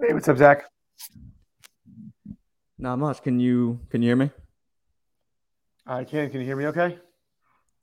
Hey, 0.00 0.12
what's 0.12 0.28
up, 0.28 0.36
Zach? 0.36 0.64
Not 2.78 2.98
much. 2.98 3.22
Can 3.22 3.38
you 3.38 3.78
can 3.90 4.02
you 4.02 4.08
hear 4.08 4.16
me? 4.16 4.30
I 5.86 6.02
can. 6.02 6.30
Can 6.30 6.40
you 6.40 6.46
hear 6.46 6.56
me? 6.56 6.66
Okay. 6.66 6.98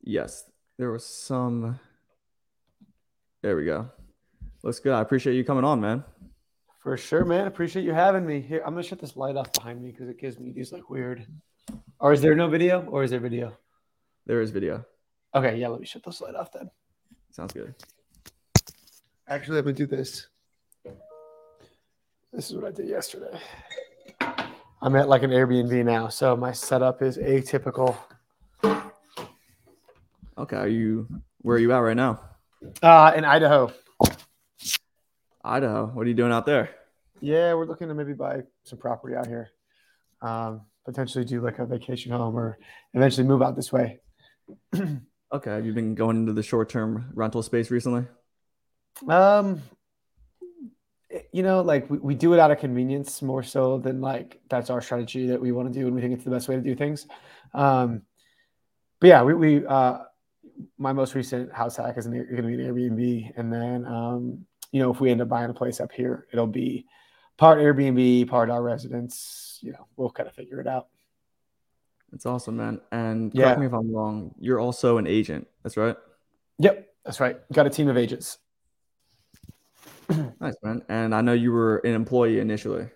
Yes. 0.01 0.43
There 0.77 0.91
was 0.91 1.05
some. 1.05 1.79
There 3.41 3.55
we 3.55 3.63
go. 3.63 3.89
Looks 4.61 4.79
good. 4.79 4.91
I 4.91 4.99
appreciate 4.99 5.35
you 5.35 5.45
coming 5.45 5.63
on, 5.63 5.79
man. 5.79 6.03
For 6.83 6.97
sure, 6.97 7.23
man. 7.23 7.47
Appreciate 7.47 7.85
you 7.85 7.93
having 7.93 8.25
me 8.25 8.41
here. 8.41 8.61
I'm 8.65 8.73
gonna 8.73 8.83
shut 8.83 8.99
this 8.99 9.15
light 9.15 9.37
off 9.37 9.53
behind 9.53 9.81
me 9.81 9.91
because 9.91 10.09
it 10.09 10.19
gives 10.19 10.37
me 10.37 10.51
these 10.51 10.73
like 10.73 10.89
weird. 10.89 11.25
Or 12.01 12.11
is 12.11 12.21
there 12.21 12.35
no 12.35 12.49
video? 12.49 12.85
Or 12.87 13.03
is 13.03 13.11
there 13.11 13.21
video? 13.21 13.57
There 14.25 14.41
is 14.41 14.51
video. 14.51 14.85
Okay, 15.33 15.57
yeah. 15.57 15.69
Let 15.69 15.79
me 15.79 15.85
shut 15.85 16.03
this 16.03 16.19
light 16.19 16.35
off 16.35 16.51
then. 16.51 16.69
Sounds 17.31 17.53
good. 17.53 17.73
Actually, 19.29 19.55
let 19.55 19.65
me 19.65 19.71
do 19.71 19.87
this. 19.87 20.27
This 22.33 22.49
is 22.49 22.55
what 22.55 22.65
I 22.65 22.71
did 22.71 22.87
yesterday. 22.87 23.37
I'm 24.81 24.95
at 24.95 25.09
like 25.09 25.23
an 25.23 25.31
Airbnb 25.31 25.85
now, 25.85 26.07
so 26.07 26.35
my 26.35 26.51
setup 26.53 27.01
is 27.01 27.17
atypical. 27.17 27.97
Okay. 30.37 30.55
Are 30.55 30.67
you 30.67 31.07
where 31.41 31.57
are 31.57 31.59
you 31.59 31.71
at 31.73 31.79
right 31.79 31.95
now? 31.95 32.21
Uh, 32.81 33.11
in 33.15 33.25
Idaho. 33.25 33.71
Idaho. 35.43 35.87
What 35.87 36.05
are 36.05 36.09
you 36.09 36.15
doing 36.15 36.31
out 36.31 36.45
there? 36.45 36.69
Yeah, 37.19 37.53
we're 37.53 37.65
looking 37.65 37.89
to 37.89 37.93
maybe 37.93 38.13
buy 38.13 38.41
some 38.63 38.79
property 38.79 39.15
out 39.15 39.27
here. 39.27 39.49
Um, 40.21 40.61
potentially 40.85 41.25
do 41.25 41.41
like 41.41 41.59
a 41.59 41.65
vacation 41.65 42.11
home 42.11 42.35
or 42.35 42.57
eventually 42.93 43.27
move 43.27 43.41
out 43.41 43.55
this 43.55 43.71
way. 43.71 43.99
Okay. 45.33 45.51
Have 45.51 45.65
you 45.65 45.71
been 45.71 45.95
going 45.95 46.17
into 46.17 46.33
the 46.33 46.43
short 46.43 46.67
term 46.67 47.09
rental 47.13 47.41
space 47.41 47.71
recently? 47.71 48.05
Um, 49.07 49.61
you 51.31 51.43
know, 51.43 51.61
like 51.61 51.89
we, 51.89 51.97
we 51.97 52.15
do 52.15 52.33
it 52.33 52.39
out 52.39 52.51
of 52.51 52.59
convenience 52.59 53.21
more 53.21 53.43
so 53.43 53.77
than 53.77 54.01
like 54.01 54.39
that's 54.49 54.69
our 54.69 54.81
strategy 54.81 55.27
that 55.27 55.39
we 55.39 55.51
want 55.51 55.71
to 55.71 55.79
do 55.79 55.87
and 55.87 55.95
we 55.95 56.01
think 56.01 56.13
it's 56.13 56.23
the 56.23 56.31
best 56.31 56.47
way 56.49 56.55
to 56.55 56.61
do 56.61 56.75
things. 56.75 57.07
Um, 57.53 58.01
but 58.99 59.07
yeah, 59.07 59.23
we, 59.23 59.33
we 59.33 59.65
uh, 59.65 59.99
my 60.77 60.93
most 60.93 61.15
recent 61.15 61.51
house 61.51 61.77
hack 61.77 61.97
is 61.97 62.05
going 62.07 62.25
to 62.25 62.43
be 62.43 62.53
an 62.53 62.59
Airbnb, 62.59 63.31
and 63.35 63.51
then 63.51 63.85
um, 63.85 64.45
you 64.71 64.81
know 64.81 64.91
if 64.91 64.99
we 64.99 65.09
end 65.09 65.21
up 65.21 65.29
buying 65.29 65.49
a 65.49 65.53
place 65.53 65.79
up 65.79 65.91
here, 65.91 66.27
it'll 66.31 66.47
be 66.47 66.85
part 67.37 67.59
Airbnb, 67.59 68.27
part 68.29 68.49
our 68.49 68.61
residence. 68.61 69.57
You 69.61 69.71
know, 69.71 69.87
we'll 69.95 70.11
kind 70.11 70.27
of 70.27 70.35
figure 70.35 70.59
it 70.59 70.67
out. 70.67 70.87
That's 72.11 72.25
awesome, 72.25 72.57
man. 72.57 72.81
And 72.91 73.33
Yeah. 73.33 73.45
correct 73.45 73.59
me 73.59 73.65
if 73.67 73.73
I'm 73.73 73.91
wrong. 73.91 74.35
You're 74.39 74.59
also 74.59 74.97
an 74.97 75.07
agent. 75.07 75.47
That's 75.63 75.77
right. 75.77 75.95
Yep, 76.59 76.87
that's 77.05 77.19
right. 77.19 77.37
Got 77.51 77.67
a 77.67 77.69
team 77.69 77.87
of 77.87 77.97
agents. 77.97 78.37
Nice, 80.39 80.55
man. 80.63 80.81
And 80.89 81.13
I 81.13 81.21
know 81.21 81.33
you 81.33 81.51
were 81.51 81.77
an 81.77 81.93
employee 81.93 82.39
initially. 82.39 82.87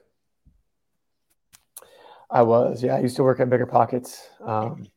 I 2.30 2.42
was, 2.42 2.84
yeah. 2.84 2.96
I 2.96 3.00
used 3.00 3.16
to 3.18 3.24
work 3.24 3.40
at 3.40 3.50
Bigger 3.50 3.68
Pockets, 3.68 4.28
um, 4.44 4.88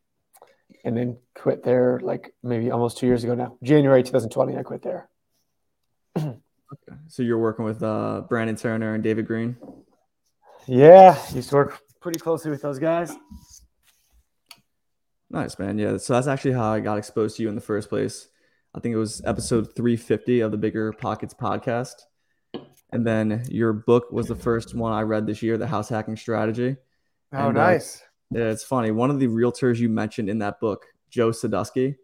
and 0.85 0.97
then 0.97 1.19
quit 1.35 1.63
there 1.63 2.01
like 2.03 2.35
maybe 2.43 2.71
almost 2.71 2.99
two 2.99 3.07
years 3.07 3.23
ago 3.23 3.35
now. 3.35 3.59
January 3.63 4.03
2020, 4.03 4.57
I 4.57 4.63
quit 4.63 4.83
there. 4.83 5.09
Okay. 6.73 6.99
So 7.07 7.23
you're 7.23 7.39
working 7.39 7.65
with 7.65 7.83
uh, 7.83 8.23
Brandon 8.29 8.57
Turner 8.57 8.95
and 8.95 9.03
David 9.03 9.27
Greene. 9.27 9.57
Yeah, 10.67 11.19
used 11.33 11.49
to 11.51 11.57
work 11.57 11.81
pretty 12.01 12.19
closely 12.19 12.51
with 12.51 12.61
those 12.61 12.79
guys. 12.79 13.15
Nice, 15.31 15.59
man. 15.59 15.79
Yeah. 15.79 15.97
So 15.97 16.13
that's 16.15 16.27
actually 16.27 16.53
how 16.53 16.73
I 16.73 16.81
got 16.81 16.99
exposed 16.99 17.37
to 17.37 17.43
you 17.43 17.49
in 17.49 17.55
the 17.55 17.61
first 17.61 17.89
place. 17.89 18.29
I 18.75 18.81
think 18.81 18.95
it 18.95 18.99
was 18.99 19.23
episode 19.25 19.75
350 19.75 20.41
of 20.41 20.51
the 20.51 20.59
Bigger 20.59 20.93
Pockets 20.93 21.35
podcast. 21.35 21.95
And 22.93 23.07
then 23.07 23.45
your 23.49 23.73
book 23.73 24.11
was 24.11 24.29
the 24.29 24.35
first 24.35 24.75
one 24.75 24.93
I 24.93 25.03
read 25.03 25.27
this 25.27 25.43
year, 25.43 25.59
The 25.59 25.67
House 25.67 25.89
Hacking 25.89 26.17
Strategy. 26.17 26.77
Oh, 27.33 27.49
And, 27.49 27.59
uh, 27.59 27.67
nice. 27.67 28.03
Yeah, 28.31 28.45
it's 28.45 28.65
funny. 28.65 28.91
One 28.91 29.11
of 29.11 29.19
the 29.19 29.27
realtors 29.27 29.79
you 29.79 29.89
mentioned 29.89 30.29
in 30.29 30.39
that 30.39 30.61
book, 30.61 30.87
Joe 31.11 31.31
Sadusky, 31.31 31.97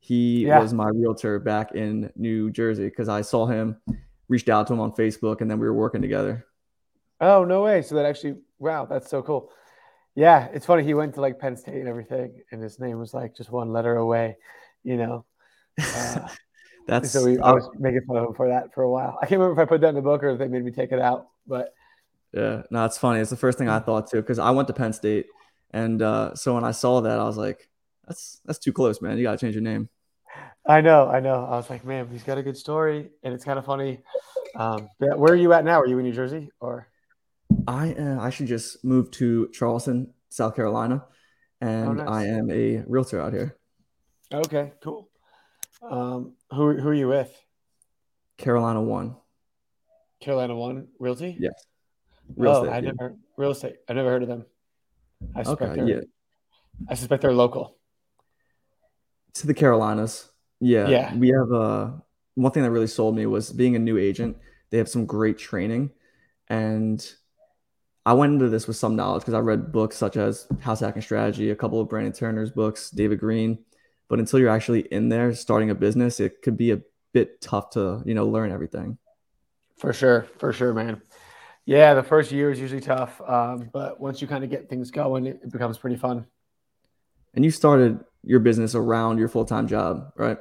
he 0.00 0.46
Yeah. 0.46 0.60
was 0.60 0.72
my 0.72 0.88
realtor 0.88 1.38
back 1.38 1.74
in 1.74 2.12
New 2.16 2.50
Jersey 2.50 2.86
because 2.88 3.08
I 3.08 3.20
saw 3.22 3.46
him, 3.46 3.76
reached 4.28 4.48
out 4.48 4.66
to 4.68 4.72
him 4.72 4.80
on 4.80 4.92
Facebook, 4.92 5.40
and 5.40 5.50
then 5.50 5.58
we 5.58 5.66
were 5.66 5.74
working 5.74 6.02
together. 6.02 6.46
Oh, 7.20 7.44
no 7.44 7.62
way. 7.62 7.82
So 7.82 7.94
that 7.96 8.06
actually, 8.06 8.36
wow, 8.58 8.86
that's 8.86 9.08
so 9.10 9.22
cool. 9.22 9.52
Yeah, 10.16 10.46
it's 10.52 10.66
funny. 10.66 10.82
He 10.82 10.94
went 10.94 11.14
to 11.14 11.20
like 11.20 11.38
Penn 11.38 11.56
State 11.56 11.76
and 11.76 11.88
everything, 11.88 12.42
and 12.50 12.62
his 12.62 12.80
name 12.80 12.98
was 12.98 13.14
like 13.14 13.36
just 13.36 13.50
one 13.50 13.72
letter 13.72 13.96
away, 13.96 14.36
you 14.82 14.96
know. 14.96 15.24
Uh, 15.94 16.28
That's 16.86 17.12
so 17.12 17.24
we, 17.24 17.38
I 17.38 17.52
was 17.52 17.68
making 17.78 18.00
fun 18.06 18.16
of 18.16 18.28
him 18.28 18.34
for 18.34 18.48
that 18.48 18.74
for 18.74 18.82
a 18.82 18.90
while. 18.90 19.16
I 19.22 19.26
can't 19.26 19.40
remember 19.40 19.60
if 19.60 19.66
I 19.66 19.68
put 19.68 19.80
that 19.82 19.90
in 19.90 19.94
the 19.94 20.02
book 20.02 20.24
or 20.24 20.30
if 20.30 20.38
they 20.38 20.48
made 20.48 20.64
me 20.64 20.72
take 20.72 20.90
it 20.90 20.98
out, 20.98 21.28
but 21.46 21.72
Yeah, 22.32 22.62
no, 22.70 22.84
it's 22.84 22.98
funny. 22.98 23.20
It's 23.20 23.30
the 23.30 23.36
first 23.36 23.58
thing 23.58 23.68
I 23.68 23.78
thought 23.78 24.10
too, 24.10 24.20
because 24.20 24.40
I 24.40 24.50
went 24.50 24.66
to 24.68 24.74
Penn 24.74 24.92
State, 24.92 25.26
and 25.70 26.02
uh, 26.02 26.34
so 26.34 26.54
when 26.54 26.64
I 26.64 26.72
saw 26.72 27.00
that, 27.02 27.20
I 27.20 27.24
was 27.24 27.36
like, 27.36 27.68
"That's 28.08 28.40
that's 28.44 28.58
too 28.58 28.72
close, 28.72 29.00
man. 29.00 29.18
You 29.18 29.22
gotta 29.22 29.38
change 29.38 29.54
your 29.54 29.62
name." 29.62 29.88
I 30.66 30.80
know, 30.80 31.08
I 31.08 31.20
know. 31.20 31.44
I 31.44 31.56
was 31.56 31.70
like, 31.70 31.84
man, 31.84 32.08
he's 32.10 32.22
got 32.22 32.38
a 32.38 32.42
good 32.42 32.56
story, 32.56 33.10
and 33.22 33.34
it's 33.34 33.44
kind 33.44 33.58
of 33.58 33.64
funny. 33.64 34.00
Um, 34.56 34.88
yeah, 35.00 35.14
where 35.14 35.32
are 35.32 35.36
you 35.36 35.52
at 35.52 35.64
now? 35.64 35.80
Are 35.80 35.86
you 35.86 35.98
in 35.98 36.04
New 36.04 36.12
Jersey 36.12 36.50
or? 36.60 36.88
I 37.66 37.92
uh, 37.92 38.20
I 38.20 38.30
should 38.30 38.46
just 38.46 38.84
move 38.84 39.10
to 39.12 39.48
Charleston, 39.52 40.12
South 40.28 40.56
Carolina, 40.56 41.04
and 41.60 41.98
nice. 41.98 42.08
I 42.08 42.26
am 42.26 42.50
a 42.50 42.82
realtor 42.86 43.20
out 43.20 43.32
here, 43.32 43.56
Okay, 44.32 44.72
cool. 44.82 45.09
Um, 45.82 46.34
who 46.50 46.76
who 46.76 46.88
are 46.88 46.94
you 46.94 47.08
with? 47.08 47.34
Carolina 48.38 48.80
One. 48.80 49.16
Carolina 50.20 50.54
One 50.54 50.88
Realty. 50.98 51.36
Yes, 51.38 51.66
real 52.36 52.52
oh, 52.52 52.64
estate. 52.64 52.72
I 52.72 52.76
yeah. 52.76 52.92
never 52.92 53.16
real 53.36 53.50
estate. 53.52 53.76
I 53.88 53.92
never 53.94 54.08
heard 54.10 54.22
of 54.22 54.28
them. 54.28 54.44
I 55.34 55.42
suspect 55.42 55.72
Okay, 55.72 55.80
they're, 55.80 55.88
yeah, 55.88 56.00
I 56.88 56.94
suspect 56.94 57.22
they're 57.22 57.32
local. 57.32 57.76
to 59.34 59.46
the 59.46 59.54
Carolinas. 59.54 60.28
Yeah, 60.60 60.88
Yeah. 60.88 61.14
we 61.14 61.28
have 61.28 61.50
uh, 61.52 61.90
one 62.34 62.52
thing 62.52 62.62
that 62.62 62.70
really 62.70 62.86
sold 62.86 63.16
me 63.16 63.24
was 63.26 63.50
being 63.52 63.76
a 63.76 63.78
new 63.78 63.96
agent. 63.96 64.36
They 64.70 64.78
have 64.78 64.88
some 64.88 65.06
great 65.06 65.38
training, 65.38 65.90
and 66.48 67.04
I 68.04 68.12
went 68.12 68.34
into 68.34 68.48
this 68.48 68.66
with 68.66 68.76
some 68.76 68.96
knowledge 68.96 69.22
because 69.22 69.34
I 69.34 69.38
read 69.40 69.72
books 69.72 69.96
such 69.96 70.16
as 70.16 70.46
House 70.60 70.80
Hacking 70.80 71.02
Strategy, 71.02 71.50
a 71.50 71.56
couple 71.56 71.80
of 71.80 71.88
Brandon 71.88 72.12
Turner's 72.12 72.50
books, 72.50 72.90
David 72.90 73.20
Greene. 73.20 73.58
But 74.10 74.18
until 74.18 74.40
you're 74.40 74.50
actually 74.50 74.80
in 74.80 75.08
there 75.08 75.32
starting 75.34 75.70
a 75.70 75.74
business, 75.74 76.18
it 76.18 76.42
could 76.42 76.56
be 76.56 76.72
a 76.72 76.80
bit 77.12 77.40
tough 77.40 77.70
to 77.70 78.02
you 78.04 78.12
know 78.12 78.26
learn 78.26 78.50
everything. 78.50 78.98
For 79.78 79.94
sure, 79.94 80.26
for 80.38 80.52
sure, 80.52 80.74
man. 80.74 81.00
Yeah, 81.64 81.94
the 81.94 82.02
first 82.02 82.32
year 82.32 82.50
is 82.50 82.58
usually 82.58 82.80
tough, 82.80 83.20
um, 83.26 83.70
but 83.72 84.00
once 84.00 84.20
you 84.20 84.26
kind 84.26 84.42
of 84.42 84.50
get 84.50 84.68
things 84.68 84.90
going, 84.90 85.26
it, 85.26 85.40
it 85.44 85.52
becomes 85.52 85.78
pretty 85.78 85.96
fun. 85.96 86.26
And 87.34 87.44
you 87.44 87.52
started 87.52 88.00
your 88.24 88.40
business 88.40 88.74
around 88.74 89.18
your 89.18 89.28
full 89.28 89.44
time 89.44 89.68
job, 89.68 90.12
right? 90.16 90.38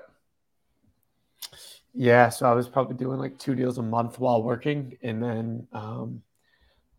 Yeah, 1.93 2.29
so 2.29 2.49
I 2.49 2.53
was 2.53 2.67
probably 2.67 2.95
doing 2.95 3.19
like 3.19 3.37
two 3.37 3.53
deals 3.53 3.77
a 3.77 3.83
month 3.83 4.19
while 4.19 4.41
working, 4.41 4.97
and 5.03 5.21
then 5.21 5.67
um, 5.73 6.23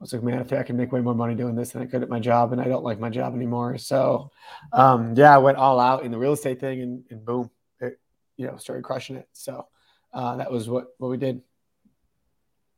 I 0.01 0.03
was 0.03 0.15
like, 0.15 0.23
man, 0.23 0.39
I 0.39 0.45
think 0.45 0.59
I 0.59 0.65
can 0.65 0.79
make 0.79 0.93
way 0.93 1.03
more 1.03 1.15
money 1.15 1.35
doing 1.35 1.55
this 1.55 1.73
than 1.73 1.83
I 1.83 1.87
could 1.87 2.03
at 2.03 2.09
my 2.09 2.21
job, 2.21 2.53
and 2.53 2.61
I 2.61 2.65
don't 2.65 2.83
like 2.83 2.99
my 2.99 3.11
job 3.11 3.35
anymore. 3.35 3.77
So, 3.77 4.31
um, 4.73 5.15
yeah, 5.15 5.35
I 5.35 5.37
went 5.39 5.59
all 5.59 5.79
out 5.79 6.05
in 6.05 6.11
the 6.11 6.17
real 6.17 6.33
estate 6.33 6.59
thing, 6.59 6.81
and, 6.81 7.05
and 7.11 7.23
boom, 7.23 7.51
it 7.81 8.01
you 8.39 8.47
know 8.47 8.57
started 8.57 8.83
crushing 8.83 9.17
it. 9.17 9.29
So 9.35 9.67
uh, 10.15 10.37
that 10.37 10.51
was 10.51 10.71
what 10.71 10.95
what 10.97 11.11
we 11.11 11.19
did. 11.19 11.43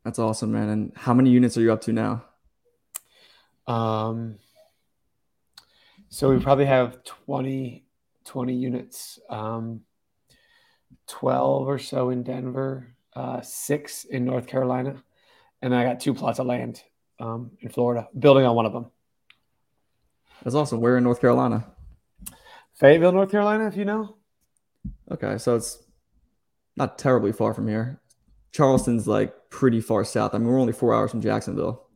That's 0.05 0.19
awesome, 0.19 0.51
man. 0.51 0.69
And 0.69 0.93
how 0.97 1.15
many 1.15 1.31
units 1.31 1.57
are 1.57 1.61
you 1.61 1.73
up 1.73 1.83
to 1.83 1.93
now? 1.93 2.25
Um, 3.69 4.39
so 6.09 6.29
we 6.29 6.41
probably 6.41 6.67
have 6.67 7.05
20, 7.05 7.85
20 8.25 8.53
units, 8.53 9.21
um, 9.31 9.83
12 11.07 11.69
or 11.69 11.79
so 11.79 12.11
in 12.11 12.25
Denver, 12.25 12.97
uh, 13.15 13.43
six 13.43 14.03
in 14.03 14.25
North 14.25 14.49
Carolina, 14.49 15.01
and 15.63 15.73
I 15.73 15.85
got 15.85 16.01
two 16.01 16.15
plots 16.15 16.41
of 16.41 16.47
land 16.47 16.83
um, 17.21 17.51
in 17.61 17.69
Florida, 17.69 18.09
building 18.19 18.45
on 18.45 18.57
one 18.57 18.67
of 18.67 18.73
them. 18.73 18.91
That's 20.43 20.55
awesome. 20.55 20.81
We're 20.81 20.99
in 20.99 21.05
North 21.05 21.21
Carolina. 21.21 21.67
Fayetteville, 22.75 23.13
North 23.13 23.31
Carolina, 23.31 23.67
if 23.67 23.77
you 23.77 23.85
know. 23.85 24.17
Okay, 25.11 25.39
so 25.39 25.55
it's 25.55 25.83
not 26.77 26.99
terribly 26.99 27.33
far 27.33 27.55
from 27.55 27.69
here. 27.69 28.01
Charleston's 28.51 29.07
like 29.07 29.35
pretty 29.51 29.81
far 29.81 30.05
south. 30.05 30.35
I 30.35 30.39
mean, 30.39 30.49
we're 30.49 30.61
only 30.61 30.73
four 30.73 30.95
hours 30.95 31.11
from 31.11 31.21
Jacksonville. 31.21 31.89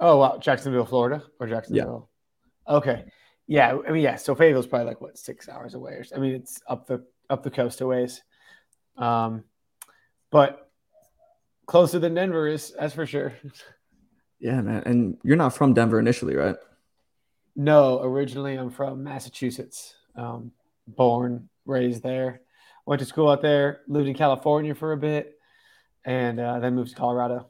Oh, 0.00 0.18
wow. 0.18 0.38
Jacksonville, 0.38 0.84
Florida, 0.84 1.22
or 1.40 1.46
Jacksonville. 1.46 2.10
Yeah. 2.66 2.74
Okay. 2.74 3.04
Yeah. 3.46 3.78
I 3.86 3.92
mean, 3.92 4.02
yeah. 4.02 4.16
So 4.16 4.34
Fayetteville's 4.34 4.66
probably 4.66 4.88
like 4.88 5.00
what 5.00 5.16
six 5.16 5.48
hours 5.48 5.74
away, 5.74 5.92
or 5.92 6.04
I 6.14 6.18
mean, 6.18 6.34
it's 6.34 6.60
up 6.68 6.86
the 6.86 7.04
up 7.30 7.42
the 7.42 7.50
coast 7.50 7.80
a 7.80 7.86
ways. 7.86 8.22
Um, 8.96 9.44
but 10.30 10.70
closer 11.66 11.98
than 11.98 12.14
Denver 12.14 12.48
is, 12.48 12.74
that's 12.78 12.94
for 12.94 13.06
sure. 13.06 13.32
Yeah, 14.44 14.60
man. 14.60 14.82
And 14.84 15.16
you're 15.24 15.38
not 15.38 15.56
from 15.56 15.72
Denver 15.72 15.98
initially, 15.98 16.36
right? 16.36 16.56
No, 17.56 18.02
originally 18.02 18.56
I'm 18.56 18.68
from 18.68 19.02
Massachusetts. 19.02 19.94
Um, 20.16 20.52
born, 20.86 21.48
raised 21.64 22.02
there. 22.02 22.42
Went 22.84 23.00
to 23.00 23.06
school 23.06 23.30
out 23.30 23.40
there. 23.40 23.80
Lived 23.88 24.06
in 24.06 24.14
California 24.14 24.74
for 24.74 24.92
a 24.92 24.98
bit, 24.98 25.38
and 26.04 26.38
uh, 26.38 26.58
then 26.58 26.74
moved 26.74 26.90
to 26.90 26.96
Colorado. 26.96 27.48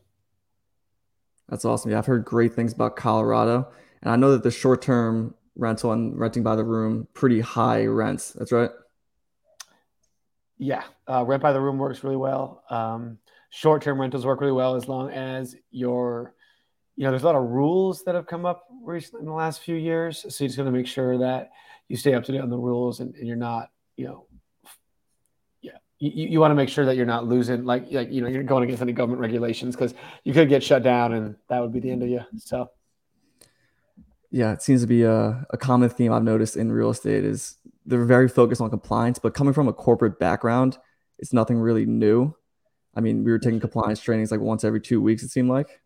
That's 1.49 1.65
awesome. 1.65 1.91
Yeah, 1.91 1.99
I've 1.99 2.07
heard 2.07 2.25
great 2.25 2.55
things 2.55 2.73
about 2.73 2.95
Colorado, 2.95 3.73
and 4.01 4.13
I 4.13 4.15
know 4.15 4.31
that 4.31 4.45
the 4.45 4.53
short-term 4.53 5.35
rental 5.57 5.91
and 5.91 6.17
renting 6.17 6.45
by 6.45 6.55
the 6.55 6.63
room, 6.63 7.09
pretty 7.13 7.41
high 7.41 7.87
rents. 7.87 8.31
That's 8.31 8.53
right. 8.53 8.71
Yeah, 10.59 10.85
uh, 11.11 11.25
rent 11.25 11.43
by 11.43 11.53
the 11.53 11.61
room 11.61 11.79
works 11.79 12.05
really 12.05 12.17
well. 12.17 12.63
Um, 12.71 13.19
short-term 13.51 14.01
rentals 14.01 14.25
work 14.25 14.41
really 14.41 14.53
well 14.53 14.77
as 14.77 14.87
long 14.87 15.11
as 15.11 15.57
you're, 15.73 16.35
you 16.97 17.05
know, 17.05 17.11
there's 17.11 17.23
a 17.23 17.27
lot 17.27 17.35
of 17.35 17.43
rules 17.43 18.05
that 18.05 18.15
have 18.15 18.27
come 18.27 18.47
up 18.47 18.67
recently 18.83 19.21
in 19.21 19.27
the 19.27 19.33
last 19.33 19.61
few 19.61 19.75
years. 19.75 20.25
So 20.29 20.45
you 20.45 20.49
just 20.49 20.57
got 20.57 20.65
to 20.65 20.71
make 20.71 20.87
sure 20.87 21.19
that 21.19 21.51
you 21.89 21.97
stay 21.97 22.15
up 22.15 22.25
to 22.25 22.33
date 22.33 22.41
on 22.41 22.51
the 22.51 22.59
rules 22.59 23.01
and, 23.01 23.15
and 23.17 23.27
you're 23.27 23.37
not, 23.37 23.71
you 23.97 24.07
know, 24.07 24.27
yeah, 25.61 25.79
you, 25.99 26.29
you 26.29 26.41
want 26.41 26.53
to 26.53 26.55
make 26.55 26.69
sure 26.69 26.85
that 26.85 26.97
you're 26.97 27.07
not 27.07 27.27
losing, 27.27 27.65
like, 27.65 27.91
like 27.91 28.11
you 28.11 28.21
know, 28.21 28.29
you're 28.29 28.43
going 28.43 28.63
against 28.63 28.83
any 28.83 28.93
government 28.93 29.21
regulations 29.21 29.75
because 29.75 29.95
you 30.23 30.33
could 30.33 30.49
get 30.49 30.63
shut 30.63 30.83
down 30.83 31.13
and 31.13 31.37
that 31.49 31.61
would 31.61 31.73
be 31.73 31.81
the 31.81 31.91
end 31.91 32.03
of 32.03 32.09
you. 32.09 32.21
So 32.39 32.71
yeah, 34.31 34.53
it 34.53 34.63
seems 34.63 34.81
to 34.81 34.87
be 34.87 35.03
a, 35.03 35.47
a 35.51 35.57
common 35.57 35.89
theme 35.89 36.13
I've 36.13 36.23
noticed 36.23 36.57
in 36.57 36.73
real 36.73 36.91
estate 36.91 37.25
is 37.25 37.57
they're 37.87 38.05
very 38.05 38.29
focused 38.29 38.61
on 38.61 38.71
compliance, 38.71 39.19
but 39.19 39.35
coming 39.35 39.53
from 39.53 39.69
a 39.69 39.73
corporate 39.73 40.19
background, 40.19 40.79
it's 41.19 41.33
nothing 41.33 41.59
really 41.59 41.87
new. 41.87 42.35
I 42.97 43.01
mean, 43.01 43.25
we 43.25 43.31
were 43.31 43.39
taking 43.39 43.61
compliance 43.61 44.01
trainings 44.01 44.31
like 44.31 44.41
once 44.41 44.65
every 44.65 44.81
two 44.81 45.01
weeks, 45.01 45.23
it 45.23 45.31
seemed 45.31 45.49
like. 45.49 45.81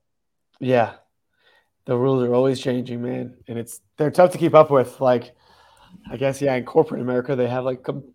Yeah. 0.61 0.95
The 1.87 1.97
rules 1.97 2.23
are 2.23 2.35
always 2.35 2.61
changing, 2.61 3.03
man. 3.03 3.37
And 3.47 3.59
it's 3.59 3.81
they're 3.97 4.11
tough 4.11 4.33
to 4.33 4.39
keep 4.39 4.55
up 4.55 4.71
with. 4.71 5.01
Like, 5.01 5.35
I 6.11 6.17
guess, 6.17 6.43
yeah, 6.43 6.55
in 6.55 6.65
corporate 6.65 7.01
America, 7.01 7.35
they 7.35 7.49
have 7.49 7.65
like 7.65 7.83
com- 7.83 8.13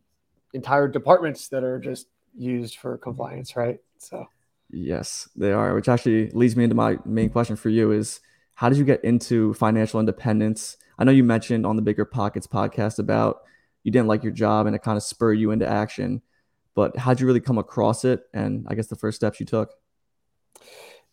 entire 0.53 0.87
departments 0.87 1.47
that 1.49 1.63
are 1.63 1.79
just 1.79 2.07
used 2.37 2.77
for 2.77 2.97
compliance, 2.97 3.55
right? 3.55 3.79
So 3.97 4.27
yes, 4.69 5.29
they 5.35 5.51
are, 5.51 5.73
which 5.73 5.89
actually 5.89 6.29
leads 6.31 6.55
me 6.55 6.63
into 6.63 6.75
my 6.75 6.97
main 7.05 7.29
question 7.29 7.55
for 7.55 7.69
you 7.69 7.91
is 7.91 8.19
how 8.55 8.69
did 8.69 8.77
you 8.77 8.83
get 8.83 9.03
into 9.03 9.53
financial 9.55 9.99
independence? 9.99 10.77
I 10.97 11.03
know 11.03 11.11
you 11.11 11.23
mentioned 11.23 11.65
on 11.65 11.75
the 11.75 11.81
Bigger 11.81 12.05
Pockets 12.05 12.47
podcast 12.47 12.99
about 12.99 13.41
you 13.83 13.91
didn't 13.91 14.07
like 14.07 14.23
your 14.23 14.31
job 14.31 14.67
and 14.67 14.75
it 14.75 14.83
kind 14.83 14.97
of 14.97 15.03
spurred 15.03 15.39
you 15.39 15.51
into 15.51 15.67
action. 15.67 16.21
But 16.75 16.97
how'd 16.97 17.19
you 17.19 17.27
really 17.27 17.39
come 17.39 17.57
across 17.57 18.03
it? 18.05 18.23
And 18.33 18.65
I 18.67 18.75
guess 18.75 18.87
the 18.87 18.95
first 18.95 19.15
steps 19.15 19.39
you 19.39 19.45
took? 19.45 19.71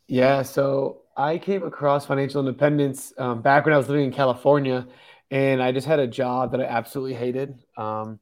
Yeah, 0.06 0.42
so 0.42 1.02
I 1.20 1.38
came 1.38 1.62
across 1.62 2.06
financial 2.06 2.40
independence 2.40 3.12
um, 3.18 3.42
back 3.42 3.64
when 3.64 3.74
I 3.74 3.76
was 3.76 3.88
living 3.88 4.06
in 4.06 4.12
California, 4.12 4.86
and 5.30 5.62
I 5.62 5.72
just 5.72 5.86
had 5.86 5.98
a 5.98 6.06
job 6.06 6.52
that 6.52 6.60
I 6.60 6.64
absolutely 6.64 7.14
hated. 7.14 7.58
Um, 7.76 8.18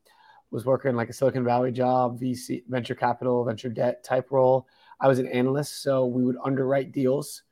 was 0.51 0.65
working 0.65 0.97
like 0.97 1.11
a 1.11 1.13
Silicon 1.13 1.45
Valley 1.45 1.71
job, 1.71 2.19
VC, 2.19 2.65
venture 2.69 2.95
capital, 2.95 3.45
venture 3.45 3.69
debt 3.69 4.03
type 4.03 4.31
role. 4.31 4.67
I 5.01 5.07
was 5.07 5.19
an 5.19 5.29
analyst, 5.29 5.83
so 5.83 6.07
we 6.07 6.25
would 6.25 6.37
underwrite 6.43 6.93
deals 6.93 7.43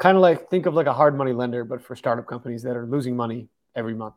kind 0.00 0.16
of 0.16 0.22
like 0.22 0.48
think 0.48 0.64
of 0.66 0.74
like 0.74 0.86
a 0.86 0.92
hard 0.92 1.16
money 1.16 1.32
lender, 1.32 1.62
but 1.62 1.82
for 1.82 1.94
startup 1.94 2.26
companies 2.26 2.62
that 2.62 2.76
are 2.76 2.86
losing 2.86 3.14
money 3.14 3.48
every 3.76 3.94
month. 3.94 4.14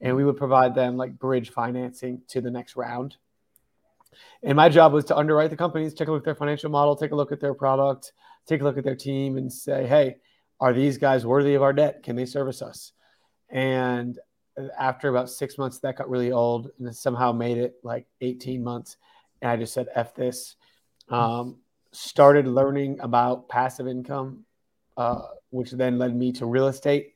And 0.00 0.16
we 0.16 0.24
would 0.24 0.36
provide 0.36 0.74
them 0.74 0.96
like 0.96 1.16
bridge 1.16 1.50
financing 1.50 2.22
to 2.28 2.40
the 2.40 2.50
next 2.50 2.74
round. 2.74 3.16
And 4.42 4.56
my 4.56 4.68
job 4.68 4.92
was 4.92 5.04
to 5.06 5.16
underwrite 5.16 5.50
the 5.50 5.56
companies, 5.56 5.94
take 5.94 6.08
a 6.08 6.10
look 6.12 6.22
at 6.22 6.24
their 6.24 6.34
financial 6.34 6.70
model, 6.70 6.96
take 6.96 7.12
a 7.12 7.14
look 7.14 7.30
at 7.30 7.40
their 7.40 7.54
product, 7.54 8.12
take 8.46 8.60
a 8.60 8.64
look 8.64 8.78
at 8.78 8.84
their 8.84 8.96
team, 8.96 9.36
and 9.36 9.52
say, 9.52 9.86
hey, 9.86 10.16
are 10.60 10.72
these 10.72 10.98
guys 10.98 11.26
worthy 11.26 11.54
of 11.54 11.62
our 11.62 11.72
debt? 11.72 12.02
Can 12.02 12.16
they 12.16 12.26
service 12.26 12.62
us? 12.62 12.92
And 13.50 14.18
after 14.78 15.08
about 15.08 15.30
six 15.30 15.58
months, 15.58 15.78
that 15.80 15.98
got 15.98 16.10
really 16.10 16.32
old 16.32 16.70
and 16.78 16.94
somehow 16.94 17.32
made 17.32 17.58
it 17.58 17.74
like 17.82 18.06
18 18.20 18.62
months. 18.62 18.96
And 19.40 19.50
I 19.50 19.56
just 19.56 19.72
said, 19.72 19.88
F 19.94 20.14
this. 20.14 20.56
Um, 21.08 21.58
started 21.90 22.46
learning 22.46 23.00
about 23.00 23.48
passive 23.48 23.86
income 23.86 24.44
uh, 24.96 25.22
which 25.50 25.70
then 25.72 25.98
led 25.98 26.14
me 26.14 26.32
to 26.32 26.46
real 26.46 26.68
estate. 26.68 27.14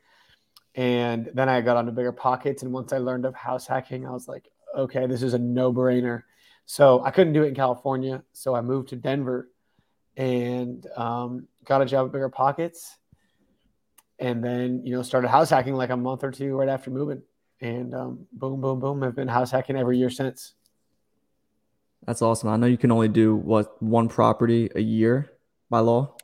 And 0.75 1.31
then 1.34 1.49
I 1.49 1.61
got 1.61 1.76
onto 1.76 1.93
bigger 1.93 2.12
pockets. 2.12 2.62
And 2.62 2.72
once 2.72 2.93
I 2.93 2.99
learned 2.99 3.25
of 3.25 3.34
house 3.34 3.67
hacking, 3.67 4.06
I 4.06 4.11
was 4.11 4.29
like, 4.29 4.49
okay, 4.76 5.06
this 5.06 5.22
is 5.22 5.34
a 5.34 5.38
no 5.38 5.72
brainer. 5.72 6.22
So 6.67 7.02
I 7.02 7.11
couldn't 7.11 7.32
do 7.32 7.44
it 7.44 7.49
in 7.49 7.55
California. 7.55 8.22
So 8.32 8.55
I 8.55 8.61
moved 8.61 8.88
to 8.90 8.96
Denver 8.96 9.50
and 10.16 10.86
um, 10.96 11.46
got 11.64 11.82
a 11.82 11.86
job 11.86 12.06
at 12.06 12.12
bigger 12.12 12.28
pockets. 12.28 12.96
And 14.18 14.42
then, 14.42 14.82
you 14.84 14.94
know, 14.94 15.02
started 15.02 15.28
house 15.28 15.50
hacking 15.50 15.74
like 15.74 15.90
a 15.90 15.96
month 15.96 16.24
or 16.24 16.30
two 16.30 16.56
right 16.56 16.68
after 16.68 16.90
moving. 16.90 17.22
And 17.60 17.94
um, 17.94 18.26
boom, 18.32 18.60
boom, 18.60 18.80
boom. 18.80 19.02
I've 19.02 19.14
been 19.14 19.28
house 19.28 19.50
hacking 19.50 19.76
every 19.76 19.98
year 19.98 20.10
since. 20.10 20.54
That's 22.06 22.22
awesome. 22.22 22.48
I 22.48 22.56
know 22.56 22.66
you 22.66 22.78
can 22.78 22.92
only 22.92 23.08
do 23.08 23.36
what 23.36 23.82
one 23.82 24.08
property 24.08 24.70
a 24.74 24.80
year 24.80 25.30
by 25.68 25.80
law 25.80 26.16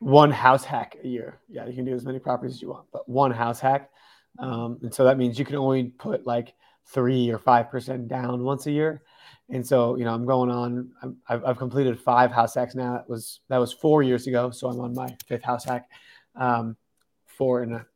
one 0.00 0.30
house 0.30 0.64
hack 0.64 0.96
a 1.02 1.08
year. 1.08 1.40
Yeah, 1.48 1.66
you 1.66 1.74
can 1.74 1.84
do 1.84 1.94
as 1.94 2.04
many 2.04 2.18
properties 2.18 2.56
as 2.56 2.62
you 2.62 2.70
want, 2.70 2.86
but 2.92 3.08
one 3.08 3.30
house 3.30 3.60
hack. 3.60 3.90
Um, 4.38 4.78
and 4.82 4.94
so 4.94 5.04
that 5.04 5.18
means 5.18 5.38
you 5.38 5.44
can 5.44 5.56
only 5.56 5.84
put 5.84 6.26
like 6.26 6.54
three 6.86 7.30
or 7.30 7.38
five 7.38 7.70
percent 7.70 8.08
down 8.08 8.44
once 8.44 8.66
a 8.66 8.70
year. 8.70 9.02
And 9.50 9.66
so, 9.66 9.96
you 9.96 10.04
know, 10.04 10.12
I'm 10.12 10.26
going 10.26 10.50
on. 10.50 10.90
i 11.28 11.32
have 11.32 11.56
completed 11.56 11.98
five 11.98 12.30
house 12.30 12.54
hacks 12.54 12.74
now. 12.74 12.94
That 12.94 13.08
was 13.08 13.40
that 13.48 13.58
was 13.58 13.72
four 13.72 14.02
years 14.02 14.26
ago. 14.26 14.50
So 14.50 14.68
I'm 14.68 14.80
on 14.80 14.94
my 14.94 15.16
fifth 15.26 15.42
house 15.42 15.64
hack, 15.64 15.88
um, 16.36 16.76
four 17.24 17.62
and 17.62 17.74
a, 17.74 17.86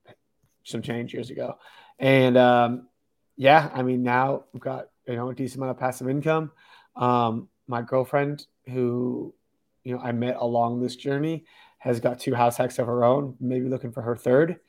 some 0.65 0.81
change 0.81 1.13
years 1.13 1.31
ago. 1.31 1.59
And 1.99 2.37
um, 2.37 2.89
yeah, 3.37 3.71
I 3.75 3.83
mean, 3.83 4.03
now 4.03 4.45
I've 4.55 4.61
got 4.61 4.89
you 5.07 5.17
know 5.17 5.29
a 5.29 5.35
decent 5.35 5.59
amount 5.59 5.73
of 5.73 5.79
passive 5.79 6.09
income. 6.09 6.53
Um, 6.97 7.49
my 7.67 7.83
girlfriend, 7.83 8.47
who 8.67 9.35
you 9.85 9.95
know 9.95 10.01
I 10.01 10.13
met 10.13 10.37
along 10.39 10.81
this 10.81 10.97
journey, 10.97 11.45
has 11.79 12.01
got 12.01 12.19
two 12.19 12.35
house 12.35 12.57
hacks 12.57 12.79
of 12.79 12.87
her 12.87 13.05
own, 13.05 13.37
maybe 13.41 13.69
looking 13.69 13.93
for 13.93 14.03
her 14.03 14.17
third. 14.17 14.61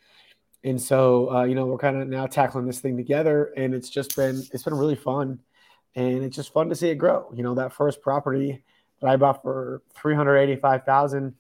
And 0.66 0.82
so, 0.82 1.30
uh, 1.32 1.44
you 1.44 1.56
know, 1.56 1.66
we're 1.66 1.78
kind 1.78 2.02
of 2.02 2.08
now 2.08 2.26
tackling 2.26 2.66
this 2.66 2.80
thing 2.80 2.96
together, 2.96 3.54
and 3.58 3.74
it's 3.74 3.90
just 3.90 4.16
been 4.16 4.42
it's 4.52 4.64
been 4.64 4.74
really 4.74 4.96
fun, 4.96 5.40
and 5.96 6.24
it's 6.24 6.36
just 6.36 6.54
fun 6.54 6.70
to 6.70 6.76
see 6.76 6.90
it 6.90 6.96
grow. 6.96 7.32
You 7.34 7.44
know, 7.44 7.56
that 7.56 7.74
first 7.74 8.02
property 8.02 8.64
that 9.02 9.10
I 9.10 9.16
bought 9.18 9.42
for 9.42 9.82
three 9.94 10.16
hundred 10.16 10.38
eighty 10.38 10.56
five 10.56 10.84
thousand 10.84 11.36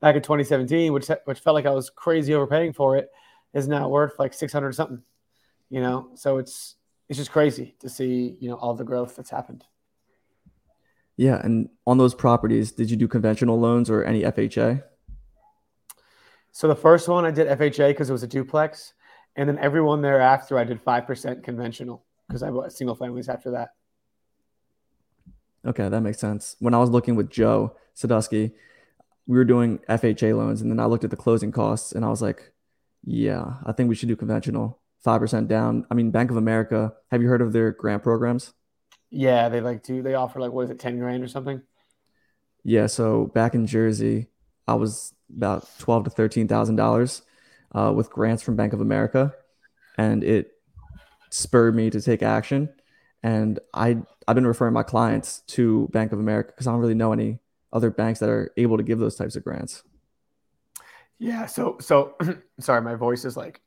back 0.00 0.16
in 0.16 0.22
2017, 0.22 0.92
which 0.92 1.08
which 1.24 1.40
felt 1.40 1.54
like 1.54 1.66
I 1.66 1.70
was 1.70 1.88
crazy 1.88 2.34
overpaying 2.34 2.74
for 2.74 2.96
it, 2.96 3.10
is 3.54 3.68
now 3.68 3.88
worth 3.88 4.18
like 4.18 4.34
600 4.34 4.74
something. 4.74 5.02
You 5.70 5.80
know, 5.80 6.10
so 6.14 6.38
it's 6.38 6.76
it's 7.08 7.18
just 7.18 7.32
crazy 7.32 7.74
to 7.80 7.88
see 7.88 8.36
you 8.40 8.50
know 8.50 8.56
all 8.56 8.74
the 8.74 8.84
growth 8.84 9.16
that's 9.16 9.30
happened. 9.30 9.64
Yeah, 11.16 11.40
and 11.42 11.68
on 11.86 11.98
those 11.98 12.14
properties, 12.14 12.72
did 12.72 12.90
you 12.90 12.96
do 12.96 13.06
conventional 13.06 13.60
loans 13.60 13.90
or 13.90 14.02
any 14.02 14.22
FHA? 14.22 14.82
So 16.52 16.68
the 16.68 16.76
first 16.76 17.08
one 17.08 17.24
I 17.24 17.30
did 17.30 17.46
FHA 17.46 17.90
because 17.90 18.10
it 18.10 18.12
was 18.12 18.22
a 18.22 18.26
duplex, 18.28 18.94
and 19.36 19.48
then 19.48 19.58
every 19.58 19.80
one 19.80 20.02
thereafter 20.02 20.58
I 20.58 20.64
did 20.64 20.80
five 20.80 21.06
percent 21.06 21.44
conventional 21.44 22.04
because 22.32 22.42
I 22.42 22.50
bought 22.50 22.72
single 22.72 22.96
families 22.96 23.28
after 23.28 23.50
that. 23.50 23.74
Okay, 25.66 25.88
that 25.88 26.00
makes 26.00 26.18
sense. 26.18 26.56
When 26.60 26.72
I 26.72 26.78
was 26.78 26.88
looking 26.88 27.14
with 27.14 27.30
Joe 27.30 27.76
Sadusky, 27.94 28.52
we 29.26 29.36
were 29.36 29.44
doing 29.44 29.78
FHA 29.88 30.36
loans, 30.36 30.62
and 30.62 30.70
then 30.70 30.80
I 30.80 30.86
looked 30.86 31.04
at 31.04 31.10
the 31.10 31.16
closing 31.16 31.52
costs, 31.52 31.92
and 31.92 32.04
I 32.04 32.08
was 32.08 32.22
like, 32.22 32.52
"Yeah, 33.04 33.54
I 33.64 33.72
think 33.72 33.88
we 33.88 33.94
should 33.94 34.08
do 34.08 34.16
conventional, 34.16 34.80
five 35.04 35.20
percent 35.20 35.46
down." 35.46 35.86
I 35.90 35.94
mean, 35.94 36.10
Bank 36.10 36.30
of 36.30 36.36
America. 36.36 36.94
Have 37.10 37.20
you 37.20 37.28
heard 37.28 37.42
of 37.42 37.52
their 37.52 37.70
grant 37.70 38.02
programs? 38.02 38.54
Yeah, 39.10 39.50
they 39.50 39.60
like 39.60 39.82
do. 39.82 40.02
They 40.02 40.14
offer 40.14 40.40
like 40.40 40.52
what 40.52 40.62
is 40.62 40.70
it, 40.70 40.80
ten 40.80 40.98
grand 40.98 41.22
or 41.22 41.28
something? 41.28 41.60
Yeah. 42.64 42.86
So 42.86 43.26
back 43.26 43.54
in 43.54 43.66
Jersey, 43.66 44.28
I 44.66 44.74
was 44.74 45.14
about 45.36 45.68
twelve 45.78 46.04
to 46.04 46.10
thirteen 46.10 46.48
thousand 46.48 46.80
uh, 46.80 46.82
dollars 46.82 47.22
with 47.94 48.10
grants 48.10 48.42
from 48.42 48.56
Bank 48.56 48.72
of 48.72 48.80
America, 48.80 49.34
and 49.96 50.24
it 50.24 50.52
spurred 51.32 51.74
me 51.74 51.88
to 51.90 52.00
take 52.00 52.22
action. 52.22 52.68
And 53.22 53.58
I 53.74 53.98
I've 54.28 54.34
been 54.34 54.46
referring 54.46 54.74
my 54.74 54.82
clients 54.82 55.40
to 55.48 55.88
Bank 55.92 56.12
of 56.12 56.20
America 56.20 56.52
because 56.52 56.66
I 56.66 56.72
don't 56.72 56.80
really 56.80 56.94
know 56.94 57.12
any 57.12 57.38
other 57.72 57.90
banks 57.90 58.20
that 58.20 58.28
are 58.28 58.52
able 58.56 58.76
to 58.76 58.82
give 58.82 58.98
those 58.98 59.16
types 59.16 59.34
of 59.34 59.42
grants. 59.42 59.82
Yeah. 61.18 61.46
So 61.46 61.78
so 61.80 62.16
sorry, 62.60 62.82
my 62.82 62.94
voice 62.94 63.24
is 63.24 63.36
like 63.36 63.60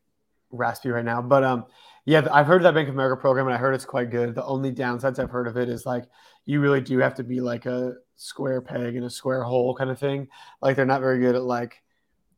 raspy 0.51 0.89
right 0.89 1.05
now, 1.05 1.21
but 1.21 1.43
um 1.43 1.65
yeah, 2.07 2.27
I've 2.31 2.45
heard 2.45 2.57
of 2.57 2.63
that 2.63 2.75
Bank 2.75 2.87
of 2.87 2.93
America 2.93 3.19
program, 3.19 3.47
and 3.47 3.55
I 3.55 3.57
heard 3.57 3.73
it's 3.73 3.83
quite 3.83 4.11
good. 4.11 4.35
The 4.35 4.45
only 4.45 4.71
downsides 4.71 5.17
I've 5.17 5.31
heard 5.31 5.47
of 5.47 5.57
it 5.57 5.69
is 5.69 5.87
like 5.87 6.05
you 6.45 6.61
really 6.61 6.81
do 6.81 6.99
have 6.99 7.15
to 7.15 7.23
be 7.23 7.41
like 7.41 7.65
a 7.65 7.95
square 8.15 8.61
peg 8.61 8.95
in 8.95 9.03
a 9.03 9.09
square 9.09 9.41
hole 9.41 9.73
kind 9.75 9.89
of 9.89 9.97
thing. 9.97 10.27
Like 10.61 10.75
they're 10.75 10.85
not 10.85 11.01
very 11.01 11.19
good 11.19 11.33
at 11.33 11.43
like 11.43 11.81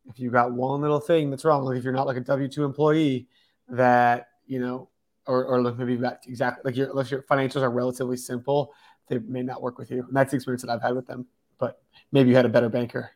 if 0.08 0.18
you 0.18 0.30
got 0.30 0.52
one 0.52 0.80
little 0.80 1.00
thing 1.00 1.28
that's 1.28 1.44
wrong, 1.44 1.64
like 1.64 1.76
if 1.76 1.84
you're 1.84 1.92
not 1.92 2.06
like 2.06 2.16
a 2.16 2.20
W 2.20 2.48
two 2.48 2.64
employee, 2.64 3.28
that 3.68 4.28
you 4.46 4.58
know, 4.58 4.88
or 5.28 5.44
or 5.44 5.72
maybe 5.74 5.96
that 5.96 6.24
exactly 6.26 6.62
like 6.64 6.76
your 6.76 6.90
unless 6.90 7.10
your 7.10 7.22
financials 7.22 7.62
are 7.62 7.70
relatively 7.70 8.16
simple, 8.16 8.74
they 9.08 9.18
may 9.18 9.42
not 9.42 9.62
work 9.62 9.78
with 9.78 9.90
you. 9.90 10.04
And 10.06 10.16
that's 10.16 10.32
the 10.32 10.36
experience 10.36 10.62
that 10.62 10.70
I've 10.70 10.82
had 10.82 10.94
with 10.94 11.06
them. 11.06 11.26
But 11.58 11.80
maybe 12.10 12.30
you 12.30 12.36
had 12.36 12.46
a 12.46 12.48
better 12.48 12.68
banker. 12.68 13.10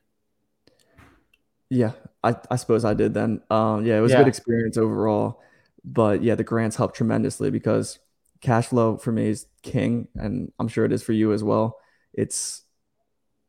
Yeah, 1.68 1.92
I, 2.22 2.36
I 2.50 2.56
suppose 2.56 2.84
I 2.84 2.94
did 2.94 3.14
then. 3.14 3.40
Um, 3.50 3.86
yeah, 3.86 3.96
it 3.96 4.00
was 4.00 4.12
yeah. 4.12 4.18
a 4.18 4.20
good 4.20 4.28
experience 4.28 4.76
overall 4.76 5.40
but 5.84 6.22
yeah, 6.22 6.34
the 6.34 6.44
grants 6.44 6.76
help 6.76 6.94
tremendously 6.94 7.50
because 7.50 7.98
cash 8.40 8.66
flow 8.66 8.96
for 8.96 9.12
me 9.12 9.28
is 9.28 9.46
king, 9.62 10.08
and 10.14 10.52
I'm 10.58 10.68
sure 10.68 10.84
it 10.84 10.92
is 10.92 11.02
for 11.02 11.12
you 11.12 11.32
as 11.32 11.42
well. 11.42 11.78
It's 12.12 12.62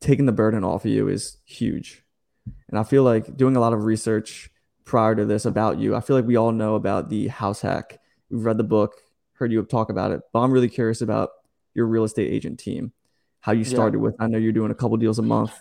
taking 0.02 0.26
the 0.26 0.32
burden 0.32 0.64
off 0.64 0.86
of 0.86 0.92
you 0.92 1.08
is 1.08 1.38
huge. 1.46 2.04
And 2.70 2.78
I 2.78 2.84
feel 2.84 3.04
like 3.04 3.38
doing 3.38 3.56
a 3.56 3.60
lot 3.60 3.74
of 3.74 3.86
research 3.86 4.50
prior 4.84 5.16
to 5.16 5.26
this 5.26 5.46
about 5.46 5.78
you, 5.78 5.96
I 5.96 6.02
feel 6.02 6.16
like 6.16 6.26
we 6.26 6.36
all 6.36 6.52
know 6.52 6.76
about 6.76 7.10
the 7.10 7.28
house 7.28 7.62
hack. 7.62 8.00
We've 8.34 8.44
read 8.44 8.58
the 8.58 8.64
book, 8.64 8.96
heard 9.34 9.52
you 9.52 9.62
talk 9.62 9.92
about 9.92 10.12
it, 10.12 10.22
but 10.34 10.40
I'm 10.40 10.52
really 10.52 10.68
curious 10.68 11.02
about 11.02 11.30
your 11.76 11.86
real 11.86 12.04
estate 12.04 12.34
agent 12.34 12.60
team, 12.60 12.92
how 13.42 13.52
you 13.52 13.64
started 13.64 13.98
yeah. 13.98 14.02
with. 14.02 14.16
I 14.20 14.26
know 14.26 14.40
you're 14.40 14.52
doing 14.52 14.72
a 14.72 14.76
couple 14.76 14.98
deals 14.98 15.20
a 15.20 15.22
month, 15.22 15.52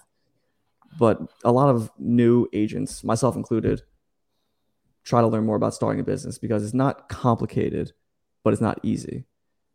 but 0.98 1.20
a 1.44 1.52
lot 1.52 1.68
of 1.68 1.90
new 1.98 2.48
agents, 2.54 3.04
myself 3.04 3.36
included, 3.36 3.82
try 5.04 5.20
to 5.20 5.26
learn 5.26 5.44
more 5.44 5.56
about 5.56 5.74
starting 5.74 6.00
a 6.00 6.02
business 6.02 6.38
because 6.38 6.64
it's 6.64 6.72
not 6.72 7.10
complicated, 7.10 7.92
but 8.42 8.54
it's 8.54 8.62
not 8.62 8.80
easy. 8.82 9.26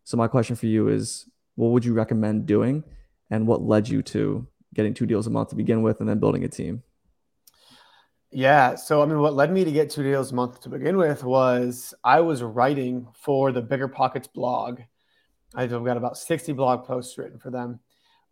So 0.04 0.18
my 0.18 0.28
question 0.28 0.56
for 0.56 0.66
you 0.66 0.88
is, 0.88 1.30
what 1.54 1.70
would 1.70 1.86
you 1.86 1.94
recommend 1.94 2.48
doing, 2.48 2.84
and 3.30 3.46
what 3.46 3.62
led 3.62 3.90
you 3.90 4.02
to 4.02 4.48
getting 4.74 4.96
two 4.96 5.06
deals 5.06 5.28
a 5.28 5.30
month 5.30 5.50
to 5.50 5.56
begin 5.56 5.84
with, 5.84 6.00
and 6.00 6.10
then 6.10 6.18
building 6.18 6.44
a 6.44 6.48
team? 6.48 6.82
Yeah. 8.32 8.76
So, 8.76 9.02
I 9.02 9.06
mean, 9.06 9.20
what 9.20 9.36
led 9.36 9.52
me 9.52 9.64
to 9.64 9.72
get 9.72 9.90
two 9.90 10.04
deals 10.04 10.32
a 10.32 10.36
month 10.36 10.62
to 10.62 10.70
begin 10.70 10.98
with 10.98 11.24
was 11.24 11.94
I 12.04 12.22
was 12.22 12.44
writing 12.44 13.08
for 13.14 13.52
the 13.52 13.62
Bigger 13.62 13.88
Pockets 13.88 14.28
blog. 14.28 14.82
I've 15.56 15.70
got 15.70 15.98
about 15.98 16.18
60 16.18 16.54
blog 16.54 16.86
posts 16.86 17.18
written 17.18 17.40
for 17.40 17.50
them 17.50 17.80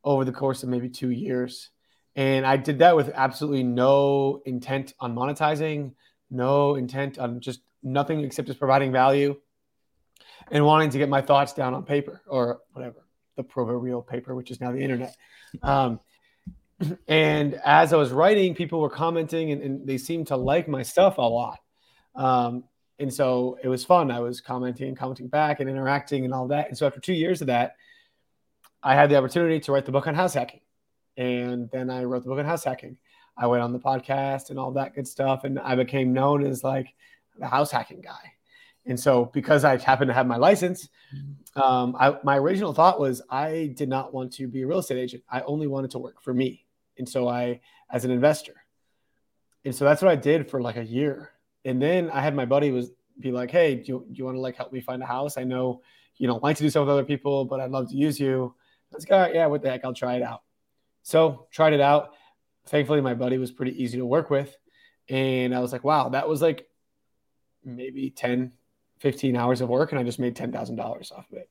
over 0.04 0.26
the 0.26 0.34
course 0.34 0.64
of 0.64 0.70
maybe 0.70 0.90
two 0.90 1.12
years. 1.12 1.70
And 2.16 2.46
I 2.46 2.58
did 2.58 2.80
that 2.80 2.96
with 2.96 3.10
absolutely 3.14 3.64
no 3.64 4.42
intent 4.46 4.94
on 5.00 5.16
monetizing, 5.16 5.94
no 6.30 6.76
intent 6.76 7.18
on 7.18 7.40
just 7.40 7.62
nothing 7.82 8.22
except 8.22 8.48
just 8.48 8.60
providing 8.60 8.92
value 8.92 9.36
and 10.52 10.66
wanting 10.66 10.90
to 10.92 10.98
get 10.98 11.10
my 11.10 11.22
thoughts 11.22 11.54
down 11.54 11.74
on 11.74 11.84
paper 11.84 12.22
or 12.28 12.62
whatever, 12.72 13.06
the 13.36 13.44
proverbial 13.44 14.02
paper, 14.02 14.36
which 14.36 14.52
is 14.52 14.62
now 14.62 14.72
the 14.72 14.80
internet. 14.80 15.16
Um, 15.64 16.00
and 17.08 17.56
as 17.66 17.94
I 17.94 17.98
was 17.98 18.12
writing, 18.12 18.56
people 18.56 18.82
were 18.82 18.90
commenting 18.90 19.52
and, 19.52 19.62
and 19.62 19.88
they 19.88 19.98
seemed 19.98 20.28
to 20.28 20.36
like 20.36 20.68
my 20.68 20.84
stuff 20.84 21.18
a 21.18 21.22
lot. 21.22 21.60
Um, 22.16 22.66
and 23.00 23.14
so 23.14 23.58
it 23.62 23.68
was 23.68 23.84
fun. 23.84 24.12
I 24.12 24.20
was 24.20 24.42
commenting, 24.42 24.88
and 24.88 24.98
commenting 24.98 25.28
back, 25.28 25.60
and 25.60 25.70
interacting, 25.70 26.26
and 26.26 26.34
all 26.34 26.48
that. 26.48 26.70
And 26.70 26.78
so 26.78 26.88
after 26.88 27.00
two 27.00 27.14
years 27.14 27.42
of 27.42 27.48
that, 27.48 27.76
I 28.82 28.96
had 28.96 29.10
the 29.10 29.18
opportunity 29.18 29.60
to 29.62 29.72
write 29.72 29.86
the 29.86 29.92
book 29.92 30.08
on 30.08 30.16
house 30.16 30.34
hacking, 30.34 30.62
and 31.18 31.70
then 31.72 31.90
I 31.90 32.04
wrote 32.04 32.24
the 32.24 32.30
book 32.30 32.40
on 32.40 32.46
house 32.46 32.64
hacking. 32.64 32.98
I 33.38 33.48
went 33.48 33.64
on 33.64 33.74
the 33.74 33.80
podcast 33.80 34.50
and 34.50 34.58
all 34.58 34.72
that 34.72 34.96
good 34.96 35.08
stuff, 35.08 35.44
and 35.44 35.60
I 35.60 35.76
became 35.76 36.14
known 36.14 36.46
as 36.46 36.64
like 36.64 36.88
the 37.38 37.48
house 37.48 37.72
hacking 37.72 38.02
guy. 38.02 38.32
And 38.86 39.00
so 39.00 39.26
because 39.34 39.66
I 39.66 39.78
happened 39.78 40.10
to 40.10 40.14
have 40.14 40.28
my 40.28 40.38
license, 40.38 40.88
um, 41.56 41.96
I, 42.00 42.18
my 42.24 42.38
original 42.38 42.74
thought 42.74 43.00
was 43.00 43.22
I 43.30 43.74
did 43.76 43.90
not 43.90 44.14
want 44.14 44.32
to 44.34 44.48
be 44.48 44.62
a 44.62 44.68
real 44.68 44.80
estate 44.80 45.00
agent. 45.00 45.24
I 45.30 45.42
only 45.42 45.68
wanted 45.68 45.92
to 45.92 46.00
work 46.00 46.22
for 46.22 46.34
me 46.34 46.65
and 46.98 47.08
so 47.08 47.28
I 47.28 47.62
as 47.92 48.06
an 48.06 48.12
investor. 48.12 48.56
And 49.64 49.74
so 49.74 49.86
that's 49.86 50.02
what 50.02 50.12
I 50.12 50.16
did 50.16 50.50
for 50.50 50.62
like 50.62 50.78
a 50.78 50.84
year. 50.84 51.32
And 51.64 51.82
then 51.82 52.10
I 52.12 52.22
had 52.22 52.36
my 52.36 52.46
buddy 52.46 52.72
was 52.72 52.92
be 53.20 53.32
like, 53.32 53.52
"Hey, 53.52 53.76
do 53.76 53.84
you, 53.92 54.06
do 54.12 54.18
you 54.18 54.26
want 54.26 54.36
to 54.38 54.42
like 54.42 54.56
help 54.56 54.72
me 54.72 54.82
find 54.82 55.02
a 55.02 55.06
house? 55.06 55.38
I 55.38 55.44
know 55.44 55.82
you 56.18 56.28
don't 56.28 56.44
like 56.44 56.58
to 56.58 56.64
do 56.64 56.70
stuff 56.70 56.82
with 56.82 56.90
other 56.90 57.04
people, 57.04 57.46
but 57.46 57.60
I'd 57.60 57.72
love 57.72 57.90
to 57.90 57.96
use 57.96 58.20
you." 58.20 58.54
I 58.92 58.96
was 58.96 59.10
like, 59.10 59.34
"Yeah, 59.34 59.48
what 59.48 59.62
the 59.62 59.70
heck? 59.70 59.84
I'll 59.84 59.94
try 59.94 60.16
it 60.16 60.22
out." 60.22 60.44
So 61.04 61.48
tried 61.52 61.74
it 61.74 61.82
out. 61.82 62.14
Thankfully, 62.68 63.02
my 63.02 63.14
buddy 63.14 63.38
was 63.38 63.52
pretty 63.52 63.82
easy 63.82 63.98
to 63.98 64.06
work 64.06 64.30
with, 64.30 64.56
and 65.10 65.56
I 65.56 65.60
was 65.60 65.72
like, 65.72 65.84
"Wow, 65.84 66.10
that 66.10 66.28
was 66.28 66.42
like 66.42 66.68
maybe 67.64 68.12
10, 68.12 68.52
15 69.00 69.36
hours 69.36 69.62
of 69.62 69.70
work, 69.70 69.92
and 69.92 70.00
I 70.00 70.04
just 70.04 70.20
made 70.20 70.36
ten 70.36 70.52
thousand 70.52 70.76
dollars 70.76 71.12
off 71.12 71.32
of 71.32 71.38
it. 71.38 71.50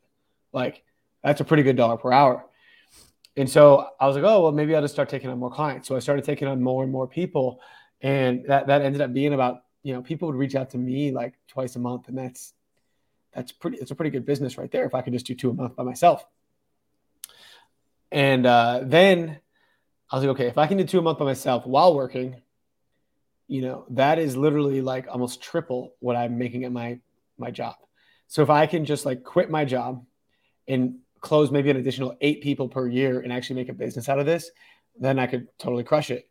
Like 0.53 0.85
that's 1.23 1.41
a 1.41 1.45
pretty 1.45 1.63
good 1.63 1.77
dollar 1.77 1.97
per 1.97 2.13
hour." 2.13 2.47
And 3.37 3.51
so 3.51 3.89
I 3.99 4.07
was 4.07 4.15
like, 4.15 4.25
oh, 4.25 4.43
well, 4.43 4.53
maybe 4.53 4.75
I'll 4.75 4.83
just 4.83 4.95
start 4.95 5.09
taking 5.09 5.29
on 5.29 5.39
more 5.39 5.51
clients. 5.51 5.89
So 5.89 5.97
I 5.97 5.99
started 5.99 6.25
taking 6.25 6.47
on 6.47 6.63
more 6.63 6.83
and 6.83 6.93
more 6.93 7.07
people. 7.07 7.61
And 8.01 8.45
that, 8.47 8.69
that 8.69 8.83
ended 8.83 9.01
up 9.01 9.13
being 9.13 9.33
about, 9.33 9.65
you 9.83 9.93
know, 9.93 10.03
people 10.03 10.29
would 10.29 10.37
reach 10.37 10.55
out 10.55 10.71
to 10.71 10.79
me 10.79 11.11
like 11.11 11.35
twice 11.49 11.75
a 11.75 11.81
month. 11.81 12.09
And 12.09 12.17
that's, 12.17 12.53
that's 13.33 13.51
pretty, 13.51 13.79
it's 13.79 13.91
a 13.91 13.95
pretty 13.95 14.11
good 14.11 14.25
business 14.25 14.57
right 14.57 14.71
there. 14.71 14.85
If 14.85 14.95
I 14.95 15.03
could 15.03 15.13
just 15.13 15.27
do 15.27 15.35
two 15.35 15.51
a 15.51 15.55
month 15.55 15.75
by 15.75 15.83
myself. 15.83 16.25
And 18.13 18.47
uh, 18.47 18.83
then 18.85 19.41
I 20.11 20.17
was 20.17 20.25
like, 20.25 20.35
okay, 20.37 20.47
if 20.47 20.59
I 20.59 20.69
can 20.69 20.79
do 20.79 20.85
two 20.85 21.01
a 21.01 21.03
month 21.03 21.19
by 21.19 21.25
myself 21.25 21.67
while 21.67 21.95
working, 21.95 22.41
you 23.49 23.63
know, 23.63 23.85
that 23.91 24.21
is 24.21 24.37
literally 24.37 24.81
like 24.81 25.07
almost 25.11 25.43
triple 25.43 25.95
what 25.99 26.15
I'm 26.15 26.39
making 26.39 26.65
at 26.65 26.73
my, 26.73 27.01
my 27.37 27.51
job. 27.51 27.75
So 28.29 28.43
if 28.43 28.51
I 28.51 28.67
can 28.67 28.85
just 28.85 29.05
like 29.05 29.25
quit 29.25 29.51
my 29.51 29.65
job 29.65 30.05
and 30.69 31.01
close 31.25 31.51
maybe 31.51 31.71
an 31.71 31.79
additional 31.79 32.15
eight 32.21 32.43
people 32.43 32.69
per 32.69 32.87
year 32.87 33.21
and 33.21 33.33
actually 33.33 33.57
make 33.57 33.71
a 33.71 33.73
business 33.73 34.11
out 34.11 34.19
of 34.19 34.27
this, 34.27 34.51
then 35.01 35.19
I 35.19 35.27
could 35.27 35.49
totally 35.59 35.83
crush 35.83 36.11
it. 36.11 36.29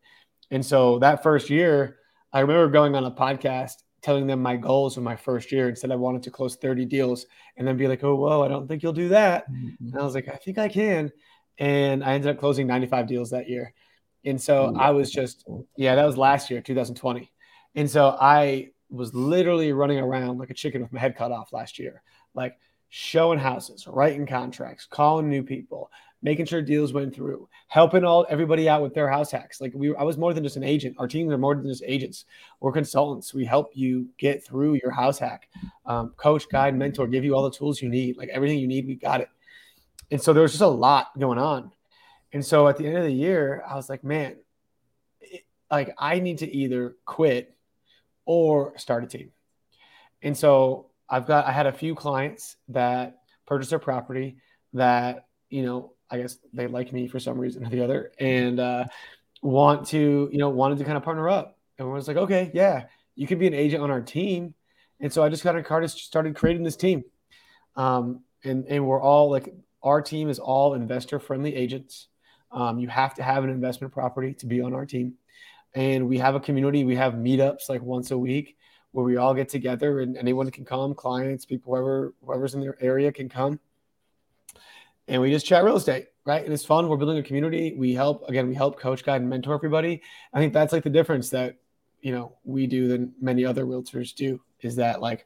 And 0.51 0.63
so 0.63 0.99
that 0.99 1.23
first 1.23 1.49
year, 1.49 1.97
I 2.31 2.41
remember 2.41 2.69
going 2.69 2.95
on 2.95 3.03
a 3.03 3.11
podcast 3.11 3.73
telling 4.03 4.27
them 4.27 4.39
my 4.39 4.55
goals 4.55 4.93
for 4.93 5.01
my 5.01 5.15
first 5.15 5.51
year 5.51 5.67
and 5.67 5.75
said 5.75 5.91
I 5.91 5.95
wanted 5.95 6.21
to 6.23 6.31
close 6.31 6.57
30 6.57 6.85
deals 6.85 7.25
and 7.57 7.67
then 7.67 7.75
be 7.75 7.87
like, 7.87 8.03
oh, 8.03 8.15
whoa, 8.15 8.43
I 8.43 8.47
don't 8.47 8.67
think 8.67 8.83
you'll 8.83 8.93
do 8.93 9.09
that. 9.09 9.51
Mm-hmm. 9.51 9.87
And 9.87 9.99
I 9.99 10.03
was 10.03 10.13
like, 10.13 10.27
I 10.27 10.35
think 10.35 10.59
I 10.59 10.69
can. 10.69 11.11
And 11.57 12.03
I 12.03 12.13
ended 12.13 12.29
up 12.29 12.39
closing 12.39 12.67
95 12.67 13.07
deals 13.07 13.31
that 13.31 13.49
year. 13.49 13.73
And 14.23 14.39
so 14.39 14.75
I 14.77 14.91
was 14.91 15.11
just, 15.11 15.43
yeah, 15.75 15.95
that 15.95 16.05
was 16.05 16.17
last 16.17 16.51
year, 16.51 16.61
2020. 16.61 17.31
And 17.75 17.89
so 17.89 18.15
I 18.21 18.69
was 18.89 19.13
literally 19.15 19.73
running 19.73 19.97
around 19.97 20.37
like 20.37 20.51
a 20.51 20.53
chicken 20.53 20.81
with 20.83 20.93
my 20.93 20.99
head 20.99 21.17
cut 21.17 21.31
off 21.31 21.51
last 21.51 21.79
year. 21.79 22.03
Like 22.35 22.55
showing 22.95 23.39
houses, 23.39 23.87
writing 23.87 24.23
contracts, 24.23 24.85
calling 24.85 25.27
new 25.27 25.41
people, 25.41 25.89
making 26.21 26.45
sure 26.45 26.61
deals 26.61 26.93
went 26.93 27.11
through, 27.11 27.49
helping 27.67 28.03
all 28.03 28.23
everybody 28.29 28.69
out 28.69 28.83
with 28.83 28.93
their 28.93 29.09
house 29.09 29.31
hacks. 29.31 29.59
Like 29.59 29.71
we, 29.73 29.95
I 29.95 30.03
was 30.03 30.15
more 30.15 30.31
than 30.31 30.43
just 30.43 30.57
an 30.57 30.63
agent. 30.63 30.95
Our 30.99 31.07
teams 31.07 31.33
are 31.33 31.39
more 31.39 31.55
than 31.55 31.67
just 31.67 31.81
agents. 31.87 32.25
We're 32.59 32.71
consultants. 32.71 33.33
We 33.33 33.45
help 33.45 33.71
you 33.73 34.09
get 34.19 34.45
through 34.45 34.75
your 34.75 34.91
house 34.91 35.17
hack, 35.17 35.49
um, 35.87 36.09
coach, 36.17 36.47
guide, 36.49 36.75
mentor, 36.75 37.07
give 37.07 37.25
you 37.25 37.33
all 37.33 37.41
the 37.41 37.57
tools 37.57 37.81
you 37.81 37.89
need. 37.89 38.15
Like 38.15 38.29
everything 38.29 38.59
you 38.59 38.67
need, 38.67 38.85
we 38.85 38.93
got 38.93 39.21
it. 39.21 39.29
And 40.11 40.21
so 40.21 40.31
there 40.31 40.43
was 40.43 40.51
just 40.51 40.61
a 40.61 40.67
lot 40.67 41.17
going 41.17 41.39
on. 41.39 41.71
And 42.31 42.45
so 42.45 42.67
at 42.67 42.77
the 42.77 42.85
end 42.85 42.97
of 42.97 43.05
the 43.05 43.11
year, 43.11 43.63
I 43.67 43.73
was 43.73 43.89
like, 43.89 44.03
man, 44.03 44.35
it, 45.19 45.45
like 45.71 45.95
I 45.97 46.19
need 46.19 46.37
to 46.37 46.55
either 46.55 46.95
quit 47.05 47.55
or 48.25 48.77
start 48.77 49.03
a 49.03 49.07
team. 49.07 49.31
And 50.21 50.37
so 50.37 50.91
I've 51.09 51.27
got 51.27 51.45
I 51.45 51.51
had 51.51 51.67
a 51.67 51.71
few 51.71 51.95
clients 51.95 52.57
that 52.69 53.17
purchased 53.45 53.69
their 53.69 53.79
property 53.79 54.37
that 54.73 55.27
you 55.49 55.63
know 55.63 55.93
I 56.09 56.17
guess 56.19 56.37
they 56.53 56.67
like 56.67 56.93
me 56.93 57.07
for 57.07 57.19
some 57.19 57.37
reason 57.39 57.65
or 57.65 57.69
the 57.69 57.83
other 57.83 58.11
and 58.19 58.59
uh, 58.59 58.85
want 59.41 59.87
to 59.87 60.29
you 60.31 60.37
know 60.37 60.49
wanted 60.49 60.77
to 60.79 60.83
kind 60.83 60.97
of 60.97 61.03
partner 61.03 61.29
up. 61.29 61.57
And 61.79 61.91
was 61.91 62.07
like, 62.07 62.17
okay, 62.17 62.51
yeah, 62.53 62.85
you 63.15 63.25
can 63.25 63.39
be 63.39 63.47
an 63.47 63.53
agent 63.53 63.81
on 63.81 63.89
our 63.89 64.01
team. 64.01 64.53
And 64.99 65.11
so 65.11 65.23
I 65.23 65.29
just 65.29 65.43
got 65.43 65.55
a 65.55 65.63
card 65.63 65.89
started 65.89 66.35
creating 66.35 66.63
this 66.63 66.75
team. 66.75 67.03
Um, 67.75 68.21
and 68.43 68.65
and 68.67 68.85
we're 68.85 69.01
all 69.01 69.29
like 69.29 69.53
our 69.81 70.01
team 70.01 70.29
is 70.29 70.39
all 70.39 70.75
investor 70.75 71.19
friendly 71.19 71.55
agents. 71.55 72.07
Um, 72.51 72.77
you 72.77 72.87
have 72.87 73.15
to 73.15 73.23
have 73.23 73.43
an 73.43 73.49
investment 73.49 73.93
property 73.93 74.33
to 74.35 74.45
be 74.45 74.61
on 74.61 74.73
our 74.73 74.85
team. 74.85 75.15
And 75.73 76.07
we 76.07 76.19
have 76.19 76.35
a 76.35 76.39
community. 76.39 76.83
We 76.83 76.95
have 76.95 77.13
meetups 77.13 77.67
like 77.67 77.81
once 77.81 78.11
a 78.11 78.17
week 78.17 78.55
where 78.93 79.03
we 79.03 79.17
all 79.17 79.33
get 79.33 79.49
together 79.49 79.99
and 79.99 80.15
anyone 80.17 80.49
can 80.51 80.63
come, 80.63 80.93
clients, 80.93 81.45
people, 81.45 81.73
whoever 81.73 82.13
whoever's 82.23 82.53
in 82.53 82.61
their 82.61 82.77
area 82.79 83.11
can 83.11 83.27
come. 83.27 83.59
And 85.07 85.21
we 85.21 85.31
just 85.31 85.45
chat 85.45 85.63
real 85.65 85.75
estate, 85.75 86.07
right? 86.25 86.43
And 86.43 86.53
it's 86.53 86.63
fun. 86.63 86.87
We're 86.87 86.97
building 86.97 87.17
a 87.17 87.23
community. 87.23 87.73
We 87.75 87.93
help 87.93 88.29
again, 88.29 88.47
we 88.47 88.55
help 88.55 88.79
coach, 88.79 89.03
guide, 89.03 89.21
and 89.21 89.29
mentor 89.29 89.55
everybody. 89.55 90.01
I 90.31 90.39
think 90.39 90.53
that's 90.53 90.71
like 90.71 90.83
the 90.83 90.89
difference 90.89 91.29
that 91.31 91.57
you 92.01 92.13
know 92.13 92.37
we 92.45 92.67
do 92.67 92.87
than 92.87 93.13
many 93.19 93.43
other 93.45 93.65
realtors 93.65 94.15
do 94.15 94.39
is 94.61 94.75
that 94.77 95.01
like 95.01 95.25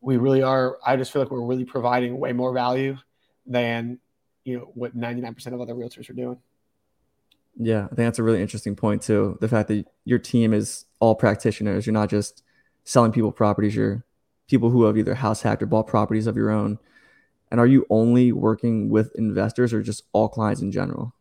we 0.00 0.18
really 0.18 0.42
are 0.42 0.78
I 0.86 0.96
just 0.96 1.12
feel 1.12 1.22
like 1.22 1.30
we're 1.30 1.40
really 1.40 1.64
providing 1.64 2.18
way 2.18 2.32
more 2.32 2.52
value 2.52 2.98
than 3.46 3.98
you 4.44 4.58
know 4.58 4.70
what 4.74 4.96
99% 4.96 5.46
of 5.54 5.60
other 5.60 5.74
realtors 5.74 6.08
are 6.10 6.14
doing. 6.14 6.38
Yeah, 7.58 7.84
I 7.84 7.88
think 7.88 7.96
that's 7.96 8.18
a 8.18 8.22
really 8.22 8.42
interesting 8.42 8.76
point 8.76 9.00
too. 9.00 9.38
The 9.40 9.48
fact 9.48 9.68
that 9.68 9.86
your 10.04 10.18
team 10.18 10.52
is 10.52 10.84
all 11.00 11.14
practitioners. 11.14 11.86
You're 11.86 11.94
not 11.94 12.10
just 12.10 12.42
selling 12.86 13.12
people 13.12 13.32
properties. 13.32 13.76
You're 13.76 14.04
people 14.48 14.70
who 14.70 14.84
have 14.84 14.96
either 14.96 15.14
house 15.14 15.42
hacked 15.42 15.62
or 15.62 15.66
bought 15.66 15.86
properties 15.86 16.26
of 16.26 16.36
your 16.36 16.50
own. 16.50 16.78
And 17.50 17.60
are 17.60 17.66
you 17.66 17.84
only 17.90 18.32
working 18.32 18.88
with 18.88 19.14
investors 19.16 19.72
or 19.72 19.82
just 19.82 20.04
all 20.12 20.28
clients 20.28 20.62
in 20.62 20.72
general? 20.72 21.12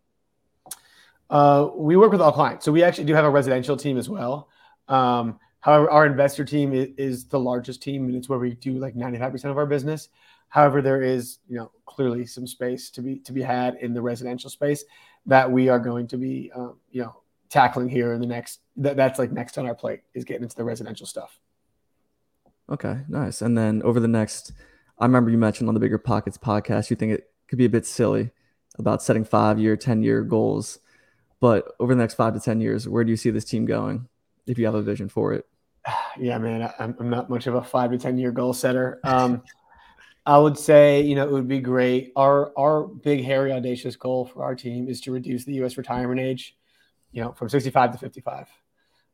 Uh, 1.29 1.69
we 1.75 1.97
work 1.97 2.11
with 2.11 2.21
all 2.21 2.31
clients. 2.31 2.65
So 2.65 2.71
we 2.71 2.83
actually 2.83 3.05
do 3.05 3.13
have 3.13 3.25
a 3.25 3.29
residential 3.29 3.75
team 3.75 3.97
as 3.97 4.07
well. 4.07 4.47
Um, 4.87 5.39
however, 5.59 5.89
our 5.89 6.05
investor 6.05 6.45
team 6.45 6.71
is, 6.73 6.89
is, 6.97 7.25
the 7.25 7.39
largest 7.39 7.81
team 7.81 8.05
and 8.05 8.15
it's 8.15 8.29
where 8.29 8.37
we 8.37 8.53
do 8.53 8.73
like 8.73 8.95
95% 8.95 9.45
of 9.45 9.57
our 9.57 9.65
business. 9.65 10.09
However, 10.49 10.83
there 10.83 11.01
is, 11.01 11.39
you 11.49 11.57
know, 11.57 11.71
clearly 11.87 12.27
some 12.27 12.45
space 12.45 12.91
to 12.91 13.01
be 13.01 13.17
to 13.19 13.31
be 13.31 13.41
had 13.41 13.75
in 13.81 13.93
the 13.93 14.01
residential 14.01 14.49
space 14.49 14.83
that 15.25 15.51
we 15.51 15.69
are 15.69 15.79
going 15.79 16.07
to 16.07 16.17
be, 16.17 16.51
um, 16.55 16.77
you 16.91 17.01
know, 17.01 17.15
tackling 17.49 17.89
here 17.89 18.13
in 18.13 18.21
the 18.21 18.27
next. 18.27 18.59
That, 18.77 18.95
that's 18.95 19.17
like 19.17 19.31
next 19.31 19.57
on 19.57 19.65
our 19.65 19.73
plate 19.73 20.01
is 20.13 20.23
getting 20.23 20.43
into 20.43 20.55
the 20.55 20.63
residential 20.63 21.07
stuff. 21.07 21.39
Okay, 22.69 23.01
nice. 23.07 23.41
And 23.41 23.57
then 23.57 23.81
over 23.83 23.99
the 23.99 24.07
next, 24.07 24.51
I 24.97 25.05
remember 25.05 25.29
you 25.29 25.37
mentioned 25.37 25.67
on 25.67 25.73
the 25.75 25.79
Bigger 25.79 25.97
Pockets 25.97 26.37
podcast, 26.37 26.89
you 26.89 26.95
think 26.95 27.11
it 27.11 27.29
could 27.47 27.59
be 27.59 27.65
a 27.65 27.69
bit 27.69 27.85
silly 27.85 28.31
about 28.77 29.03
setting 29.03 29.23
five 29.23 29.59
year, 29.59 29.77
10 29.77 30.01
year 30.01 30.23
goals. 30.23 30.79
But 31.39 31.73
over 31.79 31.93
the 31.93 32.01
next 32.01 32.15
five 32.15 32.33
to 32.33 32.39
10 32.39 32.61
years, 32.61 32.87
where 32.87 33.03
do 33.03 33.11
you 33.11 33.17
see 33.17 33.29
this 33.29 33.45
team 33.45 33.65
going? 33.65 34.07
if 34.47 34.57
you 34.57 34.65
have 34.65 34.75
a 34.75 34.81
vision 34.81 35.09
for 35.09 35.33
it? 35.33 35.45
Yeah, 36.17 36.37
man, 36.37 36.71
I'm, 36.79 36.95
I'm 36.97 37.09
not 37.09 37.29
much 37.29 37.45
of 37.45 37.55
a 37.55 37.61
five 37.61 37.91
to 37.91 37.97
10 37.97 38.17
year 38.17 38.31
goal 38.31 38.53
setter. 38.53 38.99
Um, 39.03 39.43
I 40.27 40.39
would 40.39 40.57
say, 40.57 41.01
you 41.01 41.13
know, 41.13 41.23
it 41.27 41.31
would 41.31 41.47
be 41.47 41.59
great. 41.59 42.11
Our 42.15 42.51
our 42.57 42.87
big, 42.87 43.23
hairy, 43.23 43.51
audacious 43.51 43.95
goal 43.95 44.25
for 44.25 44.43
our 44.43 44.55
team 44.55 44.87
is 44.87 44.99
to 45.01 45.11
reduce 45.11 45.45
the 45.45 45.53
U.S. 45.55 45.77
retirement 45.77 46.19
age, 46.19 46.57
you 47.11 47.21
know, 47.21 47.33
from 47.33 47.47
65 47.47 47.91
to 47.91 47.97
55. 47.99 48.47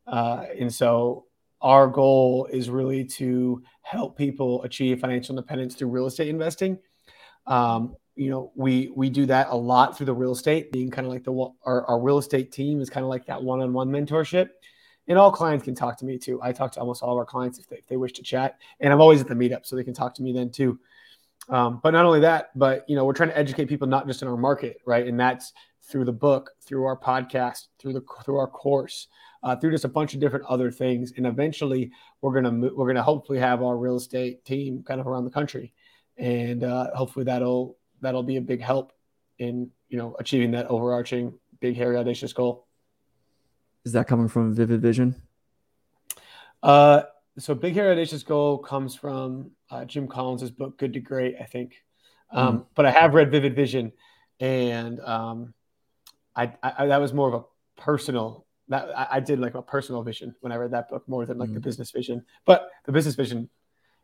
Uh, 0.07 0.45
and 0.57 0.73
so 0.73 1.25
our 1.61 1.87
goal 1.87 2.47
is 2.51 2.69
really 2.69 3.05
to 3.05 3.61
help 3.81 4.17
people 4.17 4.63
achieve 4.63 4.99
financial 4.99 5.37
independence 5.37 5.75
through 5.75 5.89
real 5.89 6.07
estate 6.07 6.27
investing. 6.27 6.79
Um, 7.45 7.95
you 8.15 8.29
know, 8.29 8.51
we 8.55 8.91
we 8.95 9.09
do 9.09 9.25
that 9.27 9.47
a 9.49 9.55
lot 9.55 9.95
through 9.95 10.07
the 10.07 10.13
real 10.13 10.31
estate, 10.31 10.71
being 10.71 10.91
kind 10.91 11.07
of 11.07 11.13
like 11.13 11.23
the 11.23 11.33
our, 11.65 11.85
our 11.85 11.99
real 11.99 12.17
estate 12.17 12.51
team 12.51 12.81
is 12.81 12.89
kind 12.89 13.03
of 13.03 13.09
like 13.09 13.25
that 13.27 13.41
one-on-one 13.41 13.89
mentorship. 13.89 14.49
And 15.07 15.17
all 15.17 15.31
clients 15.31 15.65
can 15.65 15.75
talk 15.75 15.97
to 15.99 16.05
me 16.05 16.17
too. 16.17 16.39
I 16.41 16.51
talk 16.51 16.71
to 16.73 16.79
almost 16.79 17.01
all 17.01 17.11
of 17.11 17.17
our 17.17 17.25
clients 17.25 17.57
if 17.57 17.67
they, 17.67 17.77
if 17.77 17.87
they 17.87 17.97
wish 17.97 18.13
to 18.13 18.23
chat, 18.23 18.57
and 18.79 18.93
I'm 18.93 19.01
always 19.01 19.21
at 19.21 19.27
the 19.27 19.33
meetup, 19.33 19.65
so 19.65 19.75
they 19.75 19.83
can 19.83 19.93
talk 19.93 20.13
to 20.15 20.23
me 20.23 20.33
then 20.33 20.49
too. 20.51 20.79
Um, 21.49 21.79
but 21.81 21.91
not 21.91 22.05
only 22.05 22.19
that, 22.21 22.57
but 22.57 22.85
you 22.87 22.95
know, 22.95 23.05
we're 23.05 23.13
trying 23.13 23.29
to 23.29 23.37
educate 23.37 23.65
people 23.65 23.87
not 23.87 24.07
just 24.07 24.21
in 24.21 24.27
our 24.27 24.37
market, 24.37 24.77
right? 24.85 25.07
And 25.07 25.19
that's 25.19 25.53
through 25.81 26.05
the 26.05 26.13
book, 26.13 26.51
through 26.61 26.85
our 26.85 26.97
podcast, 26.97 27.67
through 27.79 27.93
the 27.93 28.03
through 28.23 28.37
our 28.37 28.47
course 28.47 29.07
uh, 29.43 29.55
through 29.55 29.71
just 29.71 29.85
a 29.85 29.89
bunch 29.89 30.13
of 30.13 30.19
different 30.19 30.45
other 30.45 30.71
things. 30.71 31.13
And 31.17 31.25
eventually, 31.25 31.91
we're 32.21 32.33
gonna 32.33 32.69
we're 32.73 32.87
gonna 32.87 33.03
hopefully 33.03 33.39
have 33.39 33.61
our 33.63 33.77
real 33.77 33.95
estate 33.95 34.45
team 34.45 34.83
kind 34.83 34.99
of 34.99 35.07
around 35.07 35.25
the 35.25 35.31
country, 35.31 35.73
and 36.17 36.63
uh, 36.63 36.95
hopefully 36.95 37.25
that'll 37.25 37.77
that'll 38.01 38.23
be 38.23 38.37
a 38.37 38.41
big 38.41 38.61
help 38.61 38.93
in 39.39 39.69
you 39.89 39.97
know 39.97 40.15
achieving 40.19 40.51
that 40.51 40.67
overarching 40.67 41.33
big 41.59 41.75
hairy 41.75 41.97
audacious 41.97 42.33
goal. 42.33 42.67
Is 43.85 43.93
that 43.93 44.07
coming 44.07 44.27
from 44.27 44.53
Vivid 44.53 44.81
Vision? 44.81 45.21
Uh, 46.61 47.03
so 47.37 47.55
big 47.55 47.73
hairy 47.73 47.91
audacious 47.91 48.23
goal 48.23 48.57
comes 48.57 48.93
from 48.95 49.51
uh, 49.69 49.85
Jim 49.85 50.07
Collins's 50.07 50.51
book 50.51 50.77
Good 50.77 50.93
to 50.93 50.99
Great, 50.99 51.35
I 51.39 51.45
think. 51.45 51.83
Um, 52.31 52.59
mm. 52.59 52.65
But 52.75 52.85
I 52.85 52.91
have 52.91 53.13
read 53.13 53.31
Vivid 53.31 53.55
Vision, 53.55 53.91
and 54.39 54.99
um, 54.99 55.53
I, 56.35 56.53
I, 56.61 56.87
that 56.87 57.01
was 57.01 57.13
more 57.13 57.27
of 57.27 57.33
a 57.33 57.81
personal 57.81 58.45
that 58.71 58.89
I, 58.97 59.07
I, 59.17 59.19
did 59.19 59.39
like 59.39 59.53
a 59.55 59.61
personal 59.61 60.01
vision 60.01 60.33
when 60.39 60.53
I 60.53 60.55
read 60.55 60.71
that 60.71 60.89
book 60.89 61.07
more 61.07 61.25
than 61.25 61.37
like 61.37 61.49
mm-hmm. 61.49 61.55
the 61.55 61.59
business 61.59 61.91
vision. 61.91 62.23
But 62.45 62.69
the 62.85 62.93
business 62.93 63.15
vision, 63.15 63.49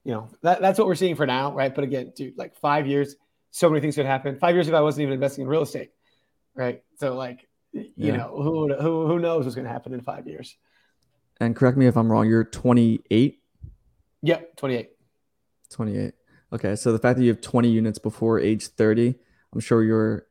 you 0.03 0.12
know, 0.12 0.29
that, 0.43 0.59
that's 0.59 0.77
what 0.77 0.88
we're 0.88 0.95
seeing 0.95 1.15
for 1.15 1.25
now, 1.25 1.53
right? 1.53 1.74
But 1.74 1.86
again, 1.86 2.12
dude, 2.15 2.38
like 2.38 2.53
five 2.57 2.86
years, 2.86 3.15
so 3.51 3.69
many 3.69 3.79
things 3.79 3.95
could 3.95 4.05
happen. 4.05 4.38
Five 4.38 4.55
years 4.55 4.67
ago, 4.67 4.77
I 4.77 4.81
wasn't 4.81 5.03
even 5.03 5.13
investing 5.13 5.43
in 5.43 5.47
real 5.47 5.62
estate, 5.62 5.91
right? 6.53 6.83
So 6.97 7.15
like, 7.15 7.47
you 7.71 7.91
yeah. 7.95 8.17
know, 8.17 8.41
who, 8.41 8.74
who 8.75 9.07
who 9.07 9.19
knows 9.19 9.45
what's 9.45 9.55
going 9.55 9.65
to 9.65 9.71
happen 9.71 9.93
in 9.93 10.01
five 10.01 10.27
years? 10.27 10.57
And 11.39 11.55
correct 11.55 11.77
me 11.77 11.88
if 11.88 11.95
I'm 11.95 12.12
wrong. 12.12 12.27
You're 12.27 12.43
28. 12.43 13.39
Yep, 14.21 14.57
28. 14.57 14.89
28. 15.69 16.13
Okay, 16.53 16.75
so 16.75 16.91
the 16.91 17.00
fact 17.00 17.17
that 17.17 17.24
you 17.24 17.29
have 17.29 17.41
20 17.41 17.69
units 17.69 18.00
before 18.00 18.39
age 18.39 18.67
30, 18.67 19.15
I'm 19.53 19.59
sure 19.59 19.83
your 19.83 20.27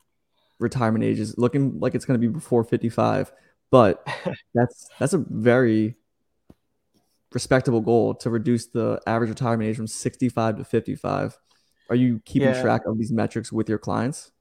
retirement 0.59 1.05
age 1.05 1.21
is 1.21 1.37
looking 1.39 1.79
like 1.79 1.95
it's 1.95 2.05
going 2.05 2.21
to 2.21 2.27
be 2.27 2.33
before 2.33 2.65
55 2.65 3.33
but 3.71 4.07
that's 4.55 4.89
that's 4.99 5.13
a 5.13 5.19
very 5.19 5.97
respectable 7.33 7.81
goal 7.81 8.15
to 8.15 8.31
reduce 8.31 8.67
the 8.67 9.01
average 9.07 9.29
retirement 9.31 9.69
age 9.69 9.77
from 9.77 9.87
65 9.87 10.59
to 10.59 10.65
55. 10.65 11.39
Are 11.91 11.97
you 11.97 12.21
keeping 12.25 12.49
yeah. 12.49 12.63
track 12.63 12.83
of 12.87 12.99
these 12.99 13.13
metrics 13.13 13.53
with 13.53 13.69
your 13.69 13.79
clients? 13.79 14.33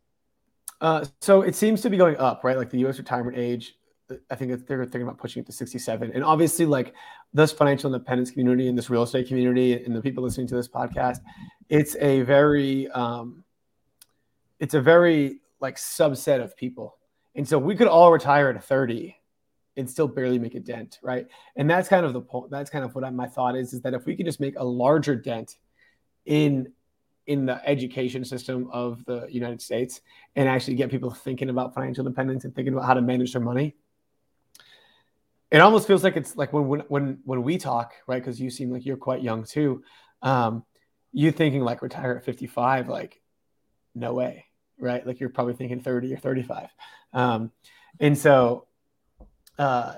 Uh, 0.82 1.05
so 1.22 1.41
it 1.41 1.55
seems 1.55 1.82
to 1.82 1.89
be 1.89 1.98
going 1.98 2.17
up, 2.17 2.44
right? 2.44 2.58
Like 2.58 2.70
the 2.70 2.79
U.S. 2.79 2.98
retirement 2.98 3.38
age, 3.38 3.75
I 4.29 4.36
think 4.36 4.65
they're 4.67 4.84
thinking 4.86 5.03
about 5.03 5.17
pushing 5.17 5.41
it 5.41 5.46
to 5.48 5.51
67. 5.51 6.12
And 6.13 6.24
obviously, 6.24 6.65
like 6.65 6.94
this 7.34 7.51
financial 7.51 7.94
independence 7.94 8.32
community 8.32 8.67
and 8.67 8.77
this 8.77 8.89
real 8.89 9.03
estate 9.03 9.27
community 9.27 9.84
and 9.84 9.95
the 9.95 10.02
people 10.02 10.23
listening 10.23 10.47
to 10.47 10.56
this 10.56 10.67
podcast, 10.67 11.19
it's 11.69 11.95
a 11.99 12.21
very, 12.21 12.88
um, 12.89 13.43
it's 14.60 14.73
a 14.73 14.82
very 14.82 15.41
like 15.60 15.76
subset 15.76 16.41
of 16.43 16.56
people 16.56 16.97
and 17.36 17.47
so 17.47 17.60
we 17.60 17.76
could 17.76 17.88
all 17.88 18.12
retire 18.12 18.49
at 18.49 18.63
30 18.63 19.15
and 19.77 19.89
still 19.89 20.07
barely 20.07 20.39
make 20.39 20.55
a 20.55 20.59
dent, 20.59 20.99
right? 21.01 21.27
And 21.55 21.69
that's 21.69 21.89
kind 21.89 22.05
of 22.05 22.13
the 22.13 22.21
point. 22.21 22.51
That's 22.51 22.69
kind 22.69 22.85
of 22.85 22.95
what 22.95 23.03
I, 23.03 23.09
my 23.09 23.27
thought 23.27 23.55
is: 23.55 23.73
is 23.73 23.81
that 23.81 23.93
if 23.93 24.05
we 24.05 24.15
can 24.15 24.25
just 24.25 24.39
make 24.39 24.57
a 24.57 24.63
larger 24.63 25.15
dent 25.15 25.55
in 26.25 26.71
in 27.27 27.45
the 27.45 27.59
education 27.67 28.23
system 28.23 28.69
of 28.71 29.03
the 29.05 29.27
United 29.29 29.61
States 29.61 30.01
and 30.35 30.47
actually 30.47 30.75
get 30.75 30.91
people 30.91 31.09
thinking 31.09 31.49
about 31.49 31.73
financial 31.73 32.05
independence 32.05 32.45
and 32.45 32.53
thinking 32.53 32.73
about 32.73 32.85
how 32.85 32.93
to 32.93 33.01
manage 33.01 33.33
their 33.33 33.41
money, 33.41 33.75
it 35.51 35.59
almost 35.59 35.88
feels 35.88 36.03
like 36.03 36.17
it's 36.17 36.35
like 36.35 36.53
when 36.53 36.67
when 36.67 36.79
when 36.88 37.19
when 37.23 37.43
we 37.43 37.57
talk, 37.57 37.93
right? 38.07 38.21
Because 38.21 38.39
you 38.39 38.49
seem 38.49 38.71
like 38.71 38.85
you're 38.85 38.97
quite 38.97 39.21
young 39.21 39.43
too. 39.43 39.83
Um, 40.21 40.63
you 41.11 41.31
thinking 41.31 41.61
like 41.61 41.81
retire 41.81 42.17
at 42.17 42.25
55, 42.25 42.89
like 42.89 43.21
no 43.93 44.13
way, 44.13 44.45
right? 44.77 45.05
Like 45.05 45.19
you're 45.19 45.29
probably 45.29 45.53
thinking 45.53 45.79
30 45.79 46.13
or 46.13 46.17
35. 46.17 46.69
Um, 47.13 47.51
and 47.99 48.17
so, 48.17 48.64
uh, 49.58 49.94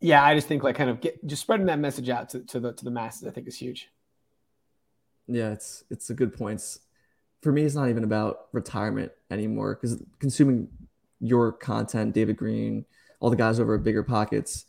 yeah, 0.00 0.24
I 0.24 0.34
just 0.34 0.48
think 0.48 0.62
like 0.62 0.76
kind 0.76 0.90
of 0.90 1.00
get 1.00 1.24
just 1.26 1.42
spreading 1.42 1.66
that 1.66 1.78
message 1.78 2.08
out 2.08 2.30
to, 2.30 2.40
to 2.40 2.60
the 2.60 2.72
to 2.72 2.84
the 2.84 2.90
masses, 2.90 3.28
I 3.28 3.30
think 3.30 3.46
is 3.46 3.56
huge. 3.56 3.88
Yeah, 5.26 5.50
it's 5.50 5.84
it's 5.90 6.10
a 6.10 6.14
good 6.14 6.32
point. 6.32 6.62
For 7.42 7.52
me, 7.52 7.62
it's 7.62 7.74
not 7.74 7.88
even 7.88 8.04
about 8.04 8.46
retirement 8.52 9.12
anymore 9.30 9.74
because 9.74 10.02
consuming 10.18 10.68
your 11.20 11.52
content, 11.52 12.14
David 12.14 12.36
Greene, 12.36 12.84
all 13.20 13.30
the 13.30 13.36
guys 13.36 13.60
over 13.60 13.74
at 13.74 13.82
Bigger 13.82 14.02
Pockets, 14.02 14.64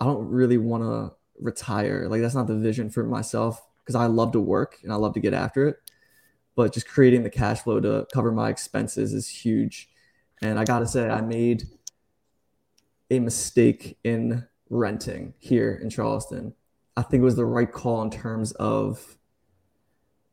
I 0.00 0.04
don't 0.04 0.28
really 0.28 0.58
want 0.58 0.82
to 0.82 1.16
retire. 1.40 2.08
Like 2.08 2.20
that's 2.20 2.34
not 2.34 2.46
the 2.46 2.56
vision 2.56 2.90
for 2.90 3.04
myself 3.04 3.64
because 3.84 3.94
I 3.94 4.06
love 4.06 4.32
to 4.32 4.40
work 4.40 4.78
and 4.82 4.92
I 4.92 4.96
love 4.96 5.14
to 5.14 5.20
get 5.20 5.34
after 5.34 5.66
it. 5.68 5.76
But 6.56 6.72
just 6.72 6.88
creating 6.88 7.22
the 7.22 7.30
cash 7.30 7.62
flow 7.62 7.80
to 7.80 8.06
cover 8.12 8.32
my 8.32 8.48
expenses 8.48 9.12
is 9.12 9.28
huge. 9.28 9.88
And 10.42 10.58
I 10.58 10.64
got 10.64 10.80
to 10.80 10.86
say, 10.86 11.08
I 11.08 11.20
made 11.20 11.64
a 13.10 13.18
mistake 13.18 13.98
in 14.04 14.46
renting 14.70 15.34
here 15.38 15.78
in 15.82 15.90
Charleston. 15.90 16.54
I 16.96 17.02
think 17.02 17.20
it 17.20 17.24
was 17.24 17.36
the 17.36 17.44
right 17.44 17.70
call 17.70 18.02
in 18.02 18.10
terms 18.10 18.52
of 18.52 19.16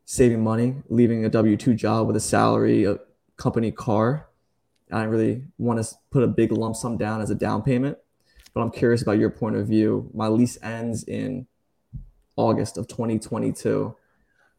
saving 0.06 0.44
money, 0.44 0.76
leaving 0.90 1.26
a 1.26 1.30
W 1.30 1.58
2 1.58 1.74
job 1.74 2.08
with 2.08 2.16
a 2.16 2.22
salary, 2.22 2.86
a 2.86 3.00
company 3.38 3.72
car. 3.72 4.28
I 4.92 5.04
really 5.04 5.44
want 5.58 5.84
to 5.84 5.96
put 6.12 6.24
a 6.24 6.28
big 6.28 6.52
lump 6.52 6.76
sum 6.76 6.98
down 6.98 7.22
as 7.22 7.30
a 7.32 7.36
down 7.36 7.62
payment. 7.62 7.98
But 8.54 8.62
I'm 8.62 8.72
curious 8.72 9.02
about 9.02 9.18
your 9.18 9.30
point 9.30 9.58
of 9.58 9.68
view. 9.68 10.10
My 10.14 10.28
lease 10.28 10.58
ends 10.62 11.04
in 11.04 11.48
August 12.38 12.78
of 12.78 12.88
2022. 12.88 13.96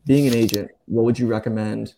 Being 0.05 0.27
an 0.27 0.35
agent, 0.35 0.71
what 0.87 1.05
would 1.05 1.19
you 1.19 1.27
recommend 1.27 1.95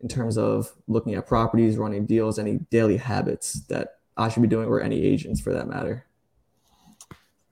in 0.00 0.08
terms 0.08 0.38
of 0.38 0.72
looking 0.86 1.14
at 1.14 1.26
properties, 1.26 1.76
running 1.76 2.06
deals, 2.06 2.38
any 2.38 2.58
daily 2.70 2.96
habits 2.96 3.60
that 3.68 3.99
I 4.20 4.28
should 4.28 4.42
be 4.42 4.48
doing, 4.48 4.68
or 4.68 4.80
any 4.80 5.02
agents 5.02 5.40
for 5.40 5.52
that 5.52 5.68
matter? 5.68 6.06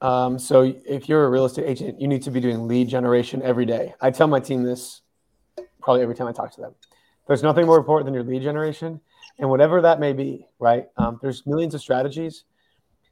Um, 0.01 0.39
so 0.39 0.63
if 0.87 1.09
you're 1.09 1.25
a 1.25 1.31
real 1.31 1.45
estate 1.45 1.67
agent, 1.67 2.01
you 2.01 2.07
need 2.07 2.23
to 2.23 2.31
be 2.31 2.41
doing 2.41 2.69
lead 2.69 2.89
generation 2.89 3.43
every 3.43 3.67
day. 3.67 3.95
I 4.01 4.11
tell 4.11 4.29
my 4.29 4.39
team 4.39 4.63
this 4.63 5.03
probably 5.81 6.03
every 6.03 6.15
time 6.15 6.29
I 6.29 6.33
talk 6.33 6.53
to 6.55 6.61
them. 6.61 6.75
There's 7.27 7.43
nothing 7.43 7.67
more 7.67 7.79
important 7.79 8.07
than 8.07 8.15
your 8.15 8.23
lead 8.23 8.43
generation, 8.43 9.01
and 9.39 9.51
whatever 9.51 9.81
that 9.83 10.01
may 10.01 10.13
be, 10.13 10.47
right? 10.59 10.87
Um, 10.97 11.19
there's 11.21 11.47
millions 11.47 11.75
of 11.75 11.81
strategies. 11.81 12.45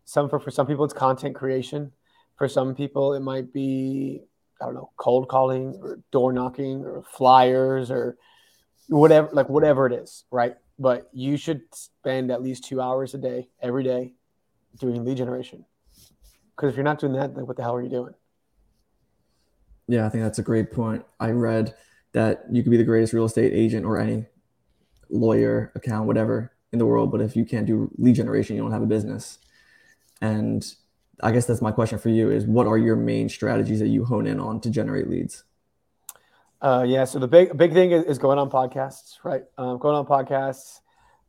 Some 0.04 0.28
for 0.28 0.38
for 0.38 0.50
some 0.50 0.66
people 0.66 0.84
it's 0.84 0.94
content 0.94 1.34
creation. 1.34 1.92
For 2.36 2.48
some 2.48 2.74
people 2.74 3.14
it 3.14 3.20
might 3.20 3.52
be 3.52 4.22
I 4.60 4.66
don't 4.66 4.74
know 4.74 4.90
cold 4.96 5.28
calling 5.28 5.78
or 5.82 5.98
door 6.12 6.32
knocking 6.32 6.84
or 6.84 7.02
flyers 7.02 7.90
or 7.90 8.16
whatever 8.88 9.28
like 9.32 9.48
whatever 9.48 9.86
it 9.86 9.92
is 9.92 10.24
right 10.30 10.56
but 10.78 11.08
you 11.12 11.36
should 11.36 11.62
spend 11.72 12.30
at 12.30 12.42
least 12.42 12.64
two 12.64 12.80
hours 12.80 13.14
a 13.14 13.18
day 13.18 13.48
every 13.60 13.82
day 13.82 14.12
doing 14.78 15.04
lead 15.04 15.16
generation. 15.16 15.64
Because 16.54 16.70
if 16.70 16.76
you're 16.76 16.84
not 16.84 16.98
doing 16.98 17.14
that 17.14 17.34
then 17.34 17.46
what 17.46 17.56
the 17.56 17.62
hell 17.62 17.74
are 17.74 17.82
you 17.82 17.88
doing? 17.88 18.14
Yeah 19.88 20.06
i 20.06 20.08
think 20.08 20.24
that's 20.24 20.38
a 20.38 20.42
great 20.42 20.70
point. 20.70 21.04
I 21.20 21.30
read 21.30 21.74
that 22.12 22.44
you 22.50 22.62
could 22.62 22.70
be 22.70 22.76
the 22.76 22.84
greatest 22.84 23.12
real 23.12 23.24
estate 23.24 23.52
agent 23.52 23.84
or 23.84 23.98
any 23.98 24.26
lawyer 25.08 25.72
account 25.74 26.06
whatever 26.06 26.52
in 26.72 26.78
the 26.78 26.86
world 26.86 27.12
but 27.12 27.20
if 27.20 27.36
you 27.36 27.44
can't 27.44 27.66
do 27.66 27.90
lead 27.96 28.16
generation 28.16 28.56
you 28.56 28.62
don't 28.62 28.72
have 28.72 28.82
a 28.82 28.86
business. 28.86 29.38
And 30.20 30.66
i 31.22 31.32
guess 31.32 31.46
that's 31.46 31.62
my 31.62 31.72
question 31.72 31.98
for 31.98 32.10
you 32.10 32.30
is 32.30 32.44
what 32.44 32.66
are 32.66 32.78
your 32.78 32.96
main 32.96 33.28
strategies 33.28 33.80
that 33.80 33.88
you 33.88 34.04
hone 34.04 34.26
in 34.26 34.38
on 34.38 34.60
to 34.60 34.70
generate 34.70 35.08
leads 35.08 35.44
uh, 36.60 36.84
yeah, 36.86 37.04
so 37.04 37.18
the 37.18 37.28
big 37.28 37.56
big 37.56 37.72
thing 37.72 37.92
is, 37.92 38.04
is 38.04 38.18
going 38.18 38.38
on 38.38 38.50
podcasts, 38.50 39.16
right? 39.24 39.44
Um, 39.58 39.78
going 39.78 39.94
on 39.94 40.06
podcasts. 40.06 40.80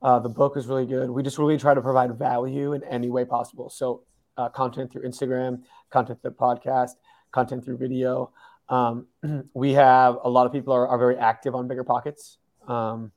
Uh, 0.02 0.20
the 0.20 0.30
book 0.30 0.56
is 0.58 0.68
really 0.68 0.86
good. 0.86 1.10
We 1.10 1.24
just 1.24 1.38
really 1.38 1.58
try 1.58 1.74
to 1.74 1.82
provide 1.82 2.18
value 2.18 2.74
in 2.74 2.84
any 2.84 3.10
way 3.10 3.26
possible. 3.26 3.70
So 3.70 4.04
uh, 4.38 4.50
content 4.50 4.92
through 4.92 5.04
Instagram, 5.04 5.64
content 5.90 6.22
through 6.22 6.32
podcast, 6.32 6.92
content 7.32 7.66
through 7.66 7.78
video. 7.78 8.32
Um, 8.70 9.08
we 9.54 9.74
have 9.74 10.18
a 10.24 10.30
lot 10.30 10.46
of 10.46 10.52
people 10.52 10.74
are, 10.74 10.88
are 10.88 10.98
very 10.98 11.18
active 11.18 11.56
on 11.56 11.68
Bigger 11.68 11.84
Pockets. 11.84 12.38
Um, 12.68 13.12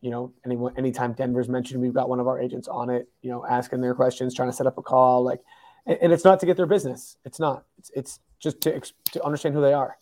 you 0.00 0.10
know, 0.10 0.32
anyone, 0.44 0.74
anytime 0.76 1.12
Denver's 1.12 1.48
mentioned, 1.48 1.80
we've 1.80 1.94
got 1.94 2.08
one 2.08 2.18
of 2.18 2.26
our 2.26 2.40
agents 2.40 2.66
on 2.66 2.90
it. 2.90 3.08
You 3.22 3.30
know, 3.30 3.46
asking 3.46 3.80
their 3.80 3.94
questions, 3.94 4.34
trying 4.34 4.48
to 4.48 4.52
set 4.52 4.66
up 4.66 4.76
a 4.76 4.82
call. 4.82 5.22
Like, 5.22 5.40
and, 5.86 5.98
and 6.02 6.12
it's 6.12 6.24
not 6.24 6.40
to 6.40 6.46
get 6.46 6.56
their 6.56 6.66
business. 6.66 7.16
It's 7.24 7.38
not. 7.38 7.64
It's 7.78 7.90
it's 7.94 8.20
just 8.40 8.60
to 8.62 8.80
to 9.12 9.24
understand 9.24 9.54
who 9.54 9.60
they 9.60 9.72
are, 9.72 9.96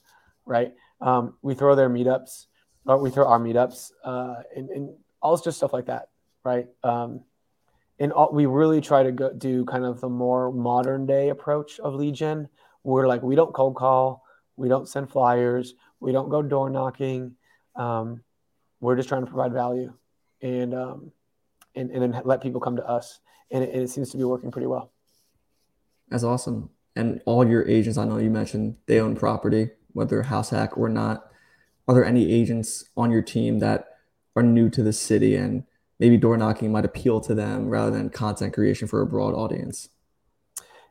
right? 0.46 0.72
Um, 1.00 1.34
we 1.42 1.54
throw 1.54 1.74
their 1.74 1.90
meetups, 1.90 2.46
or 2.86 2.98
we 2.98 3.10
throw 3.10 3.26
our 3.26 3.38
meetups, 3.38 3.92
uh, 4.04 4.36
and, 4.54 4.70
and 4.70 4.90
all 5.22 5.36
just 5.36 5.58
stuff 5.58 5.72
like 5.72 5.86
that, 5.86 6.08
right? 6.44 6.66
Um, 6.82 7.20
and 7.98 8.12
all, 8.12 8.30
we 8.32 8.46
really 8.46 8.80
try 8.80 9.02
to 9.02 9.12
go, 9.12 9.32
do 9.32 9.64
kind 9.64 9.84
of 9.84 10.00
the 10.00 10.08
more 10.08 10.50
modern 10.50 11.06
day 11.06 11.28
approach 11.28 11.78
of 11.80 12.00
gen. 12.14 12.48
We're 12.82 13.06
like 13.06 13.22
we 13.22 13.36
don't 13.36 13.52
cold 13.52 13.76
call, 13.76 14.24
we 14.56 14.68
don't 14.68 14.88
send 14.88 15.10
flyers, 15.10 15.74
we 16.00 16.12
don't 16.12 16.30
go 16.30 16.42
door 16.42 16.70
knocking. 16.70 17.36
Um, 17.76 18.22
we're 18.80 18.96
just 18.96 19.08
trying 19.08 19.22
to 19.22 19.30
provide 19.30 19.52
value, 19.52 19.92
and 20.40 20.74
um, 20.74 21.12
and 21.74 21.90
and 21.90 22.02
then 22.02 22.22
let 22.24 22.42
people 22.42 22.60
come 22.60 22.76
to 22.76 22.86
us, 22.86 23.20
and 23.50 23.62
it, 23.62 23.74
and 23.74 23.82
it 23.82 23.90
seems 23.90 24.10
to 24.10 24.16
be 24.16 24.24
working 24.24 24.50
pretty 24.50 24.66
well. 24.66 24.90
That's 26.08 26.24
awesome. 26.24 26.70
And 26.96 27.20
all 27.24 27.46
your 27.46 27.66
agents, 27.68 27.98
I 27.98 28.04
know 28.04 28.18
you 28.18 28.30
mentioned 28.30 28.76
they 28.86 28.98
own 28.98 29.14
property, 29.14 29.70
whether 29.92 30.22
house 30.22 30.50
hack 30.50 30.76
or 30.76 30.88
not. 30.88 31.30
Are 31.88 31.94
there 31.94 32.04
any 32.04 32.32
agents 32.32 32.84
on 32.96 33.10
your 33.10 33.22
team 33.22 33.58
that 33.58 33.98
are 34.36 34.42
new 34.42 34.70
to 34.70 34.82
the 34.82 34.92
city 34.92 35.34
and 35.36 35.64
maybe 35.98 36.16
door 36.16 36.36
knocking 36.36 36.72
might 36.72 36.84
appeal 36.84 37.20
to 37.20 37.34
them 37.34 37.68
rather 37.68 37.90
than 37.90 38.10
content 38.10 38.54
creation 38.54 38.88
for 38.88 39.00
a 39.00 39.06
broad 39.06 39.34
audience? 39.34 39.88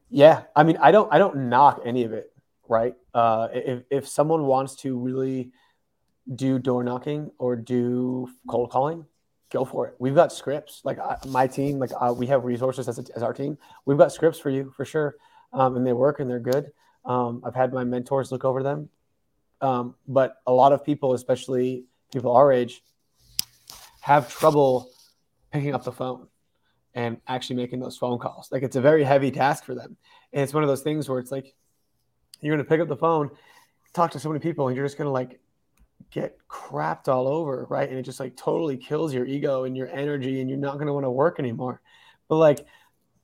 Yeah, 0.09 0.43
I 0.55 0.63
mean, 0.63 0.77
I 0.77 0.91
don't, 0.91 1.11
I 1.13 1.17
don't 1.17 1.49
knock 1.49 1.81
any 1.85 2.03
of 2.03 2.13
it, 2.13 2.31
right? 2.67 2.95
Uh, 3.13 3.47
if 3.53 3.83
if 3.89 4.07
someone 4.07 4.45
wants 4.45 4.75
to 4.77 4.97
really 4.97 5.51
do 6.35 6.59
door 6.59 6.83
knocking 6.83 7.31
or 7.37 7.55
do 7.55 8.29
cold 8.47 8.71
calling, 8.71 9.05
go 9.51 9.65
for 9.65 9.87
it. 9.87 9.95
We've 9.99 10.15
got 10.15 10.31
scripts. 10.31 10.81
Like 10.83 10.97
uh, 10.99 11.17
my 11.27 11.47
team, 11.47 11.79
like 11.79 11.91
uh, 11.99 12.13
we 12.15 12.27
have 12.27 12.43
resources 12.43 12.87
as, 12.87 12.99
a, 12.99 13.03
as 13.15 13.23
our 13.23 13.33
team. 13.33 13.57
We've 13.85 13.97
got 13.97 14.11
scripts 14.11 14.39
for 14.39 14.49
you 14.49 14.71
for 14.75 14.85
sure, 14.85 15.15
um, 15.53 15.75
and 15.75 15.85
they 15.85 15.93
work 15.93 16.19
and 16.19 16.29
they're 16.29 16.39
good. 16.39 16.71
Um, 17.05 17.41
I've 17.45 17.55
had 17.55 17.73
my 17.73 17.83
mentors 17.83 18.31
look 18.31 18.45
over 18.45 18.61
them, 18.61 18.89
um, 19.61 19.95
but 20.07 20.35
a 20.45 20.51
lot 20.51 20.73
of 20.73 20.83
people, 20.83 21.13
especially 21.13 21.85
people 22.11 22.31
our 22.31 22.51
age, 22.51 22.83
have 24.01 24.29
trouble 24.29 24.89
picking 25.51 25.73
up 25.73 25.83
the 25.83 25.91
phone 25.91 26.27
and 26.93 27.17
actually 27.27 27.55
making 27.55 27.79
those 27.79 27.97
phone 27.97 28.19
calls. 28.19 28.51
Like 28.51 28.63
it's 28.63 28.75
a 28.75 28.81
very 28.81 29.03
heavy 29.03 29.31
task 29.31 29.63
for 29.63 29.75
them, 29.75 29.97
and 30.33 30.43
it's 30.43 30.53
one 30.53 30.63
of 30.63 30.69
those 30.69 30.81
things 30.81 31.09
where 31.09 31.19
it's 31.19 31.31
like 31.31 31.55
you're 32.41 32.55
going 32.55 32.63
to 32.63 32.69
pick 32.69 32.81
up 32.81 32.87
the 32.87 32.95
phone, 32.95 33.29
talk 33.93 34.11
to 34.11 34.19
so 34.19 34.29
many 34.29 34.39
people, 34.39 34.67
and 34.67 34.75
you're 34.75 34.85
just 34.85 34.97
going 34.97 35.07
to 35.07 35.11
like 35.11 35.39
get 36.11 36.37
crapped 36.49 37.07
all 37.07 37.27
over, 37.27 37.67
right? 37.69 37.89
And 37.89 37.97
it 37.97 38.03
just 38.03 38.19
like 38.19 38.35
totally 38.35 38.77
kills 38.77 39.13
your 39.13 39.25
ego 39.25 39.63
and 39.63 39.75
your 39.75 39.89
energy, 39.89 40.41
and 40.41 40.49
you're 40.49 40.59
not 40.59 40.75
going 40.75 40.87
to 40.87 40.93
want 40.93 41.05
to 41.05 41.11
work 41.11 41.39
anymore. 41.39 41.81
But 42.27 42.37
like, 42.37 42.65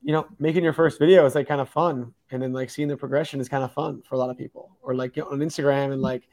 you 0.02 0.12
know, 0.12 0.28
making 0.40 0.64
your 0.64 0.74
first 0.74 1.00
video 1.00 1.26
is 1.26 1.36
like 1.36 1.48
kind 1.48 1.62
of 1.62 1.70
fun, 1.70 2.14
and 2.36 2.44
then 2.44 2.54
like 2.54 2.70
seeing 2.70 2.88
the 2.88 2.96
progression 2.96 3.40
is 3.40 3.50
kind 3.50 3.64
of 3.64 3.74
fun 3.74 4.02
for 4.08 4.16
a 4.16 4.18
lot 4.18 4.30
of 4.30 4.38
people. 4.38 4.78
Or 4.82 4.94
like 4.94 5.18
on 5.18 5.40
Instagram 5.40 5.92
and 5.92 6.02
like 6.02 6.28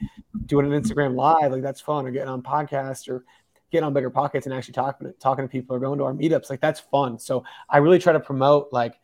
doing 0.46 0.70
an 0.70 0.80
Instagram 0.80 1.14
live, 1.14 1.52
like 1.52 1.62
that's 1.62 1.80
fun. 1.80 2.06
Or 2.06 2.10
getting 2.10 2.28
on 2.28 2.42
podcast 2.42 3.08
or 3.08 3.24
getting 3.70 3.84
on 3.84 3.94
bigger 3.94 4.10
pockets 4.10 4.46
and 4.46 4.54
actually 4.54 4.74
talking 4.74 5.06
to, 5.06 5.12
talking 5.14 5.44
to 5.44 5.48
people 5.48 5.74
or 5.74 5.78
going 5.80 5.98
to 5.98 6.04
our 6.04 6.12
meetups, 6.12 6.50
like 6.50 6.60
that's 6.60 6.80
fun. 6.80 7.18
So 7.18 7.44
I 7.70 7.78
really 7.78 7.98
try 7.98 8.12
to 8.12 8.20
promote 8.20 8.68
like 8.72 9.00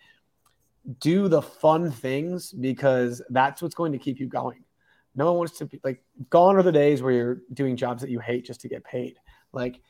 do 1.00 1.28
the 1.28 1.42
fun 1.42 1.90
things 1.90 2.52
because 2.52 3.22
that's 3.30 3.62
what's 3.62 3.74
going 3.74 3.92
to 3.92 3.98
keep 3.98 4.20
you 4.20 4.26
going 4.26 4.64
no 5.18 5.26
one 5.26 5.38
wants 5.38 5.58
to 5.58 5.66
be 5.66 5.80
like 5.82 6.00
gone 6.30 6.54
are 6.56 6.62
the 6.62 6.70
days 6.70 7.02
where 7.02 7.12
you're 7.12 7.42
doing 7.52 7.76
jobs 7.76 8.00
that 8.00 8.10
you 8.10 8.20
hate 8.20 8.44
just 8.44 8.60
to 8.60 8.68
get 8.68 8.84
paid. 8.84 9.16
Like 9.52 9.80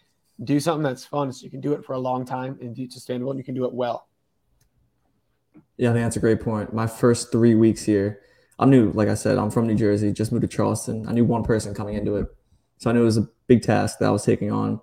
do 0.45 0.59
something 0.59 0.83
that's 0.83 1.05
fun 1.05 1.31
so 1.33 1.45
you 1.45 1.51
can 1.51 1.61
do 1.61 1.75
it 1.75 1.85
for 1.85 1.93
a 1.93 1.99
long 1.99 2.25
time 2.25 2.59
and 2.63 2.75
do 2.75 2.89
sustainable 2.89 3.31
and 3.31 3.39
you 3.39 3.45
can 3.45 3.55
do 3.55 3.67
it 3.67 3.73
well. 3.73 4.09
Yeah, 5.77 5.91
I 5.91 5.93
think 5.93 6.05
that's 6.05 6.17
a 6.17 6.21
great 6.21 6.41
point. 6.41 6.75
My 6.75 6.87
first 6.87 7.31
three 7.31 7.55
weeks 7.55 7.85
here, 7.85 8.21
I'm 8.59 8.71
new. 8.71 8.91
Like 8.93 9.09
I 9.09 9.15
said, 9.15 9.39
I'm 9.39 9.51
from 9.51 9.67
New 9.67 9.77
Jersey, 9.77 10.13
just 10.13 10.33
moved 10.33 10.43
to 10.43 10.49
Charleston. 10.49 11.07
I 11.09 11.13
knew 11.13 11.25
one 11.25 11.45
person 11.45 11.75
coming 11.75 11.95
into 11.95 12.17
it. 12.17 12.27
So 12.79 12.91
I 12.91 12.93
knew 12.93 13.03
it 13.03 13.07
was 13.07 13.19
a 13.19 13.29
big 13.47 13.63
task 13.63 13.99
that 13.99 14.07
I 14.07 14.11
was 14.11 14.25
taking 14.25 14.51
on. 14.51 14.81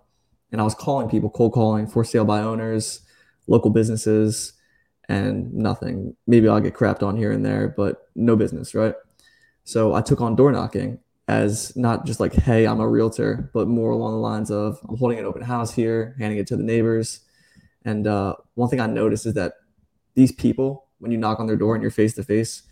And 0.51 0.61
I 0.61 0.63
was 0.63 0.75
calling 0.75 1.09
people, 1.09 1.29
cold 1.29 1.53
calling 1.53 1.87
for 1.87 2.03
sale 2.03 2.23
by 2.23 2.39
owners, 2.41 3.01
local 3.47 3.71
businesses, 3.71 4.53
and 5.09 5.53
nothing. 5.53 6.15
Maybe 6.27 6.47
I'll 6.47 6.61
get 6.61 6.73
crapped 6.73 7.03
on 7.03 7.17
here 7.17 7.31
and 7.31 7.45
there, 7.45 7.67
but 7.67 8.07
no 8.15 8.35
business, 8.35 8.73
right? 8.73 8.95
So 9.63 9.93
I 9.93 10.01
took 10.01 10.21
on 10.21 10.35
door 10.35 10.51
knocking 10.51 10.99
as 11.27 11.75
not 11.75 12.05
just 12.05 12.19
like, 12.19 12.33
hey, 12.33 12.65
I'm 12.65 12.79
a 12.79 12.87
realtor, 12.87 13.49
but 13.53 13.67
more 13.67 13.91
along 13.91 14.13
the 14.13 14.19
lines 14.19 14.51
of 14.51 14.79
I'm 14.87 14.97
holding 14.97 15.19
an 15.19 15.25
open 15.25 15.41
house 15.41 15.73
here, 15.73 16.15
handing 16.19 16.39
it 16.39 16.47
to 16.47 16.55
the 16.55 16.63
neighbors. 16.63 17.21
And 17.83 18.07
uh, 18.07 18.35
one 18.53 18.69
thing 18.69 18.79
I 18.79 18.87
noticed 18.87 19.25
is 19.25 19.33
that 19.33 19.53
these 20.15 20.31
people, 20.31 20.87
when 20.99 21.11
you 21.11 21.17
knock 21.17 21.39
on 21.39 21.47
their 21.47 21.55
door 21.55 21.75
and 21.75 21.81
you're 21.81 21.91
face 21.91 22.13
to 22.15 22.23
face, 22.23 22.63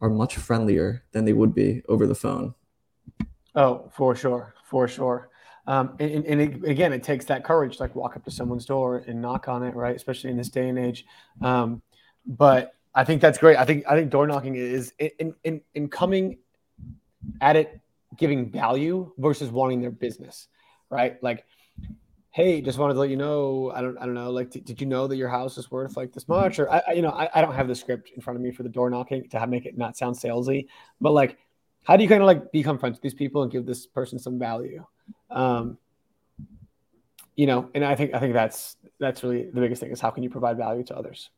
are 0.00 0.10
much 0.10 0.36
friendlier 0.36 1.04
than 1.12 1.24
they 1.24 1.32
would 1.32 1.54
be 1.54 1.82
over 1.88 2.06
the 2.06 2.14
phone. 2.14 2.54
Oh, 3.54 3.90
for 3.94 4.14
sure, 4.14 4.54
for 4.64 4.88
sure. 4.88 5.30
Um, 5.66 5.96
and, 5.98 6.24
and 6.26 6.40
it, 6.40 6.64
again, 6.64 6.92
it 6.92 7.02
takes 7.02 7.24
that 7.26 7.44
courage 7.44 7.78
to 7.78 7.82
like 7.82 7.94
walk 7.94 8.16
up 8.16 8.24
to 8.24 8.30
someone's 8.30 8.66
door 8.66 9.04
and 9.06 9.20
knock 9.20 9.48
on 9.48 9.62
it, 9.62 9.74
right? 9.74 9.96
Especially 9.96 10.30
in 10.30 10.36
this 10.36 10.48
day 10.48 10.68
and 10.68 10.78
age. 10.78 11.06
Um, 11.40 11.82
but 12.26 12.74
I 12.94 13.04
think 13.04 13.20
that's 13.20 13.38
great. 13.38 13.56
I 13.56 13.64
think 13.64 13.84
I 13.88 13.94
think 13.96 14.10
door 14.10 14.26
knocking 14.26 14.54
is 14.54 14.92
in 14.98 15.34
in 15.44 15.60
in 15.74 15.88
coming 15.88 16.38
at 17.40 17.56
it 17.56 17.80
giving 18.16 18.50
value 18.50 19.12
versus 19.18 19.50
wanting 19.50 19.80
their 19.80 19.90
business, 19.90 20.48
right? 20.90 21.22
Like, 21.22 21.44
hey, 22.36 22.60
just 22.60 22.76
wanted 22.76 22.92
to 22.92 23.00
let 23.00 23.08
you 23.08 23.16
know. 23.16 23.72
I 23.74 23.80
don't 23.80 23.96
I 23.96 24.04
don't 24.04 24.12
know. 24.12 24.30
Like, 24.30 24.50
t- 24.50 24.60
did 24.60 24.78
you 24.78 24.86
know 24.86 25.06
that 25.06 25.16
your 25.16 25.30
house 25.30 25.56
is 25.56 25.70
worth 25.70 25.96
like 25.96 26.12
this 26.12 26.28
much? 26.28 26.58
Or 26.58 26.70
I, 26.70 26.82
I 26.86 26.92
you 26.92 27.00
know 27.00 27.08
I, 27.08 27.30
I 27.34 27.40
don't 27.40 27.54
have 27.54 27.66
the 27.66 27.74
script 27.74 28.10
in 28.14 28.20
front 28.20 28.36
of 28.36 28.42
me 28.42 28.52
for 28.52 28.62
the 28.62 28.68
door 28.68 28.90
knocking 28.90 29.26
to 29.30 29.38
have, 29.38 29.48
make 29.48 29.64
it 29.64 29.78
not 29.78 29.96
sound 29.96 30.16
salesy, 30.16 30.66
but 31.00 31.12
like, 31.12 31.38
how 31.84 31.96
do 31.96 32.02
you 32.02 32.10
kind 32.10 32.20
of 32.20 32.26
like 32.26 32.52
become 32.52 32.78
friends 32.78 32.96
with 32.96 33.02
these 33.02 33.14
people 33.14 33.42
and 33.42 33.50
give 33.50 33.64
this 33.64 33.86
person 33.86 34.18
some 34.18 34.38
value? 34.38 34.84
Um, 35.30 35.78
you 37.36 37.46
know, 37.46 37.70
and 37.74 37.82
I 37.82 37.94
think 37.94 38.12
I 38.12 38.20
think 38.20 38.34
that's 38.34 38.76
that's 39.00 39.22
really 39.22 39.44
the 39.50 39.60
biggest 39.62 39.80
thing 39.80 39.90
is 39.90 40.02
how 40.02 40.10
can 40.10 40.22
you 40.22 40.28
provide 40.28 40.58
value 40.58 40.84
to 40.84 40.96
others 40.96 41.30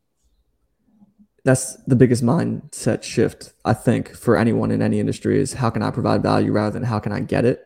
that's 1.44 1.76
the 1.84 1.96
biggest 1.96 2.22
mindset 2.22 3.02
shift 3.02 3.52
I 3.64 3.72
think 3.72 4.14
for 4.14 4.36
anyone 4.36 4.70
in 4.72 4.82
any 4.82 4.98
industry 4.98 5.40
is 5.40 5.54
how 5.54 5.70
can 5.70 5.82
I 5.82 5.90
provide 5.90 6.22
value 6.22 6.52
rather 6.52 6.72
than 6.72 6.82
how 6.82 6.98
can 6.98 7.12
I 7.12 7.20
get 7.20 7.44
it. 7.44 7.64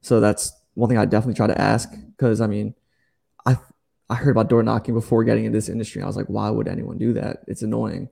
So 0.00 0.18
that's 0.18 0.52
one 0.74 0.88
thing 0.88 0.98
I 0.98 1.04
definitely 1.04 1.34
try 1.34 1.46
to 1.46 1.60
ask 1.60 1.90
because 2.16 2.40
I 2.40 2.46
mean, 2.46 2.74
I 3.46 3.58
I 4.08 4.16
heard 4.16 4.30
about 4.30 4.48
door 4.48 4.62
knocking 4.62 4.94
before 4.94 5.24
getting 5.24 5.44
into 5.44 5.56
this 5.56 5.68
industry. 5.68 6.02
I 6.02 6.06
was 6.06 6.16
like, 6.16 6.26
why 6.26 6.50
would 6.50 6.68
anyone 6.68 6.98
do 6.98 7.12
that? 7.14 7.44
It's 7.46 7.62
annoying. 7.62 8.08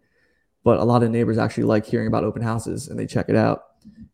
But 0.65 0.79
a 0.79 0.85
lot 0.85 1.03
of 1.03 1.11
neighbors 1.11 1.39
actually 1.39 1.65
like 1.65 1.87
hearing 1.87 2.07
about 2.07 2.25
open 2.25 2.43
houses 2.43 2.89
and 2.89 2.99
they 2.99 3.07
check 3.07 3.29
it 3.29 3.37
out. 3.37 3.65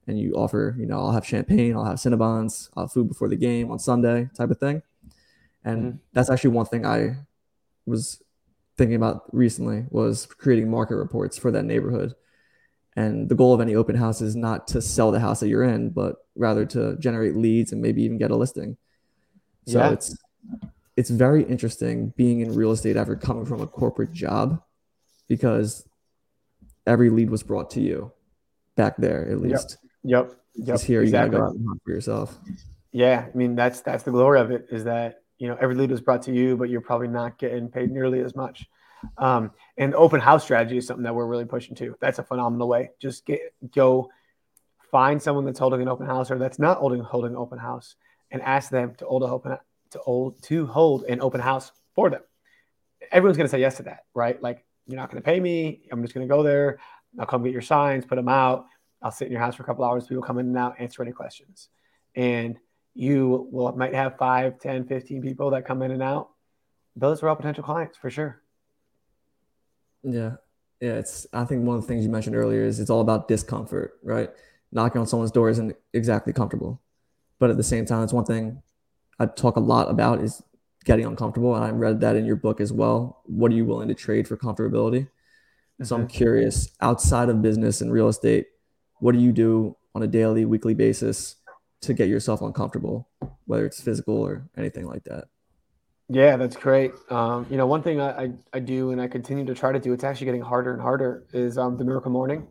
And 0.06 0.18
you 0.18 0.34
offer, 0.34 0.76
you 0.78 0.86
know, 0.86 0.98
I'll 0.98 1.12
have 1.12 1.26
champagne, 1.26 1.74
I'll 1.74 1.84
have 1.84 1.96
Cinnabons, 1.96 2.68
I'll 2.76 2.84
have 2.84 2.92
food 2.92 3.08
before 3.08 3.28
the 3.28 3.36
game 3.36 3.70
on 3.70 3.78
Sunday 3.78 4.30
type 4.36 4.50
of 4.50 4.58
thing. 4.58 4.82
And 5.64 5.82
mm-hmm. 5.82 5.96
that's 6.12 6.30
actually 6.30 6.50
one 6.50 6.66
thing 6.66 6.86
I 6.86 7.16
was 7.86 8.22
thinking 8.76 8.96
about 8.96 9.24
recently 9.32 9.86
was 9.90 10.26
creating 10.26 10.70
market 10.70 10.96
reports 10.96 11.38
for 11.38 11.50
that 11.50 11.64
neighborhood. 11.64 12.14
And 12.96 13.28
the 13.28 13.34
goal 13.34 13.52
of 13.52 13.60
any 13.60 13.74
open 13.74 13.96
house 13.96 14.20
is 14.20 14.36
not 14.36 14.68
to 14.68 14.80
sell 14.80 15.10
the 15.10 15.18
house 15.18 15.40
that 15.40 15.48
you're 15.48 15.64
in, 15.64 15.90
but 15.90 16.16
rather 16.36 16.64
to 16.66 16.96
generate 16.98 17.36
leads 17.36 17.72
and 17.72 17.82
maybe 17.82 18.02
even 18.02 18.18
get 18.18 18.30
a 18.30 18.36
listing. 18.36 18.76
So 19.66 19.78
yeah. 19.78 19.90
it's 19.90 20.16
it's 20.96 21.10
very 21.10 21.42
interesting 21.42 22.12
being 22.16 22.40
in 22.40 22.54
real 22.54 22.70
estate 22.70 22.96
after 22.96 23.16
coming 23.16 23.46
from 23.46 23.60
a 23.60 23.66
corporate 23.66 24.12
job 24.12 24.62
because 25.26 25.88
every 26.86 27.10
lead 27.10 27.30
was 27.30 27.42
brought 27.42 27.70
to 27.70 27.80
you 27.80 28.12
back 28.76 28.96
there 28.98 29.28
at 29.28 29.40
least. 29.40 29.78
Yep. 30.04 30.28
Yep. 30.28 30.66
Yep. 30.66 30.80
Here 30.82 31.02
exactly. 31.02 31.06
you 31.06 31.12
gotta 31.12 31.30
go 31.30 31.44
out 31.44 31.56
and 31.56 31.66
hunt 31.66 31.82
for 31.84 31.90
yourself. 31.90 32.38
Yeah. 32.92 33.26
I 33.32 33.36
mean 33.36 33.56
that's 33.56 33.80
that's 33.80 34.04
the 34.04 34.12
glory 34.12 34.38
of 34.40 34.52
it 34.52 34.66
is 34.70 34.84
that 34.84 35.22
you 35.38 35.48
know 35.48 35.56
every 35.60 35.74
lead 35.74 35.90
was 35.90 36.00
brought 36.00 36.22
to 36.22 36.32
you 36.32 36.56
but 36.56 36.70
you're 36.70 36.80
probably 36.80 37.08
not 37.08 37.38
getting 37.38 37.68
paid 37.68 37.90
nearly 37.90 38.20
as 38.20 38.36
much 38.36 38.66
um, 39.18 39.50
and 39.76 39.94
open 39.94 40.20
house 40.20 40.44
strategy 40.44 40.76
is 40.76 40.86
something 40.86 41.04
that 41.04 41.14
we're 41.14 41.26
really 41.26 41.44
pushing 41.44 41.74
too. 41.74 41.96
That's 42.00 42.18
a 42.18 42.22
phenomenal 42.22 42.68
way. 42.68 42.90
Just 43.00 43.26
get 43.26 43.40
go 43.74 44.10
find 44.90 45.20
someone 45.20 45.44
that's 45.44 45.58
holding 45.58 45.82
an 45.82 45.88
open 45.88 46.06
house 46.06 46.30
or 46.30 46.38
that's 46.38 46.58
not 46.58 46.78
holding 46.78 47.00
holding 47.00 47.32
an 47.32 47.36
open 47.36 47.58
house 47.58 47.96
and 48.30 48.42
ask 48.42 48.70
them 48.70 48.94
to 48.96 49.04
hold 49.04 49.22
a 49.22 49.26
open 49.26 49.56
to 49.90 49.98
hold 49.98 50.42
to 50.42 50.66
hold 50.66 51.04
an 51.04 51.20
open 51.20 51.40
house 51.40 51.72
for 51.94 52.10
them. 52.10 52.22
Everyone's 53.10 53.36
going 53.36 53.46
to 53.46 53.50
say 53.50 53.60
yes 53.60 53.76
to 53.78 53.84
that 53.84 54.04
right? 54.14 54.40
Like 54.42 54.64
you're 54.86 54.96
not 54.96 55.10
going 55.10 55.22
to 55.22 55.26
pay 55.26 55.40
me. 55.40 55.82
I'm 55.90 56.02
just 56.02 56.14
going 56.14 56.26
to 56.26 56.32
go 56.32 56.42
there. 56.42 56.78
I'll 57.18 57.26
come 57.26 57.42
get 57.42 57.52
your 57.52 57.62
signs 57.62 58.04
put 58.04 58.16
them 58.16 58.28
out. 58.28 58.66
I'll 59.02 59.12
sit 59.12 59.26
in 59.26 59.32
your 59.32 59.40
house 59.40 59.56
for 59.56 59.62
a 59.62 59.66
couple 59.66 59.84
hours. 59.84 60.06
People 60.06 60.22
come 60.22 60.38
in 60.38 60.46
and 60.46 60.56
out 60.56 60.76
answer 60.78 61.02
any 61.02 61.12
questions. 61.12 61.68
And 62.14 62.58
you 62.94 63.48
will 63.50 63.72
might 63.76 63.94
have 63.94 64.16
5 64.18 64.60
10 64.60 64.86
15 64.86 65.22
people 65.22 65.50
that 65.50 65.66
come 65.66 65.82
in 65.82 65.90
and 65.90 66.02
out. 66.02 66.30
Those 66.96 67.22
are 67.22 67.28
all 67.28 67.36
potential 67.36 67.64
clients 67.64 67.96
for 67.96 68.10
sure 68.10 68.43
yeah. 70.04 70.32
Yeah 70.80 70.94
it's 70.94 71.26
i 71.32 71.44
think 71.44 71.64
one 71.64 71.76
of 71.76 71.82
the 71.82 71.88
things 71.88 72.04
you 72.04 72.10
mentioned 72.10 72.36
earlier 72.36 72.64
is 72.64 72.78
it's 72.80 72.90
all 72.90 73.00
about 73.00 73.28
discomfort 73.28 73.98
right? 74.02 74.30
Knocking 74.72 75.00
on 75.00 75.06
someone's 75.06 75.30
door 75.30 75.48
isn't 75.48 75.76
exactly 75.92 76.32
comfortable. 76.32 76.80
But 77.38 77.50
at 77.50 77.56
the 77.56 77.62
same 77.62 77.86
time 77.86 78.02
it's 78.02 78.12
one 78.12 78.24
thing 78.24 78.62
i 79.18 79.26
talk 79.26 79.56
a 79.56 79.60
lot 79.60 79.90
about 79.90 80.20
is 80.20 80.42
getting 80.84 81.06
uncomfortable 81.06 81.54
and 81.54 81.64
i 81.64 81.70
read 81.70 82.00
that 82.00 82.16
in 82.16 82.24
your 82.24 82.36
book 82.36 82.60
as 82.60 82.72
well. 82.72 83.22
What 83.24 83.52
are 83.52 83.54
you 83.54 83.64
willing 83.64 83.88
to 83.88 83.94
trade 83.94 84.28
for 84.28 84.36
comfortability? 84.36 85.08
So 85.82 85.96
I'm 85.96 86.02
mm-hmm. 86.02 86.16
curious, 86.16 86.68
outside 86.80 87.28
of 87.28 87.42
business 87.42 87.80
and 87.80 87.92
real 87.92 88.08
estate, 88.08 88.46
what 89.00 89.12
do 89.12 89.18
you 89.20 89.32
do 89.32 89.76
on 89.94 90.02
a 90.02 90.06
daily, 90.06 90.44
weekly 90.44 90.74
basis 90.74 91.36
to 91.80 91.92
get 91.92 92.08
yourself 92.08 92.42
uncomfortable, 92.42 93.08
whether 93.46 93.66
it's 93.66 93.80
physical 93.80 94.16
or 94.16 94.48
anything 94.56 94.86
like 94.86 95.04
that? 95.04 95.24
Yeah, 96.08 96.36
that's 96.36 96.56
great. 96.56 96.92
Um, 97.10 97.46
you 97.48 97.56
know, 97.56 97.66
one 97.66 97.82
thing 97.82 98.00
I, 98.00 98.24
I, 98.24 98.32
I, 98.52 98.58
do 98.60 98.90
and 98.90 99.00
I 99.00 99.08
continue 99.08 99.44
to 99.46 99.54
try 99.54 99.72
to 99.72 99.78
do, 99.78 99.92
it's 99.94 100.04
actually 100.04 100.26
getting 100.26 100.42
harder 100.42 100.72
and 100.72 100.80
harder, 100.80 101.24
is 101.32 101.56
um, 101.56 101.78
the 101.78 101.84
miracle 101.84 102.10
morning. 102.10 102.46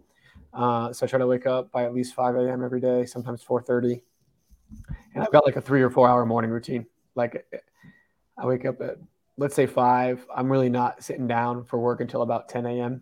Uh, 0.54 0.92
so 0.92 1.06
I 1.06 1.10
try 1.10 1.20
to 1.20 1.28
wake 1.28 1.46
up 1.46 1.72
by 1.72 1.84
at 1.84 1.94
least 1.94 2.16
5 2.16 2.36
a.m. 2.36 2.64
every 2.64 2.82
day, 2.82 3.06
sometimes 3.06 3.44
4.30. 3.44 4.02
And 5.14 5.24
I've 5.24 5.32
got 5.32 5.46
like 5.46 5.56
a 5.56 5.62
three 5.62 5.84
or 5.84 5.92
four 5.92 6.10
hour 6.10 6.26
morning 6.26 6.50
routine. 6.50 6.88
Like 7.16 7.46
I 8.38 8.46
wake 8.48 8.66
up 8.66 8.82
at, 8.82 8.98
let's 9.38 9.54
say 9.54 9.68
5. 9.68 10.26
I'm 10.36 10.52
really 10.52 10.70
not 10.70 11.04
sitting 11.04 11.28
down 11.28 11.64
for 11.64 11.80
work 11.80 12.02
until 12.02 12.24
about 12.24 12.50
10 12.50 12.66
a.m. 12.66 13.02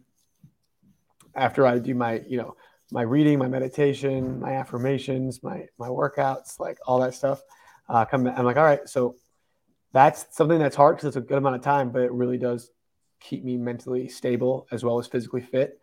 After 1.34 1.66
I 1.66 1.80
do 1.80 1.96
my, 1.96 2.22
you 2.28 2.38
know, 2.38 2.56
my 2.92 3.04
reading, 3.04 3.40
my 3.40 3.48
meditation, 3.48 4.38
my 4.42 4.52
affirmations, 4.52 5.44
my, 5.44 5.66
my 5.78 5.88
workouts, 5.88 6.60
like 6.60 6.78
all 6.86 7.00
that 7.00 7.14
stuff. 7.14 7.42
Uh, 7.88 8.04
come, 8.04 8.28
I'm 8.28 8.44
like, 8.44 8.58
all 8.58 8.66
right, 8.66 8.88
so 8.88 9.16
that's 9.94 10.26
something 10.32 10.60
that's 10.60 10.76
hard 10.76 10.96
because 10.96 11.08
it's 11.08 11.18
a 11.18 11.22
good 11.22 11.38
amount 11.38 11.56
of 11.56 11.62
time, 11.62 11.92
but 11.92 12.02
it 12.02 12.12
really 12.12 12.38
does 12.38 12.72
keep 13.20 13.44
me 13.44 13.58
mentally 13.58 14.08
stable 14.08 14.68
as 14.72 14.84
well 14.84 15.00
as 15.00 15.08
physically 15.08 15.42
fit. 15.42 15.80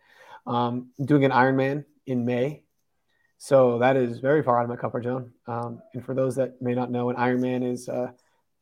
Um, 0.46 0.90
doing 1.04 1.24
an 1.24 1.30
Ironman 1.30 1.84
in 2.06 2.24
May. 2.24 2.62
So 3.36 3.78
that 3.78 3.96
is 3.96 4.18
very 4.18 4.42
far 4.42 4.58
out 4.58 4.64
of 4.64 4.70
my 4.70 4.76
comfort 4.76 5.04
zone. 5.04 5.32
Um, 5.46 5.80
and 5.94 6.04
for 6.04 6.14
those 6.14 6.36
that 6.36 6.60
may 6.60 6.74
not 6.74 6.90
know, 6.90 7.10
an 7.10 7.16
Ironman 7.16 7.70
is 7.70 7.88
a 7.88 8.14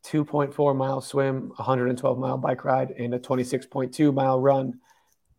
2.4 0.05 0.77
mile 0.77 1.01
swim, 1.01 1.49
112 1.57 2.19
mile 2.19 2.39
bike 2.39 2.65
ride, 2.65 2.91
and 2.91 3.15
a 3.15 3.19
26.2 3.19 4.13
mile 4.13 4.41
run 4.41 4.81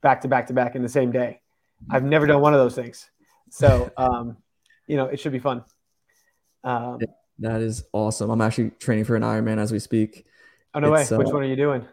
back 0.01 0.21
to 0.21 0.27
back 0.27 0.47
to 0.47 0.53
back 0.53 0.75
in 0.75 0.81
the 0.81 0.89
same 0.89 1.11
day. 1.11 1.41
I've 1.89 2.03
never 2.03 2.25
done 2.25 2.41
one 2.41 2.53
of 2.53 2.59
those 2.59 2.75
things. 2.75 3.09
So, 3.49 3.91
um, 3.97 4.37
you 4.87 4.97
know, 4.97 5.05
it 5.05 5.19
should 5.19 5.31
be 5.31 5.39
fun. 5.39 5.63
Um, 6.63 6.99
that 7.39 7.61
is 7.61 7.83
awesome. 7.93 8.29
I'm 8.29 8.41
actually 8.41 8.71
training 8.71 9.05
for 9.05 9.15
an 9.15 9.23
Ironman 9.23 9.59
as 9.59 9.71
we 9.71 9.79
speak. 9.79 10.25
Oh 10.73 10.79
no 10.79 10.93
it's, 10.93 11.11
way! 11.11 11.17
Which 11.17 11.27
uh, 11.27 11.31
one 11.31 11.43
are 11.43 11.47
you 11.47 11.55
doing? 11.55 11.85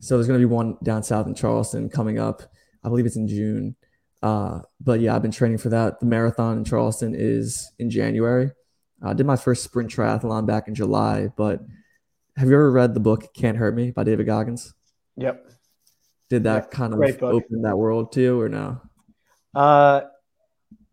So 0.00 0.16
there's 0.16 0.26
going 0.26 0.40
to 0.40 0.46
be 0.46 0.52
one 0.52 0.76
down 0.82 1.02
south 1.02 1.26
in 1.26 1.34
Charleston 1.34 1.88
coming 1.88 2.18
up. 2.18 2.42
I 2.82 2.88
believe 2.88 3.06
it's 3.06 3.16
in 3.16 3.28
June. 3.28 3.76
Uh, 4.22 4.60
but 4.80 5.00
yeah, 5.00 5.14
I've 5.14 5.22
been 5.22 5.30
training 5.30 5.58
for 5.58 5.68
that. 5.68 6.00
The 6.00 6.06
marathon 6.06 6.58
in 6.58 6.64
Charleston 6.64 7.14
is 7.14 7.70
in 7.78 7.90
January. 7.90 8.50
I 9.02 9.12
did 9.12 9.26
my 9.26 9.36
first 9.36 9.62
sprint 9.64 9.90
triathlon 9.90 10.46
back 10.46 10.66
in 10.66 10.74
July. 10.74 11.28
But 11.36 11.60
have 12.36 12.48
you 12.48 12.54
ever 12.54 12.70
read 12.70 12.94
the 12.94 13.00
book 13.00 13.34
"Can't 13.34 13.56
Hurt 13.56 13.74
Me" 13.74 13.90
by 13.90 14.04
David 14.04 14.26
Goggins? 14.26 14.74
Yep. 15.16 15.50
Did 16.30 16.44
that 16.44 16.70
kind 16.70 16.94
of 16.94 17.00
open 17.22 17.62
that 17.62 17.76
world 17.76 18.12
to 18.12 18.20
you, 18.20 18.40
or 18.40 18.48
no? 18.48 18.80
Uh, 19.54 20.02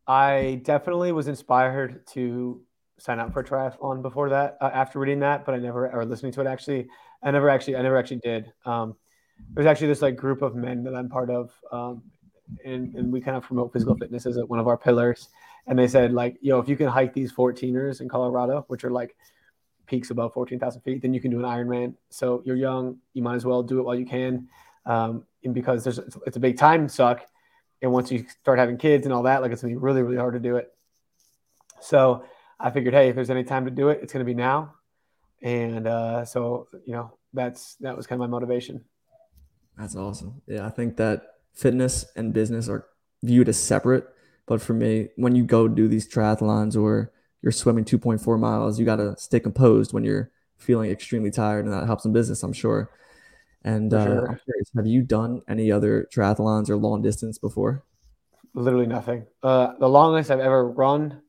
I 0.06 0.62
definitely 0.64 1.14
was 1.14 1.28
inspired 1.28 2.06
to 2.08 2.62
sign 3.02 3.20
up 3.20 3.34
for 3.34 3.40
a 3.40 3.44
triathlon 3.44 4.02
before 4.02 4.30
that 4.30 4.58
uh, 4.62 4.70
after 4.74 5.00
reading 5.00 5.20
that 5.20 5.44
but 5.44 5.56
i 5.56 5.58
never 5.58 5.90
or 5.92 6.06
listening 6.06 6.32
to 6.32 6.42
it 6.42 6.48
actually. 6.48 6.88
I 7.24 7.32
never 7.32 7.50
actually 7.50 7.76
i 7.76 7.82
never 7.82 7.98
actually 7.98 8.22
did. 8.24 8.52
Um, 8.66 8.96
there's 9.54 9.66
actually 9.66 9.88
this 9.88 10.02
like 10.02 10.16
group 10.16 10.42
of 10.42 10.56
men 10.56 10.84
that 10.84 10.96
i'm 10.96 11.10
part 11.10 11.30
of 11.30 11.52
um, 11.72 12.04
and, 12.66 12.94
and 12.96 13.12
we 13.12 13.22
kind 13.22 13.38
of 13.38 13.44
promote 13.44 13.74
physical 13.74 13.96
fitness 13.96 14.26
as 14.26 14.38
one 14.38 14.60
of 14.60 14.68
our 14.68 14.78
pillars. 14.78 15.30
And 15.68 15.78
they 15.78 15.88
said 15.88 16.14
like 16.14 16.38
yo 16.42 16.60
if 16.60 16.70
you 16.70 16.76
can 16.76 16.88
hike 16.88 17.14
these 17.14 17.34
14ers 17.34 18.02
in 18.02 18.10
colorado 18.10 18.66
which 18.68 18.84
are 18.84 18.92
like 18.92 19.16
peaks 19.88 20.12
above 20.12 20.34
14,000 20.34 20.82
feet 20.82 21.02
then 21.02 21.14
you 21.14 21.20
can 21.20 21.32
do 21.32 21.40
an 21.40 21.46
ironman. 21.46 21.96
So 22.10 22.42
you're 22.46 22.56
young 22.56 22.98
you 23.14 23.24
might 23.24 23.36
as 23.36 23.46
well 23.46 23.64
do 23.64 23.80
it 23.80 23.84
while 23.84 23.96
you 23.96 24.06
can. 24.06 24.48
Um, 24.86 25.26
and 25.44 25.54
because 25.56 25.84
there's 25.84 26.00
it's 26.28 26.38
a 26.38 26.40
big 26.40 26.58
time 26.58 26.88
suck 26.88 27.26
and 27.82 27.92
once 27.92 28.12
you 28.12 28.26
start 28.42 28.60
having 28.60 28.78
kids 28.78 29.06
and 29.06 29.14
all 29.14 29.24
that 29.24 29.42
like 29.42 29.52
it's 29.52 29.64
gonna 29.64 29.74
be 29.74 29.78
really 29.78 30.04
really 30.04 30.18
hard 30.18 30.34
to 30.34 30.40
do 30.40 30.58
it. 30.58 30.72
So 31.80 32.24
I 32.64 32.72
figured, 32.72 32.94
hey, 32.94 33.10
if 33.10 33.16
there's 33.16 33.30
any 33.30 33.44
time 33.44 33.66
to 33.66 33.72
do 33.72 33.90
it, 33.90 34.00
it's 34.02 34.14
going 34.14 34.26
to 34.26 34.30
be 34.30 34.36
now. 34.36 34.76
And 35.42 35.88
uh, 35.88 36.26
so, 36.26 36.68
you 36.86 36.94
know, 36.94 37.12
that's 37.34 37.76
that 37.76 37.96
was 37.98 38.06
kind 38.06 38.22
of 38.22 38.30
my 38.30 38.32
motivation. 38.32 38.84
That's 39.78 39.96
awesome. 39.96 40.42
Yeah, 40.48 40.66
I 40.66 40.70
think 40.70 40.98
that 40.98 41.24
fitness 41.54 42.06
and 42.16 42.34
business 42.34 42.70
are 42.70 42.86
viewed 43.24 43.50
as 43.50 43.58
separate. 43.58 44.08
But 44.46 44.62
for 44.62 44.74
me, 44.74 45.10
when 45.16 45.36
you 45.36 45.44
go 45.44 45.68
do 45.68 45.88
these 45.88 46.08
triathlons 46.08 46.80
or 46.80 47.12
you're 47.42 47.52
swimming 47.52 47.86
2.4 47.86 48.40
miles, 48.40 48.80
you 48.80 48.86
got 48.86 48.98
to 48.98 49.16
stay 49.18 49.40
composed 49.40 49.94
when 49.94 50.04
you're 50.04 50.32
feeling 50.58 50.92
extremely 50.92 51.32
tired, 51.32 51.66
and 51.66 51.74
that 51.74 51.86
helps 51.86 52.06
in 52.06 52.14
business, 52.14 52.44
I'm 52.44 52.54
sure. 52.54 52.92
And 53.64 53.94
uh, 53.94 54.06
sure. 54.06 54.42
curious, 54.46 54.72
have 54.76 54.88
you 54.88 55.02
done 55.02 55.42
any 55.48 55.72
other 55.72 56.08
triathlons 56.14 56.70
or 56.70 56.76
long 56.78 57.02
distance 57.02 57.38
before? 57.38 57.84
Literally 58.54 58.88
nothing. 58.88 59.26
Uh, 59.42 59.74
the 59.80 59.88
longest 59.88 60.30
I've 60.30 60.40
ever 60.40 60.68
run 60.68 61.22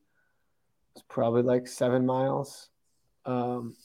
it's 0.95 1.03
probably 1.09 1.41
like 1.41 1.67
seven 1.67 2.05
miles. 2.05 2.69
Um, 3.25 3.75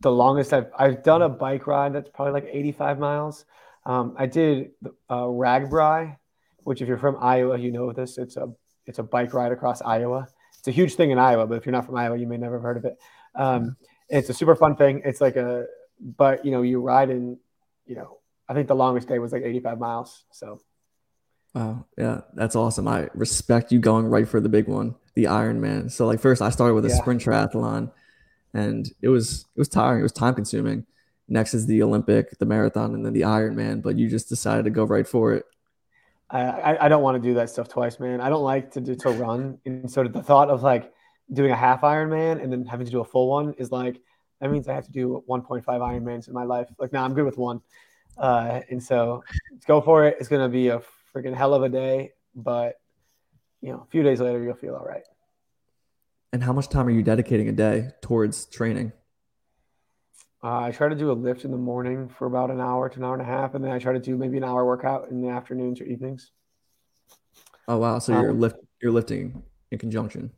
the 0.00 0.10
longest 0.10 0.52
I've 0.52 0.70
I've 0.78 1.02
done 1.02 1.22
a 1.22 1.28
bike 1.28 1.66
ride 1.66 1.92
that's 1.94 2.08
probably 2.08 2.32
like 2.32 2.48
85 2.50 2.98
miles. 2.98 3.44
Um, 3.86 4.14
I 4.18 4.26
did 4.26 4.70
uh, 5.10 5.24
RAGBRAI, 5.24 6.16
which 6.64 6.80
if 6.80 6.88
you're 6.88 6.98
from 6.98 7.18
Iowa, 7.20 7.58
you 7.58 7.70
know 7.70 7.92
this. 7.92 8.18
It's 8.18 8.36
a 8.36 8.52
it's 8.86 8.98
a 8.98 9.02
bike 9.02 9.32
ride 9.34 9.52
across 9.52 9.82
Iowa. 9.82 10.28
It's 10.58 10.68
a 10.68 10.70
huge 10.70 10.94
thing 10.94 11.10
in 11.10 11.18
Iowa, 11.18 11.46
but 11.46 11.56
if 11.56 11.66
you're 11.66 11.72
not 11.72 11.86
from 11.86 11.96
Iowa, 11.96 12.16
you 12.18 12.26
may 12.26 12.36
never 12.36 12.56
have 12.56 12.62
heard 12.62 12.76
of 12.76 12.84
it. 12.84 12.98
Um, 13.34 13.76
it's 14.08 14.28
a 14.28 14.34
super 14.34 14.54
fun 14.56 14.76
thing. 14.76 15.02
It's 15.04 15.20
like 15.20 15.36
a, 15.36 15.66
but 16.00 16.44
you 16.44 16.50
know, 16.50 16.62
you 16.62 16.80
ride 16.80 17.10
in, 17.10 17.38
you 17.86 17.96
know, 17.96 18.18
I 18.48 18.54
think 18.54 18.68
the 18.68 18.74
longest 18.74 19.08
day 19.08 19.18
was 19.18 19.32
like 19.32 19.42
85 19.42 19.78
miles. 19.78 20.24
So 20.30 20.60
Wow. 21.54 21.86
Yeah, 21.96 22.22
that's 22.34 22.56
awesome. 22.56 22.88
I 22.88 23.08
respect 23.14 23.70
you 23.70 23.78
going 23.78 24.06
right 24.06 24.26
for 24.26 24.40
the 24.40 24.48
big 24.48 24.66
one, 24.66 24.96
the 25.14 25.24
Ironman. 25.24 25.90
So 25.90 26.06
like 26.06 26.20
first 26.20 26.42
I 26.42 26.50
started 26.50 26.74
with 26.74 26.84
a 26.84 26.88
yeah. 26.88 26.96
sprint 26.96 27.22
triathlon 27.22 27.92
and 28.52 28.90
it 29.00 29.08
was 29.08 29.46
it 29.54 29.58
was 29.58 29.68
tiring, 29.68 30.00
it 30.00 30.02
was 30.02 30.12
time 30.12 30.34
consuming. 30.34 30.86
Next 31.28 31.54
is 31.54 31.66
the 31.66 31.82
Olympic, 31.82 32.38
the 32.38 32.44
marathon, 32.44 32.94
and 32.94 33.04
then 33.04 33.14
the 33.14 33.22
Ironman, 33.22 33.82
but 33.82 33.96
you 33.96 34.10
just 34.10 34.28
decided 34.28 34.64
to 34.64 34.70
go 34.70 34.84
right 34.84 35.06
for 35.06 35.32
it. 35.32 35.46
I, 36.30 36.86
I 36.86 36.88
don't 36.88 37.02
want 37.02 37.22
to 37.22 37.28
do 37.28 37.34
that 37.34 37.48
stuff 37.48 37.68
twice, 37.68 38.00
man. 38.00 38.20
I 38.20 38.28
don't 38.28 38.42
like 38.42 38.72
to 38.72 38.80
do 38.80 38.94
to 38.96 39.10
run. 39.10 39.58
And 39.64 39.90
so 39.90 40.02
the 40.04 40.22
thought 40.22 40.50
of 40.50 40.62
like 40.62 40.92
doing 41.32 41.52
a 41.52 41.56
half 41.56 41.82
Ironman 41.82 42.42
and 42.42 42.52
then 42.52 42.64
having 42.64 42.86
to 42.86 42.92
do 42.92 43.00
a 43.00 43.04
full 43.04 43.28
one 43.28 43.54
is 43.54 43.70
like 43.70 44.00
that 44.40 44.50
means 44.50 44.68
I 44.68 44.74
have 44.74 44.84
to 44.86 44.92
do 44.92 45.22
1.5 45.28 45.64
Ironmans 45.64 46.28
in 46.28 46.34
my 46.34 46.44
life. 46.44 46.68
Like 46.78 46.92
now 46.92 47.04
I'm 47.04 47.14
good 47.14 47.24
with 47.24 47.38
one. 47.38 47.60
Uh, 48.18 48.60
and 48.68 48.82
so 48.82 49.22
let's 49.52 49.64
go 49.64 49.80
for 49.80 50.06
it. 50.06 50.16
It's 50.18 50.28
gonna 50.28 50.48
be 50.48 50.68
a 50.68 50.82
freaking 51.14 51.34
hell 51.34 51.54
of 51.54 51.62
a 51.62 51.68
day, 51.68 52.12
but 52.34 52.80
you 53.60 53.72
know, 53.72 53.80
a 53.86 53.90
few 53.90 54.02
days 54.02 54.20
later 54.20 54.42
you'll 54.42 54.54
feel 54.54 54.74
all 54.74 54.84
right. 54.84 55.04
And 56.32 56.42
how 56.42 56.52
much 56.52 56.68
time 56.68 56.86
are 56.86 56.90
you 56.90 57.02
dedicating 57.02 57.48
a 57.48 57.52
day 57.52 57.90
towards 58.02 58.46
training? 58.46 58.92
Uh, 60.42 60.60
I 60.60 60.72
try 60.72 60.88
to 60.88 60.94
do 60.94 61.10
a 61.10 61.14
lift 61.14 61.44
in 61.44 61.50
the 61.50 61.56
morning 61.56 62.08
for 62.08 62.26
about 62.26 62.50
an 62.50 62.60
hour 62.60 62.90
to 62.90 62.98
an 62.98 63.04
hour 63.04 63.14
and 63.14 63.22
a 63.22 63.24
half, 63.24 63.54
and 63.54 63.64
then 63.64 63.70
I 63.70 63.78
try 63.78 63.94
to 63.94 63.98
do 63.98 64.16
maybe 64.16 64.36
an 64.36 64.44
hour 64.44 64.66
workout 64.66 65.08
in 65.08 65.22
the 65.22 65.28
afternoons 65.28 65.80
or 65.80 65.84
evenings. 65.84 66.32
Oh 67.66 67.78
wow! 67.78 67.98
So 67.98 68.12
you're 68.12 68.32
um, 68.32 68.40
lift 68.40 68.56
you're 68.82 68.92
lifting 68.92 69.42
in 69.70 69.78
conjunction. 69.78 70.30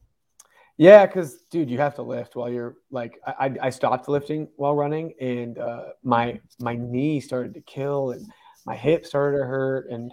Yeah, 0.79 1.07
because 1.07 1.39
dude, 1.51 1.71
you 1.71 1.79
have 1.79 1.95
to 1.97 2.03
lift 2.03 2.37
while 2.37 2.51
you're 2.51 2.77
like 2.91 3.19
I, 3.27 3.57
I 3.61 3.71
stopped 3.71 4.09
lifting 4.09 4.47
while 4.57 4.77
running, 4.77 5.15
and 5.21 5.59
uh, 5.59 5.87
my 6.05 6.41
my 6.61 6.77
knee 6.77 7.19
started 7.21 7.55
to 7.55 7.61
kill, 7.63 8.13
and 8.13 8.31
my 8.65 8.77
hip 8.77 9.07
started 9.07 9.39
to 9.39 9.45
hurt, 9.45 9.91
and 9.91 10.13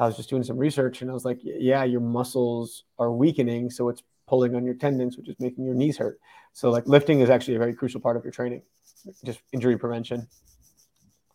I 0.00 0.06
was 0.06 0.16
just 0.16 0.30
doing 0.30 0.42
some 0.42 0.56
research 0.56 1.02
and 1.02 1.10
I 1.10 1.14
was 1.14 1.26
like, 1.26 1.40
yeah, 1.42 1.84
your 1.84 2.00
muscles 2.00 2.84
are 2.98 3.12
weakening. 3.12 3.68
So 3.68 3.90
it's 3.90 4.02
pulling 4.26 4.54
on 4.54 4.64
your 4.64 4.72
tendons, 4.72 5.18
which 5.18 5.28
is 5.28 5.36
making 5.38 5.66
your 5.66 5.74
knees 5.74 5.98
hurt. 5.98 6.18
So 6.54 6.70
like 6.70 6.86
lifting 6.86 7.20
is 7.20 7.28
actually 7.28 7.56
a 7.56 7.58
very 7.58 7.74
crucial 7.74 8.00
part 8.00 8.16
of 8.16 8.24
your 8.24 8.32
training, 8.32 8.62
just 9.22 9.40
injury 9.52 9.76
prevention. 9.76 10.26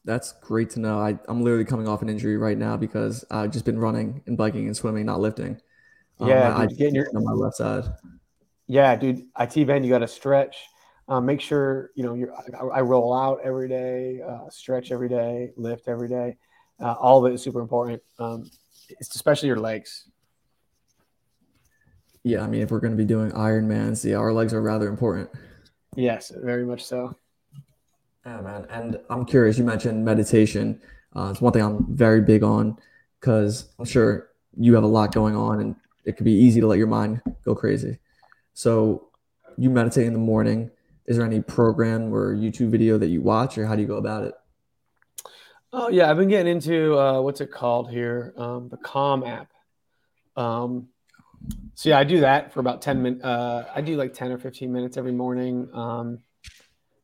That's 0.04 0.32
great 0.42 0.72
to 0.72 0.80
know. 0.80 1.00
I, 1.00 1.16
I'm 1.28 1.44
literally 1.44 1.64
coming 1.64 1.88
off 1.88 2.02
an 2.02 2.10
injury 2.10 2.38
right 2.38 2.58
now 2.58 2.76
because 2.76 3.24
I've 3.30 3.52
just 3.52 3.66
been 3.66 3.78
running 3.78 4.24
and 4.26 4.36
biking 4.36 4.66
and 4.66 4.76
swimming, 4.76 5.06
not 5.06 5.20
lifting. 5.20 5.62
Um, 6.20 6.30
yeah, 6.30 6.58
I, 6.58 6.66
dude, 6.66 6.78
getting 6.80 6.96
your 6.96 7.08
on 7.16 7.24
my 7.24 7.34
left 7.34 7.58
side. 7.58 7.84
Yeah, 8.66 8.96
dude. 8.96 9.28
IT 9.40 9.68
band, 9.68 9.86
you 9.86 9.92
got 9.92 10.00
to 10.00 10.08
stretch. 10.08 10.58
Um, 11.08 11.28
make 11.28 11.40
sure 11.40 11.92
you 11.94 12.04
know 12.04 12.16
you're. 12.16 12.34
I, 12.34 12.80
I 12.80 12.82
roll 12.82 13.14
out 13.14 13.42
every 13.44 13.68
day, 13.68 14.22
uh, 14.28 14.50
stretch 14.50 14.92
every 14.92 15.10
day, 15.10 15.52
lift 15.56 15.88
every 15.88 16.08
day. 16.08 16.38
Uh, 16.80 16.94
all 16.94 17.24
of 17.24 17.32
it 17.32 17.36
is 17.36 17.42
super 17.42 17.62
important. 17.62 18.02
Um, 18.20 18.50
it's 18.90 19.16
especially 19.16 19.48
your 19.48 19.60
legs. 19.60 20.10
Yeah, 22.24 22.42
I 22.42 22.48
mean, 22.48 22.62
if 22.62 22.72
we're 22.72 22.80
going 22.80 22.94
to 22.94 22.98
be 22.98 23.06
doing 23.06 23.32
Ironmans, 23.32 24.04
yeah, 24.04 24.18
our 24.18 24.34
legs 24.34 24.54
are 24.54 24.62
rather 24.62 24.88
important. 24.88 25.30
Yes, 25.96 26.32
very 26.36 26.66
much 26.66 26.84
so. 26.84 27.16
Yeah, 28.26 28.42
man. 28.42 28.66
And 28.70 29.00
I'm 29.10 29.26
curious. 29.26 29.58
You 29.58 29.64
mentioned 29.64 30.04
meditation. 30.04 30.82
Uh, 31.16 31.30
it's 31.32 31.40
one 31.40 31.54
thing 31.54 31.62
I'm 31.62 31.86
very 31.96 32.22
big 32.22 32.44
on 32.44 32.78
because 33.20 33.70
I'm 33.78 33.86
sure 33.86 34.30
you 34.58 34.74
have 34.74 34.84
a 34.84 34.88
lot 34.88 35.14
going 35.14 35.36
on, 35.36 35.60
and 35.62 35.76
it 36.04 36.18
could 36.18 36.26
be 36.26 36.34
easy 36.34 36.60
to 36.62 36.68
let 36.68 36.80
your 36.80 36.88
mind 36.88 37.22
go 37.44 37.54
crazy. 37.54 38.00
So, 38.54 39.10
you 39.58 39.70
meditate 39.70 40.08
in 40.08 40.14
the 40.14 40.20
morning. 40.20 40.72
Is 41.06 41.18
there 41.18 41.26
any 41.26 41.42
program 41.42 42.14
or 42.14 42.36
YouTube 42.36 42.70
video 42.70 42.98
that 42.98 43.08
you 43.08 43.22
watch, 43.22 43.58
or 43.58 43.68
how 43.68 43.76
do 43.76 43.82
you 43.82 43.88
go 43.88 43.98
about 43.98 44.24
it? 44.24 44.34
Oh 45.78 45.90
yeah, 45.90 46.10
I've 46.10 46.16
been 46.16 46.30
getting 46.30 46.50
into 46.50 46.98
uh, 46.98 47.20
what's 47.20 47.42
it 47.42 47.52
called 47.52 47.92
here, 47.92 48.34
um, 48.38 48.70
the 48.70 48.78
Calm 48.78 49.26
app. 49.26 49.52
Um, 50.38 50.88
so 51.74 51.90
yeah, 51.90 52.00
I 52.00 52.06
do 52.06 52.22
that 52.22 52.54
for 52.54 52.62
about 52.62 52.82
ten 52.82 53.02
minutes. 53.02 53.26
Uh, 53.26 53.66
I 53.76 53.82
do 53.82 53.98
like 53.98 54.14
ten 54.14 54.32
or 54.32 54.38
fifteen 54.38 54.72
minutes 54.72 54.96
every 54.96 55.12
morning, 55.12 55.68
um, 55.74 56.20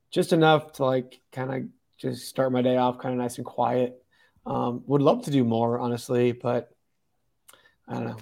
just 0.10 0.32
enough 0.32 0.72
to 0.74 0.86
like 0.86 1.20
kind 1.34 1.54
of 1.54 1.64
just 1.98 2.30
start 2.30 2.54
my 2.54 2.62
day 2.62 2.78
off 2.78 2.98
kind 2.98 3.14
of 3.14 3.20
nice 3.20 3.36
and 3.36 3.46
quiet. 3.46 4.02
Um, 4.46 4.84
would 4.88 5.02
love 5.02 5.26
to 5.26 5.32
do 5.32 5.44
more, 5.44 5.78
honestly, 5.78 6.32
but 6.32 6.74
I 7.90 7.96
don't 7.96 8.06
know. 8.06 8.18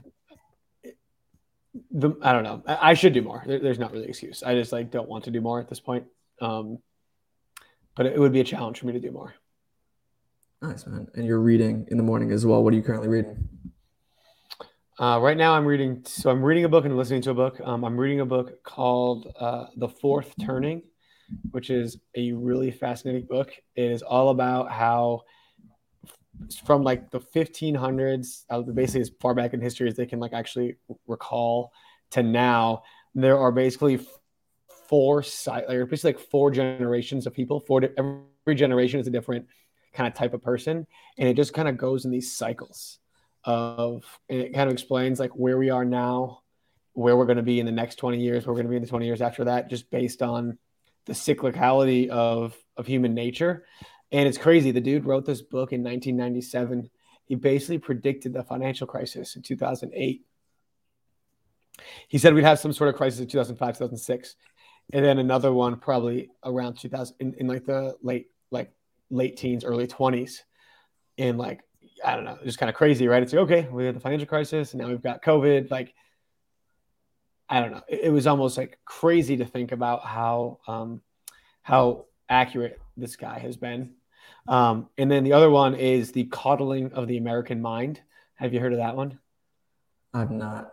The, 1.92 2.12
I 2.24 2.34
don't 2.34 2.44
know. 2.44 2.64
I, 2.66 2.96
should 2.96 3.14
do 3.14 3.22
more. 3.22 3.44
There, 3.46 3.60
there's 3.60 3.78
not 3.78 3.92
really 3.92 4.08
excuse. 4.08 4.42
I 4.42 4.56
just 4.56 4.72
like 4.72 4.90
don't 4.90 5.08
want 5.08 5.26
to 5.26 5.32
do 5.32 5.42
more 5.42 5.60
at 5.60 5.70
this 5.70 5.80
point. 5.80 6.06
Um, 6.42 6.80
but 7.96 8.08
it 8.08 8.18
would 8.18 8.32
be 8.32 8.40
a 8.40 8.44
challenge 8.44 8.80
for 8.80 8.88
me 8.88 8.94
to 8.94 9.00
do 9.00 9.12
more. 9.12 9.36
Nice, 10.62 10.86
man. 10.86 11.08
And 11.16 11.26
you're 11.26 11.40
reading 11.40 11.88
in 11.90 11.98
the 11.98 12.04
morning 12.04 12.32
as 12.32 12.46
well. 12.46 12.64
What 12.64 12.74
are 12.74 12.76
you 12.76 12.84
currently 12.84 13.08
reading? 13.08 13.48
Uh, 15.00 15.18
right 15.22 15.38
now, 15.38 15.54
I'm 15.54 15.66
reading. 15.66 16.04
So 16.06 16.30
I'm 16.30 16.44
reading 16.44 16.66
a 16.66 16.70
book 16.70 16.84
and 16.84 16.98
listening 16.98 17.22
to 17.24 17.32
a 17.32 17.34
book. 17.34 17.62
Um, 17.64 17.86
I'm 17.86 17.98
reading 17.98 18.20
a 18.20 18.26
book 18.26 18.62
called 18.64 19.34
uh, 19.40 19.68
"The 19.78 19.88
Fourth 19.88 20.34
Turning," 20.42 20.82
which 21.52 21.70
is 21.70 21.98
a 22.16 22.34
really 22.34 22.72
fascinating 22.72 23.26
book. 23.26 23.54
It 23.78 23.90
is 23.90 24.02
all 24.02 24.30
about 24.30 24.70
how, 24.70 25.22
from 26.66 26.84
like 26.84 27.10
the 27.10 27.22
1500s, 27.22 28.44
uh, 28.50 28.62
basically 28.62 29.02
as 29.02 29.12
far 29.22 29.34
back 29.34 29.54
in 29.54 29.62
history 29.62 29.88
as 29.88 29.96
they 29.96 30.06
can 30.06 30.20
like 30.20 30.34
actually 30.34 30.76
recall, 31.08 31.72
to 32.12 32.22
now, 32.22 32.84
there 33.16 33.40
are 33.40 33.54
basically 33.54 34.02
four 34.90 35.24
like 35.48 35.68
basically 35.90 36.14
like 36.14 36.20
four 36.20 36.52
generations 36.52 37.26
of 37.26 37.34
people. 37.34 37.62
Four 37.62 37.88
every 37.98 38.56
generation 38.56 39.00
is 39.00 39.08
a 39.08 39.12
different 39.12 39.46
kind 39.94 40.08
of 40.08 40.14
type 40.14 40.34
of 40.34 40.42
person, 40.42 40.88
and 41.18 41.28
it 41.28 41.36
just 41.36 41.54
kind 41.54 41.68
of 41.68 41.78
goes 41.78 42.06
in 42.06 42.12
these 42.12 42.36
cycles 42.36 43.00
of 43.46 44.04
and 44.28 44.42
it 44.42 44.54
kind 44.54 44.68
of 44.68 44.74
explains 44.74 45.20
like 45.20 45.32
where 45.32 45.58
we 45.58 45.70
are 45.70 45.86
now, 45.86 46.42
where 46.94 47.16
we're 47.16 47.26
going 47.26 47.38
to 47.38 47.44
be 47.44 47.60
in 47.60 47.66
the 47.66 47.72
next 47.72 47.96
20 47.96 48.20
years, 48.20 48.46
where 48.46 48.54
we're 48.54 48.58
going 48.58 48.68
to 48.68 48.72
be 48.72 48.76
in 48.76 48.84
the 48.84 48.90
20 48.90 49.06
years 49.06 49.22
after 49.22 49.46
that, 49.46 49.70
just 49.70 49.90
based 49.90 50.22
on 50.22 50.58
the 51.06 51.14
cyclicality 51.14 52.10
of 52.10 52.56
of 52.78 52.86
human 52.86 53.14
nature. 53.14 53.66
And 54.12 54.28
it's 54.28 54.38
crazy. 54.38 54.72
The 54.72 54.82
dude 54.82 55.06
wrote 55.06 55.26
this 55.26 55.42
book 55.42 55.72
in 55.72 55.84
1997. 55.84 56.90
He 57.26 57.36
basically 57.36 57.78
predicted 57.78 58.34
the 58.34 58.44
financial 58.44 58.88
crisis 58.88 59.36
in 59.36 59.44
2008. 59.44 60.26
He 62.08 62.18
said 62.18 62.34
we'd 62.34 62.44
have 62.44 62.60
some 62.60 62.74
sort 62.74 62.90
of 62.90 62.96
crisis 62.96 63.20
in 63.20 63.28
2005, 63.28 63.76
2006, 63.76 64.36
and 64.92 65.06
then 65.06 65.20
another 65.20 65.54
one 65.54 65.78
probably 65.80 66.30
around 66.44 66.76
2000 66.76 67.16
in, 67.20 67.34
in 67.36 67.48
like 67.48 67.66
the 67.66 67.96
late 68.02 68.28
like 68.52 68.72
late 69.10 69.38
teens, 69.38 69.64
early 69.64 69.88
20s. 69.88 70.40
And 71.18 71.38
like 71.38 71.62
I 72.04 72.16
don't 72.16 72.26
know, 72.26 72.38
just 72.44 72.58
kind 72.58 72.70
of 72.70 72.76
crazy, 72.76 73.08
right? 73.08 73.22
It's 73.22 73.34
like, 73.34 73.42
okay, 73.44 73.68
we 73.72 73.86
had 73.86 73.96
the 73.96 74.00
financial 74.00 74.28
crisis 74.28 74.74
and 74.74 74.82
now 74.82 74.88
we've 74.88 75.02
got 75.02 75.24
COVID. 75.24 75.70
Like, 75.70 75.94
I 77.50 77.60
don't 77.60 77.72
know. 77.72 77.82
It, 77.88 78.02
it 78.06 78.10
was 78.10 78.28
almost 78.28 78.58
like 78.58 78.80
crazy 78.86 79.38
to 79.38 79.46
think 79.46 79.72
about 79.72 80.06
how 80.06 80.60
um, 80.68 81.02
how 81.62 82.06
accurate 82.30 82.80
this 82.96 83.16
guy 83.16 83.40
has 83.40 83.58
been. 83.58 83.96
Um, 84.48 84.90
and 84.98 85.10
then 85.10 85.24
the 85.24 85.34
other 85.34 85.50
one 85.50 85.76
is 85.76 86.12
the 86.12 86.26
coddling 86.26 86.94
of 86.94 87.08
the 87.08 87.18
American 87.18 87.62
mind. 87.62 88.02
Have 88.36 88.54
you 88.54 88.60
heard 88.60 88.74
of 88.74 88.80
that 88.80 88.96
one? 88.96 89.20
I've 90.14 90.32
not. 90.32 90.72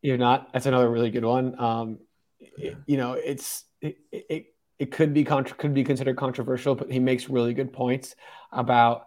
You're 0.00 0.18
not. 0.18 0.52
That's 0.52 0.66
another 0.66 0.90
really 0.90 1.10
good 1.10 1.24
one. 1.24 1.58
Um, 1.58 1.98
it, 2.40 2.76
you 2.86 2.96
know, 2.96 3.12
it's 3.14 3.64
it, 3.80 3.98
it 4.10 4.51
it 4.78 4.90
could 4.90 5.14
be 5.14 5.24
contra- 5.24 5.56
could 5.56 5.74
be 5.74 5.84
considered 5.84 6.16
controversial, 6.16 6.74
but 6.74 6.90
he 6.90 6.98
makes 6.98 7.28
really 7.28 7.54
good 7.54 7.72
points 7.72 8.14
about 8.52 9.06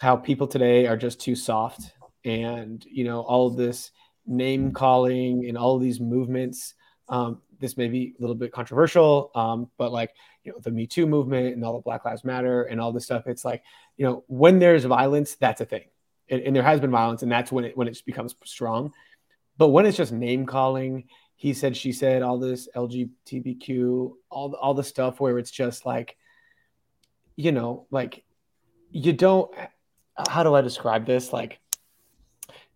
how 0.00 0.16
people 0.16 0.46
today 0.46 0.86
are 0.86 0.96
just 0.96 1.20
too 1.20 1.34
soft. 1.34 1.92
And 2.24 2.84
you 2.90 3.04
know 3.04 3.20
all 3.20 3.46
of 3.46 3.56
this 3.56 3.90
name 4.26 4.72
calling 4.72 5.46
and 5.46 5.58
all 5.58 5.76
of 5.76 5.82
these 5.82 6.00
movements 6.00 6.74
um, 7.10 7.42
this 7.60 7.76
may 7.76 7.88
be 7.88 8.14
a 8.18 8.20
little 8.22 8.34
bit 8.34 8.52
controversial 8.52 9.30
um, 9.34 9.70
but 9.76 9.92
like 9.92 10.10
you 10.42 10.52
know 10.52 10.58
the 10.60 10.70
me 10.70 10.86
too 10.86 11.06
movement 11.06 11.54
and 11.54 11.64
all 11.64 11.74
the 11.74 11.82
black 11.82 12.04
lives 12.04 12.24
matter 12.24 12.62
and 12.64 12.80
all 12.80 12.92
this 12.92 13.04
stuff 13.04 13.26
it's 13.26 13.44
like 13.44 13.62
you 13.96 14.04
know 14.06 14.24
when 14.26 14.58
there's 14.58 14.84
violence 14.84 15.34
that's 15.34 15.60
a 15.60 15.64
thing. 15.64 15.84
And, 16.30 16.40
and 16.40 16.56
there 16.56 16.62
has 16.62 16.80
been 16.80 16.90
violence 16.90 17.22
and 17.22 17.30
that's 17.30 17.52
when 17.52 17.64
it 17.64 17.76
when 17.76 17.86
it 17.86 18.00
becomes 18.06 18.34
strong. 18.44 18.92
But 19.58 19.68
when 19.68 19.86
it's 19.86 19.96
just 19.96 20.12
name 20.12 20.46
calling 20.46 21.04
he 21.44 21.52
said 21.52 21.76
she 21.76 21.92
said 21.92 22.22
all 22.22 22.38
this 22.38 22.68
lgbtq 22.74 24.12
all 24.30 24.48
the, 24.48 24.56
all 24.56 24.74
the 24.74 24.82
stuff 24.82 25.20
where 25.20 25.38
it's 25.38 25.50
just 25.50 25.84
like 25.84 26.16
you 27.36 27.52
know 27.52 27.86
like 27.90 28.24
you 28.90 29.12
don't 29.12 29.52
how 30.16 30.42
do 30.42 30.54
I 30.54 30.60
describe 30.60 31.06
this? 31.06 31.32
Like, 31.32 31.58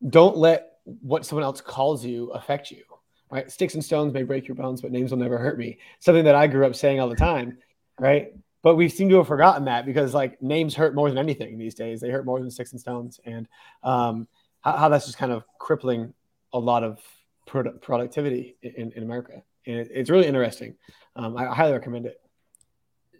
don't 0.07 0.37
let 0.37 0.72
what 0.85 1.24
someone 1.24 1.44
else 1.44 1.61
calls 1.61 2.04
you 2.04 2.31
affect 2.31 2.70
you. 2.70 2.83
Right? 3.31 3.50
Sticks 3.50 3.74
and 3.74 3.85
stones 3.85 4.14
may 4.14 4.22
break 4.22 4.48
your 4.48 4.54
bones, 4.54 4.81
but 4.81 4.90
names 4.90 5.11
will 5.11 5.18
never 5.18 5.38
hurt 5.38 5.59
me. 5.59 5.78
Something 6.00 6.24
that 6.24 6.35
I 6.35 6.46
grew 6.46 6.66
up 6.66 6.74
saying 6.74 6.98
all 6.98 7.09
the 7.09 7.16
time. 7.16 7.59
Right? 7.98 8.33
But 8.62 8.76
we 8.76 8.88
seem 8.88 9.09
to 9.11 9.16
have 9.16 9.28
forgotten 9.28 9.66
that 9.66 9.87
because 9.87 10.14
like 10.14 10.40
names 10.42 10.74
hurt 10.74 10.94
more 10.94 11.09
than 11.09 11.18
anything 11.18 11.59
these 11.59 11.74
days. 11.74 12.00
They 12.00 12.11
hurt 12.11 12.24
more 12.24 12.40
than 12.40 12.50
sticks 12.50 12.72
and 12.72 12.81
stones, 12.81 13.20
and 13.24 13.46
um, 13.83 14.26
how, 14.61 14.76
how, 14.76 14.88
that's 14.88 15.07
just 15.07 15.18
kind 15.18 15.31
of 15.31 15.44
crippling 15.59 16.12
a 16.52 16.59
lot 16.59 16.83
of 16.83 17.00
product, 17.48 17.82
productivity 17.82 18.56
in, 18.62 18.92
in 18.92 19.02
America. 19.02 19.42
And 19.66 19.78
it, 19.78 19.88
it's 19.92 20.11
really 20.11 20.26
interesting. 20.26 20.76
Um, 21.16 21.37
I, 21.37 21.48
I 21.48 21.54
highly 21.54 21.72
recommend 21.72 22.06
it 22.06 22.20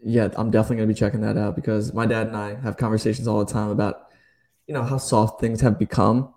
yeah, 0.03 0.29
I'm 0.37 0.51
definitely 0.51 0.77
gonna 0.77 0.87
be 0.87 0.93
checking 0.93 1.21
that 1.21 1.37
out 1.37 1.55
because 1.55 1.93
my 1.93 2.05
dad 2.05 2.27
and 2.27 2.37
I 2.37 2.55
have 2.55 2.77
conversations 2.77 3.27
all 3.27 3.43
the 3.43 3.51
time 3.51 3.69
about 3.69 4.07
you 4.67 4.73
know 4.73 4.83
how 4.83 4.97
soft 4.97 5.41
things 5.41 5.61
have 5.61 5.77
become, 5.77 6.33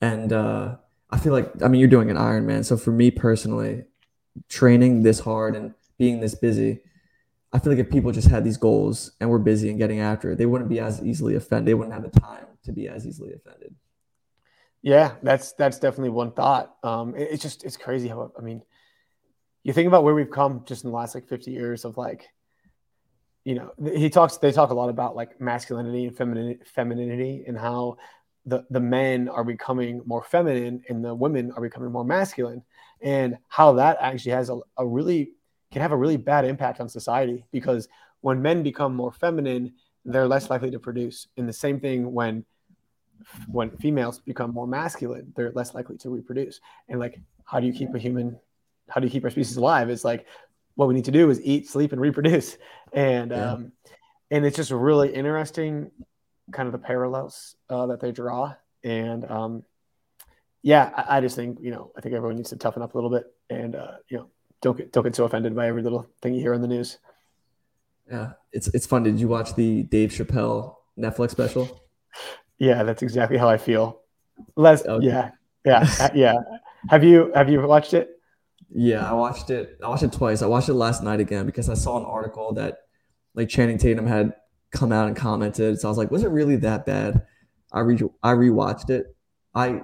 and 0.00 0.32
uh, 0.32 0.76
I 1.10 1.18
feel 1.18 1.32
like 1.32 1.50
I 1.62 1.68
mean 1.68 1.80
you're 1.80 1.90
doing 1.90 2.10
an 2.10 2.16
Ironman, 2.16 2.64
so 2.64 2.76
for 2.76 2.92
me 2.92 3.10
personally, 3.10 3.84
training 4.48 5.02
this 5.02 5.20
hard 5.20 5.56
and 5.56 5.74
being 5.98 6.20
this 6.20 6.34
busy, 6.34 6.80
I 7.52 7.58
feel 7.58 7.72
like 7.72 7.80
if 7.80 7.90
people 7.90 8.12
just 8.12 8.28
had 8.28 8.44
these 8.44 8.56
goals 8.56 9.12
and 9.20 9.28
were 9.28 9.38
busy 9.38 9.68
and 9.68 9.78
getting 9.78 10.00
after 10.00 10.32
it, 10.32 10.36
they 10.36 10.46
wouldn't 10.46 10.70
be 10.70 10.80
as 10.80 11.02
easily 11.02 11.34
offended. 11.34 11.66
They 11.66 11.74
wouldn't 11.74 11.94
have 11.94 12.10
the 12.10 12.20
time 12.20 12.46
to 12.64 12.72
be 12.72 12.88
as 12.88 13.06
easily 13.06 13.32
offended. 13.34 13.74
Yeah, 14.86 15.16
that's 15.20 15.50
that's 15.54 15.80
definitely 15.80 16.10
one 16.10 16.30
thought. 16.30 16.76
Um, 16.84 17.16
it, 17.16 17.28
it's 17.32 17.42
just 17.42 17.64
it's 17.64 17.76
crazy 17.76 18.06
how 18.06 18.30
I 18.38 18.40
mean, 18.40 18.62
you 19.64 19.72
think 19.72 19.88
about 19.88 20.04
where 20.04 20.14
we've 20.14 20.30
come 20.30 20.62
just 20.64 20.84
in 20.84 20.90
the 20.90 20.96
last 20.96 21.12
like 21.12 21.26
50 21.26 21.50
years 21.50 21.84
of 21.84 21.96
like 21.96 22.28
you 23.42 23.56
know 23.56 23.72
he 23.92 24.08
talks 24.08 24.36
they 24.36 24.52
talk 24.52 24.70
a 24.70 24.74
lot 24.74 24.88
about 24.88 25.16
like 25.16 25.40
masculinity 25.40 26.04
and 26.04 26.16
femininity, 26.16 26.60
femininity 26.64 27.42
and 27.48 27.58
how 27.58 27.96
the 28.44 28.64
the 28.70 28.78
men 28.78 29.28
are 29.28 29.42
becoming 29.42 30.02
more 30.06 30.22
feminine 30.22 30.80
and 30.88 31.04
the 31.04 31.12
women 31.12 31.50
are 31.56 31.62
becoming 31.62 31.90
more 31.90 32.04
masculine 32.04 32.62
and 33.00 33.36
how 33.48 33.72
that 33.72 33.96
actually 34.00 34.30
has 34.30 34.50
a, 34.50 34.58
a 34.76 34.86
really 34.86 35.32
can 35.72 35.82
have 35.82 35.90
a 35.90 35.96
really 35.96 36.16
bad 36.16 36.44
impact 36.44 36.78
on 36.78 36.88
society 36.88 37.44
because 37.50 37.88
when 38.20 38.40
men 38.40 38.62
become 38.62 38.94
more 38.94 39.10
feminine 39.10 39.72
they're 40.04 40.28
less 40.28 40.48
likely 40.48 40.70
to 40.70 40.78
produce 40.78 41.26
and 41.36 41.48
the 41.48 41.52
same 41.52 41.80
thing 41.80 42.12
when 42.12 42.44
when 43.48 43.70
females 43.78 44.20
become 44.20 44.52
more 44.52 44.66
masculine 44.66 45.32
they're 45.36 45.52
less 45.52 45.74
likely 45.74 45.96
to 45.96 46.10
reproduce 46.10 46.60
and 46.88 47.00
like 47.00 47.20
how 47.44 47.58
do 47.60 47.66
you 47.66 47.72
keep 47.72 47.94
a 47.94 47.98
human 47.98 48.38
how 48.88 49.00
do 49.00 49.06
you 49.06 49.10
keep 49.10 49.24
our 49.24 49.30
species 49.30 49.56
alive 49.56 49.88
it's 49.88 50.04
like 50.04 50.26
what 50.76 50.88
we 50.88 50.94
need 50.94 51.06
to 51.06 51.10
do 51.10 51.28
is 51.30 51.40
eat, 51.42 51.68
sleep, 51.68 51.92
and 51.92 52.00
reproduce. 52.00 52.56
And 52.92 53.32
yeah. 53.32 53.52
um, 53.52 53.72
and 54.30 54.46
it's 54.46 54.56
just 54.56 54.70
really 54.70 55.12
interesting, 55.12 55.90
kind 56.52 56.66
of 56.66 56.72
the 56.72 56.78
parallels 56.78 57.56
uh, 57.68 57.86
that 57.86 58.00
they 58.00 58.12
draw. 58.12 58.54
And 58.84 59.28
um, 59.30 59.64
yeah, 60.62 60.92
I, 60.96 61.16
I, 61.16 61.20
just 61.20 61.34
think 61.36 61.58
you 61.60 61.72
know 61.72 61.90
I 61.96 62.00
think 62.00 62.14
everyone 62.14 62.36
needs 62.36 62.50
to 62.50 62.56
toughen 62.56 62.82
up 62.82 62.94
a 62.94 62.96
little 62.96 63.10
bit, 63.10 63.24
and 63.50 63.74
uh, 63.74 63.96
you 64.08 64.18
know 64.18 64.30
don't 64.62 64.76
get 64.76 64.92
don't 64.92 65.02
get 65.02 65.16
so 65.16 65.24
offended 65.24 65.56
by 65.56 65.66
every 65.66 65.82
little 65.82 66.08
thing 66.22 66.34
you 66.34 66.40
hear 66.40 66.54
on 66.54 66.62
the 66.62 66.68
news. 66.68 66.98
Yeah, 68.10 68.32
it's 68.52 68.68
it's 68.68 68.86
fun. 68.86 69.02
Did 69.02 69.18
you 69.18 69.28
watch 69.28 69.54
the 69.54 69.82
Dave 69.82 70.10
Chappelle 70.10 70.76
Netflix 70.98 71.30
special? 71.30 71.82
Yeah, 72.58 72.82
that's 72.82 73.02
exactly 73.02 73.36
how 73.36 73.48
I 73.48 73.58
feel. 73.58 74.00
Les, 74.56 74.84
okay. 74.84 75.06
yeah, 75.06 75.30
yeah, 75.64 75.88
uh, 76.00 76.08
yeah. 76.14 76.34
Have 76.88 77.04
you 77.04 77.32
have 77.34 77.48
you 77.48 77.60
watched 77.66 77.94
it? 77.94 78.10
Yeah, 78.70 79.08
I 79.08 79.12
watched 79.12 79.50
it. 79.50 79.78
I 79.82 79.88
watched 79.88 80.02
it 80.02 80.12
twice. 80.12 80.42
I 80.42 80.46
watched 80.46 80.68
it 80.68 80.74
last 80.74 81.02
night 81.02 81.20
again 81.20 81.46
because 81.46 81.68
I 81.68 81.74
saw 81.74 81.98
an 81.98 82.04
article 82.04 82.52
that 82.54 82.78
like 83.34 83.48
Channing 83.48 83.78
Tatum 83.78 84.06
had 84.06 84.34
come 84.70 84.92
out 84.92 85.06
and 85.06 85.16
commented. 85.16 85.80
So 85.80 85.88
I 85.88 85.90
was 85.90 85.98
like, 85.98 86.10
was 86.10 86.24
it 86.24 86.28
really 86.28 86.56
that 86.56 86.86
bad? 86.86 87.26
I 87.72 87.80
re 87.80 87.98
I 88.22 88.32
rewatched 88.32 88.90
it. 88.90 89.06
I 89.54 89.82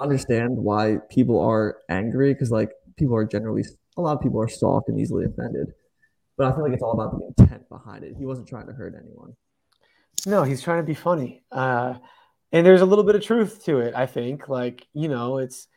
understand 0.00 0.56
why 0.56 0.98
people 1.10 1.40
are 1.40 1.78
angry 1.88 2.32
because 2.32 2.50
like 2.50 2.72
people 2.96 3.16
are 3.16 3.24
generally 3.24 3.64
a 3.96 4.00
lot 4.00 4.16
of 4.16 4.20
people 4.22 4.40
are 4.40 4.48
soft 4.48 4.88
and 4.88 4.98
easily 5.00 5.24
offended. 5.24 5.72
But 6.36 6.46
I 6.46 6.54
feel 6.54 6.64
like 6.64 6.72
it's 6.72 6.82
all 6.82 6.92
about 6.92 7.12
the 7.12 7.26
intent 7.26 7.68
behind 7.68 8.04
it. 8.04 8.14
He 8.18 8.24
wasn't 8.24 8.48
trying 8.48 8.66
to 8.66 8.72
hurt 8.72 8.94
anyone. 8.98 9.34
No, 10.26 10.42
he's 10.44 10.62
trying 10.62 10.78
to 10.78 10.86
be 10.86 10.94
funny. 10.94 11.42
Uh, 11.50 11.94
and 12.52 12.66
there's 12.66 12.80
a 12.82 12.86
little 12.86 13.04
bit 13.04 13.14
of 13.14 13.22
truth 13.22 13.64
to 13.64 13.78
it, 13.78 13.94
I 13.94 14.06
think. 14.06 14.48
Like, 14.48 14.86
you 14.92 15.08
know, 15.08 15.38
it's 15.38 15.68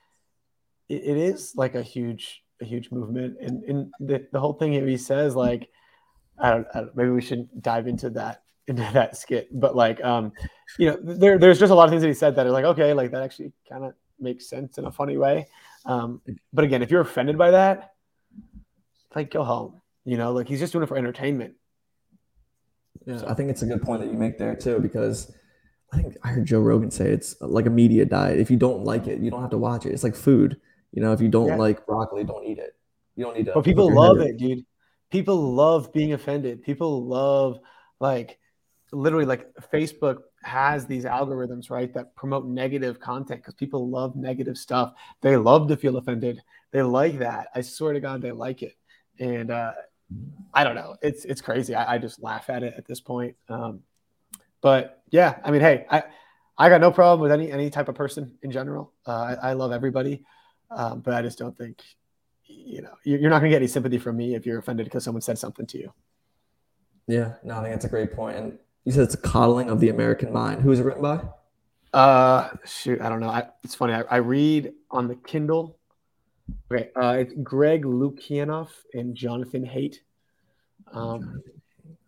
it, 0.90 1.04
it 1.04 1.18
is 1.18 1.54
like 1.56 1.76
a 1.76 1.82
huge 1.82 2.44
a 2.62 2.66
huge 2.66 2.90
movement 2.90 3.36
and, 3.42 3.64
and 3.66 3.92
the, 4.00 4.26
the 4.32 4.40
whole 4.40 4.54
thing 4.54 4.72
he 4.72 4.96
says 4.96 5.36
like 5.36 5.68
I 6.40 6.52
don't, 6.52 6.68
I 6.74 6.80
don't, 6.82 6.96
maybe 6.96 7.10
we 7.10 7.22
should 7.22 7.50
dive 7.62 7.88
into 7.88 8.10
that 8.12 8.44
into 8.68 8.82
that 8.94 9.18
skit, 9.18 9.48
but 9.52 9.76
like, 9.76 10.04
um, 10.04 10.32
you 10.80 10.90
know, 10.90 10.98
there, 11.02 11.38
there's 11.38 11.60
just 11.60 11.72
a 11.72 11.76
lot 11.76 11.86
of 11.86 11.92
things 11.92 12.02
that 12.02 12.08
he 12.08 12.14
said 12.14 12.36
that 12.36 12.48
are 12.48 12.52
like, 12.52 12.66
okay, 12.66 12.94
like 12.94 13.12
that 13.12 13.22
actually 13.22 13.52
kind 13.70 13.86
of 13.86 13.94
makes 14.20 14.50
sense 14.50 14.78
in 14.78 14.86
a 14.86 14.92
funny 14.92 15.18
way. 15.18 15.48
Um, 15.86 16.22
but 16.52 16.66
again, 16.66 16.82
if 16.82 16.90
you're 16.90 17.02
offended 17.02 17.38
by 17.38 17.52
that, 17.52 17.94
like 19.16 19.32
go 19.32 19.44
home. 19.44 19.82
You 20.04 20.18
know, 20.18 20.34
like 20.34 20.48
he's 20.48 20.60
just 20.60 20.72
doing 20.72 20.84
it 20.84 20.88
for 20.88 20.98
entertainment. 20.98 21.56
Yeah, 23.06 23.18
so. 23.18 23.28
I 23.28 23.34
think 23.34 23.50
it's 23.50 23.62
a 23.62 23.66
good 23.66 23.82
point 23.82 24.02
that 24.02 24.12
you 24.12 24.18
make 24.18 24.38
there 24.38 24.56
too, 24.56 24.80
because 24.80 25.32
I 25.94 25.98
think 25.98 26.18
I 26.24 26.30
heard 26.30 26.46
Joe 26.46 26.62
Rogan 26.62 26.92
say 26.92 27.10
it's 27.10 27.36
like 27.42 27.66
a 27.66 27.70
media 27.70 28.06
diet. 28.06 28.40
If 28.40 28.50
you 28.50 28.58
don't 28.58 28.84
like 28.84 29.08
it, 29.08 29.20
you 29.20 29.32
don't 29.32 29.42
have 29.42 29.52
to 29.52 29.58
watch 29.58 29.86
it. 29.86 29.94
It's 29.94 30.04
like 30.04 30.16
food. 30.16 30.60
You 30.92 31.02
know, 31.02 31.14
if 31.14 31.22
you 31.22 31.30
don't 31.30 31.48
yeah. 31.48 31.58
like 31.58 31.86
broccoli, 31.86 32.24
don't 32.24 32.46
eat 32.46 32.58
it. 32.58 32.76
You 33.16 33.26
don't 33.26 33.38
need 33.38 33.46
to. 33.46 33.54
But 33.54 33.64
people 33.64 33.94
love 33.94 34.20
it, 34.20 34.38
dude. 34.38 34.66
People 35.12 35.54
love 35.54 35.94
being 35.94 36.14
offended. 36.14 36.64
People 36.64 37.06
love 37.06 37.60
like 38.00 38.40
literally 38.92 39.26
like 39.26 39.48
Facebook 39.74 40.20
has 40.44 40.86
these 40.86 41.06
algorithms, 41.06 41.70
right, 41.70 41.94
that 41.94 42.16
promote 42.16 42.46
negative 42.46 43.00
content 43.00 43.42
because 43.42 43.56
people 43.56 43.90
love 43.90 44.16
negative 44.16 44.58
stuff. 44.58 44.94
They 45.22 45.38
love 45.38 45.68
to 45.70 45.78
feel 45.78 45.98
offended. 45.98 46.42
They 46.72 46.82
like 46.82 47.20
that. 47.20 47.48
I 47.56 47.62
swear 47.62 47.94
to 47.94 48.00
God, 48.00 48.22
they 48.22 48.32
like 48.32 48.62
it. 48.62 48.76
And 49.20 49.52
uh, 49.52 49.74
I 50.54 50.64
don't 50.64 50.76
know. 50.76 50.96
It's 51.02 51.26
it's 51.26 51.42
crazy. 51.42 51.76
I, 51.76 51.96
I 51.96 51.98
just 51.98 52.22
laugh 52.22 52.50
at 52.50 52.64
it 52.64 52.74
at 52.78 52.86
this 52.86 53.00
point. 53.00 53.36
Um, 53.50 53.82
but 54.62 55.02
yeah, 55.10 55.38
I 55.44 55.52
mean, 55.52 55.62
hey, 55.62 55.86
I 55.90 56.04
I 56.58 56.70
got 56.70 56.82
no 56.82 56.92
problem 56.92 57.20
with 57.22 57.32
any 57.32 57.52
any 57.52 57.70
type 57.70 57.90
of 57.90 57.96
person 57.96 58.38
in 58.42 58.52
general. 58.52 58.94
Uh, 59.06 59.36
I, 59.42 59.50
I, 59.50 59.54
love 59.54 59.72
everybody, 59.72 60.24
um, 60.72 61.02
but 61.02 61.14
I 61.14 61.22
just 61.22 61.38
don't 61.38 61.58
think 61.58 61.82
you 62.46 62.82
know 62.82 62.94
you're 63.04 63.30
not 63.30 63.40
going 63.40 63.52
to 63.52 63.56
get 63.56 63.62
any 63.62 63.68
sympathy 63.68 63.98
from 63.98 64.16
me 64.16 64.36
if 64.36 64.46
you're 64.46 64.60
offended 64.60 64.86
because 64.86 65.04
someone 65.04 65.22
said 65.22 65.38
something 65.38 65.66
to 65.68 65.78
you. 65.78 65.94
Yeah, 67.08 67.34
no, 67.44 67.56
I 67.56 67.62
think 67.62 67.74
that's 67.74 67.86
a 67.86 67.90
great 67.90 68.14
point. 68.14 68.38
And 68.38 68.58
you 68.86 68.92
said 68.92 69.04
it's 69.04 69.14
a 69.14 69.20
coddling 69.20 69.70
of 69.70 69.80
the 69.80 69.90
American 69.90 70.32
mind. 70.32 70.62
Who 70.62 70.72
is 70.72 70.80
it 70.80 70.84
written 70.84 71.02
by? 71.02 71.22
Uh, 71.94 72.50
shoot, 72.66 73.02
I 73.02 73.10
don't 73.10 73.20
know. 73.20 73.30
I, 73.30 73.48
it's 73.64 73.76
funny. 73.76 73.94
I, 73.94 74.02
I, 74.02 74.18
read 74.18 74.74
on 74.92 75.08
the 75.08 75.16
Kindle. 75.16 75.78
Okay, 76.72 76.90
uh, 76.96 77.18
it's 77.20 77.34
Greg 77.44 77.84
Lukianoff 77.84 78.70
and 78.94 79.16
Jonathan 79.16 79.66
Haidt. 79.66 79.98
Um, 80.92 81.42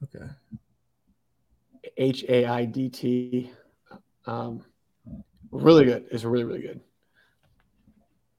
okay. 0.03 0.25
H 1.97 2.25
A 2.29 2.45
I 2.45 2.65
D 2.65 2.89
T. 2.89 3.51
Um, 4.25 4.63
really 5.51 5.85
good. 5.85 6.05
It's 6.11 6.23
really 6.23 6.43
really 6.43 6.61
good. 6.61 6.81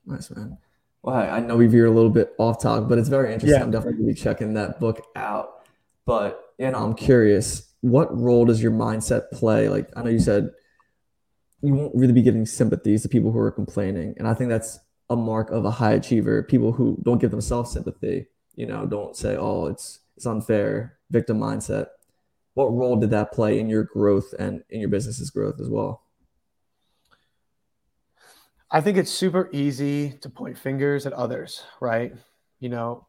Nice 0.07 0.31
man. 0.31 0.59
Well, 1.03 1.17
I 1.17 1.41
know 1.41 1.57
we 1.57 1.67
veer 1.67 1.87
a 1.87 1.91
little 1.91 2.11
bit 2.11 2.35
off 2.39 2.61
topic, 2.61 2.89
but 2.89 2.99
it's 2.99 3.09
very 3.09 3.33
interesting. 3.33 3.59
Yeah. 3.59 3.65
I'm 3.65 3.71
definitely 3.71 3.99
gonna 4.01 4.13
be 4.13 4.21
checking 4.21 4.55
that 4.55 4.81
book 4.81 5.05
out. 5.17 5.63
But 6.05 6.55
you 6.59 6.71
know, 6.71 6.79
I'm 6.79 6.95
curious 6.95 7.73
what 7.81 8.17
role 8.17 8.45
does 8.45 8.63
your 8.63 8.73
mindset 8.73 9.31
play? 9.33 9.69
Like 9.69 9.89
I 9.97 10.03
know 10.03 10.11
you 10.11 10.21
said 10.21 10.51
you 11.63 11.75
won't 11.75 11.95
really 11.95 12.13
be 12.13 12.23
giving 12.23 12.47
sympathies 12.47 13.03
to 13.03 13.09
people 13.09 13.33
who 13.33 13.39
are 13.39 13.51
complaining, 13.51 14.15
and 14.19 14.29
I 14.29 14.35
think 14.35 14.51
that's 14.51 14.79
a 15.11 15.17
mark 15.17 15.51
of 15.51 15.65
a 15.65 15.71
high 15.71 15.93
achiever. 15.93 16.43
People 16.43 16.73
who 16.73 16.99
don't 17.03 17.21
give 17.21 17.31
themselves 17.31 17.73
sympathy, 17.73 18.27
you 18.55 18.67
know, 18.67 18.87
don't 18.87 19.17
say, 19.17 19.37
"Oh, 19.37 19.67
it's 19.67 20.01
it's 20.17 20.27
unfair," 20.27 20.99
victim 21.11 21.39
mindset. 21.39 21.87
What 22.55 22.73
role 22.75 22.97
did 22.97 23.11
that 23.11 23.33
play 23.33 23.59
in 23.59 23.69
your 23.69 23.85
growth 23.85 24.35
and 24.39 24.65
in 24.71 24.81
your 24.81 24.89
business's 24.89 25.31
growth 25.31 25.61
as 25.61 25.69
well? 25.69 26.03
I 28.71 28.81
think 28.81 28.99
it's 28.99 29.11
super 29.11 29.49
easy 29.53 30.11
to 30.21 30.29
point 30.29 30.59
fingers 30.59 31.07
at 31.07 31.13
others, 31.13 31.63
right? 31.81 32.13
You 32.61 32.69
know, 32.69 33.07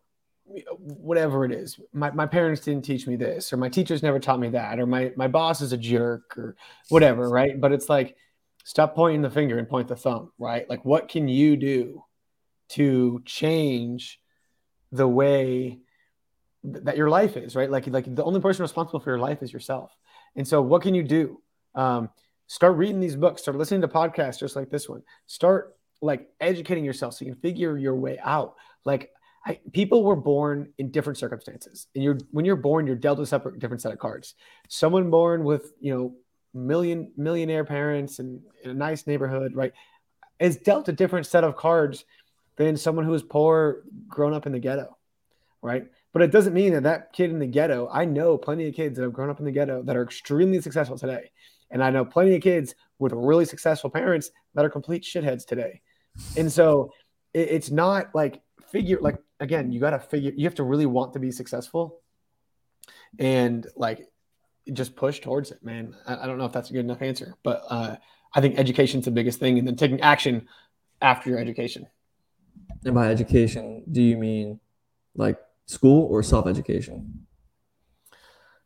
whatever 0.80 1.46
it 1.46 1.52
is 1.52 1.80
my, 1.94 2.10
my 2.12 2.26
parents 2.26 2.62
didn't 2.62 2.84
teach 2.84 3.06
me 3.06 3.16
this 3.16 3.54
or 3.54 3.58
my 3.58 3.70
teachers 3.70 4.02
never 4.02 4.20
taught 4.20 4.40
me 4.40 4.50
that 4.50 4.80
or 4.80 4.88
my, 4.88 5.12
my 5.16 5.28
boss 5.28 5.62
is 5.62 5.74
a 5.74 5.78
jerk 5.78 6.36
or 6.38 6.56
whatever 6.90 7.30
right 7.30 7.62
but 7.62 7.72
it's 7.72 7.90
like 7.90 8.16
stop 8.64 8.96
pointing 8.96 9.22
the 9.22 9.30
finger 9.30 9.58
and 9.58 9.68
point 9.68 9.88
the 9.88 9.96
thumb 9.96 10.32
right? 10.38 10.70
Like 10.70 10.86
what 10.86 11.10
can 11.10 11.28
you 11.28 11.58
do 11.58 12.04
to 12.70 13.22
change 13.26 14.20
the 14.92 15.08
way 15.08 15.80
that 16.64 16.98
your 16.98 17.10
life 17.10 17.38
is 17.38 17.56
right? 17.56 17.70
Like 17.70 17.88
like 17.88 18.14
the 18.14 18.24
only 18.24 18.42
person 18.42 18.62
responsible 18.62 19.00
for 19.00 19.10
your 19.10 19.20
life 19.20 19.42
is 19.42 19.54
yourself. 19.54 19.92
And 20.36 20.48
so 20.48 20.62
what 20.62 20.82
can 20.82 20.94
you 20.94 21.04
do? 21.04 21.42
Um, 21.76 22.10
start 22.48 22.78
reading 22.78 23.00
these 23.00 23.16
books 23.16 23.44
start 23.44 23.58
listening 23.58 23.82
to 23.82 23.88
podcasts 23.88 24.40
just 24.40 24.56
like 24.56 24.70
this 24.70 24.90
one. 24.90 25.04
Start 25.28 25.76
like 26.02 26.30
educating 26.40 26.86
yourself 26.86 27.14
so 27.14 27.26
you 27.26 27.34
can 27.34 27.42
figure 27.42 27.78
your 27.78 27.96
way 27.96 28.20
out. 28.24 28.56
Like 28.86 29.12
I, 29.46 29.60
people 29.72 30.04
were 30.04 30.16
born 30.16 30.74
in 30.78 30.92
different 30.92 31.18
circumstances, 31.18 31.88
and 31.96 32.04
you're 32.04 32.18
when 32.32 32.46
you're 32.46 32.56
born, 32.56 32.88
you're 32.88 32.96
dealt 32.96 33.20
a 33.20 33.26
separate 33.26 33.60
different 33.60 33.82
set 33.82 33.94
of 33.94 34.00
cards. 34.00 34.36
Someone 34.68 35.10
born 35.10 35.44
with 35.44 35.72
you 35.80 35.94
know 35.96 36.16
million 36.54 37.12
millionaire 37.18 37.66
parents 37.66 38.20
and 38.20 38.42
in 38.64 38.72
a 38.72 38.74
nice 38.74 39.08
neighborhood, 39.08 39.56
right, 39.56 39.74
is 40.40 40.58
dealt 40.58 40.90
a 40.90 40.94
different 40.94 41.26
set 41.26 41.44
of 41.44 41.56
cards 41.56 42.06
than 42.56 42.78
someone 42.78 43.06
who 43.06 43.14
is 43.14 43.24
poor, 43.24 43.84
grown 44.08 44.34
up 44.34 44.46
in 44.46 44.52
the 44.52 44.60
ghetto, 44.60 44.98
right? 45.62 45.86
But 46.12 46.24
it 46.24 46.32
doesn't 46.32 46.54
mean 46.54 46.74
that 46.74 46.84
that 46.84 47.14
kid 47.14 47.30
in 47.30 47.40
the 47.40 47.48
ghetto. 47.48 47.88
I 47.92 48.06
know 48.06 48.38
plenty 48.38 48.68
of 48.68 48.76
kids 48.76 48.98
that 48.98 49.04
have 49.04 49.14
grown 49.14 49.30
up 49.30 49.40
in 49.40 49.46
the 49.46 49.52
ghetto 49.52 49.84
that 49.84 49.96
are 49.96 50.04
extremely 50.04 50.60
successful 50.62 50.98
today, 50.98 51.32
and 51.72 51.84
I 51.84 51.90
know 51.92 52.04
plenty 52.04 52.36
of 52.36 52.42
kids 52.42 52.76
with 52.98 53.14
really 53.14 53.46
successful 53.46 53.90
parents 53.90 54.32
that 54.56 54.66
are 54.66 54.70
complete 54.70 55.04
shitheads 55.04 55.46
today. 55.46 55.82
And 56.36 56.52
so 56.52 56.92
it, 57.34 57.50
it's 57.50 57.72
not 57.72 58.14
like 58.14 58.42
figure 58.72 59.00
like 59.00 59.18
again, 59.40 59.72
you 59.72 59.80
got 59.80 59.92
to 59.92 60.00
figure, 60.00 60.32
you 60.36 60.44
have 60.46 60.56
to 60.56 60.64
really 60.64 60.86
want 60.86 61.14
to 61.14 61.20
be 61.20 61.32
successful 61.32 62.02
and 63.18 63.66
like 63.76 64.08
just 64.74 64.96
push 64.96 65.20
towards 65.20 65.52
it, 65.52 65.64
man. 65.64 65.96
I, 66.06 66.24
I 66.24 66.28
don't 66.28 66.38
know 66.38 66.46
if 66.46 66.52
that's 66.52 66.70
a 66.70 66.74
good 66.74 66.86
enough 66.86 67.02
answer, 67.02 67.36
but 67.44 67.64
uh, 67.70 67.96
I 68.34 68.42
think 68.42 68.58
education's 68.58 69.06
the 69.06 69.12
biggest 69.12 69.40
thing 69.40 69.58
and 69.58 69.68
then 69.68 69.76
taking 69.76 70.02
action 70.02 70.48
after 71.02 71.30
your 71.30 71.40
education. 71.40 71.88
And 72.86 72.94
by 72.94 73.10
education, 73.10 73.84
do 73.92 74.02
you 74.02 74.18
mean 74.18 74.60
like 75.16 75.40
school 75.66 76.08
or 76.12 76.24
self 76.24 76.48
education? 76.48 77.26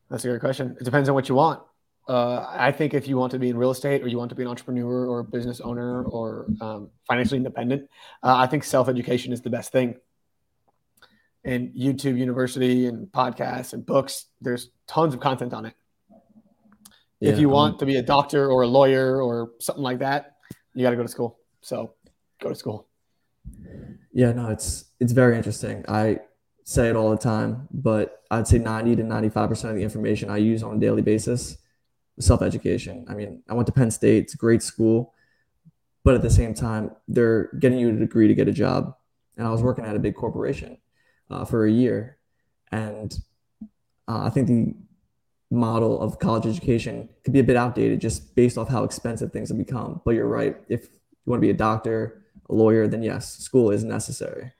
That's 0.09 0.25
a 0.25 0.27
good 0.27 0.41
question. 0.41 0.75
It 0.79 0.83
depends 0.83 1.09
on 1.09 1.15
what 1.15 1.29
you 1.29 1.35
want. 1.35 1.63
Uh, 2.07 2.45
I 2.49 2.71
think 2.71 2.93
if 2.93 3.07
you 3.07 3.17
want 3.17 3.31
to 3.31 3.39
be 3.39 3.49
in 3.49 3.57
real 3.57 3.71
estate 3.71 4.03
or 4.03 4.07
you 4.07 4.17
want 4.17 4.29
to 4.29 4.35
be 4.35 4.43
an 4.43 4.49
entrepreneur 4.49 5.07
or 5.07 5.19
a 5.19 5.23
business 5.23 5.61
owner 5.61 6.03
or 6.03 6.47
um, 6.59 6.89
financially 7.07 7.37
independent, 7.37 7.89
uh, 8.21 8.35
I 8.35 8.45
think 8.47 8.65
self 8.65 8.89
education 8.89 9.31
is 9.31 9.41
the 9.41 9.49
best 9.49 9.71
thing 9.71 9.95
and 11.43 11.69
YouTube 11.73 12.17
University 12.17 12.87
and 12.87 13.07
podcasts 13.07 13.73
and 13.73 13.85
books. 13.85 14.25
There's 14.41 14.69
tons 14.87 15.13
of 15.13 15.19
content 15.19 15.53
on 15.53 15.65
it. 15.65 15.75
Yeah, 17.23 17.31
if 17.31 17.39
you 17.39 17.47
want 17.47 17.79
to 17.79 17.85
be 17.85 17.95
a 17.95 18.01
doctor 18.01 18.51
or 18.51 18.63
a 18.63 18.67
lawyer 18.67 19.21
or 19.21 19.51
something 19.59 19.83
like 19.83 19.99
that, 19.99 20.35
you 20.73 20.83
got 20.83 20.89
to 20.89 20.97
go 20.97 21.03
to 21.03 21.07
school. 21.07 21.39
So 21.61 21.93
go 22.41 22.49
to 22.49 22.55
school. 22.55 22.89
Yeah, 24.11 24.33
no, 24.33 24.49
it's 24.49 24.91
it's 24.99 25.13
very 25.13 25.37
interesting. 25.37 25.85
I 25.87 26.19
say 26.65 26.89
it 26.89 26.97
all 26.97 27.11
the 27.11 27.17
time, 27.17 27.69
but 27.71 28.23
I'd 28.29 28.45
say 28.45 28.57
90 28.57 28.97
to 28.97 29.03
95% 29.03 29.69
of 29.69 29.75
the 29.75 29.83
information 29.83 30.29
I 30.29 30.37
use 30.37 30.63
on 30.63 30.75
a 30.75 30.79
daily 30.79 31.01
basis 31.01 31.57
is 32.17 32.25
self-education. 32.25 33.05
I 33.07 33.13
mean, 33.13 33.41
I 33.49 33.53
went 33.53 33.67
to 33.67 33.73
Penn 33.73 33.91
State, 33.91 34.23
it's 34.23 34.33
a 34.33 34.37
great 34.37 34.61
school, 34.61 35.13
but 36.03 36.15
at 36.15 36.21
the 36.21 36.29
same 36.29 36.53
time, 36.53 36.91
they're 37.07 37.49
getting 37.59 37.79
you 37.79 37.89
a 37.89 37.93
degree 37.93 38.27
to 38.27 38.33
get 38.33 38.49
a 38.49 38.53
job. 38.53 38.95
And 39.37 39.47
I 39.47 39.49
was 39.49 39.61
working 39.61 39.85
at 39.85 39.95
a 39.95 39.99
big 39.99 40.15
corporation 40.15 40.77
uh, 41.29 41.45
for 41.45 41.65
a 41.65 41.71
year. 41.71 42.17
And 42.71 43.13
uh, 44.07 44.23
I 44.23 44.29
think 44.29 44.47
the 44.47 44.75
model 45.53 46.01
of 46.01 46.19
college 46.19 46.45
education 46.45 47.07
could 47.23 47.33
be 47.33 47.39
a 47.39 47.43
bit 47.43 47.55
outdated 47.55 48.01
just 48.01 48.35
based 48.35 48.57
off 48.57 48.69
how 48.69 48.83
expensive 48.83 49.31
things 49.31 49.49
have 49.49 49.57
become. 49.57 50.01
But 50.03 50.15
you're 50.15 50.27
right. 50.27 50.57
If 50.67 50.83
you 50.83 51.29
want 51.31 51.39
to 51.41 51.45
be 51.45 51.51
a 51.51 51.55
doctor, 51.55 52.23
a 52.49 52.53
lawyer, 52.53 52.87
then 52.87 53.03
yes, 53.03 53.37
school 53.37 53.71
is 53.71 53.83
necessary. 53.83 54.51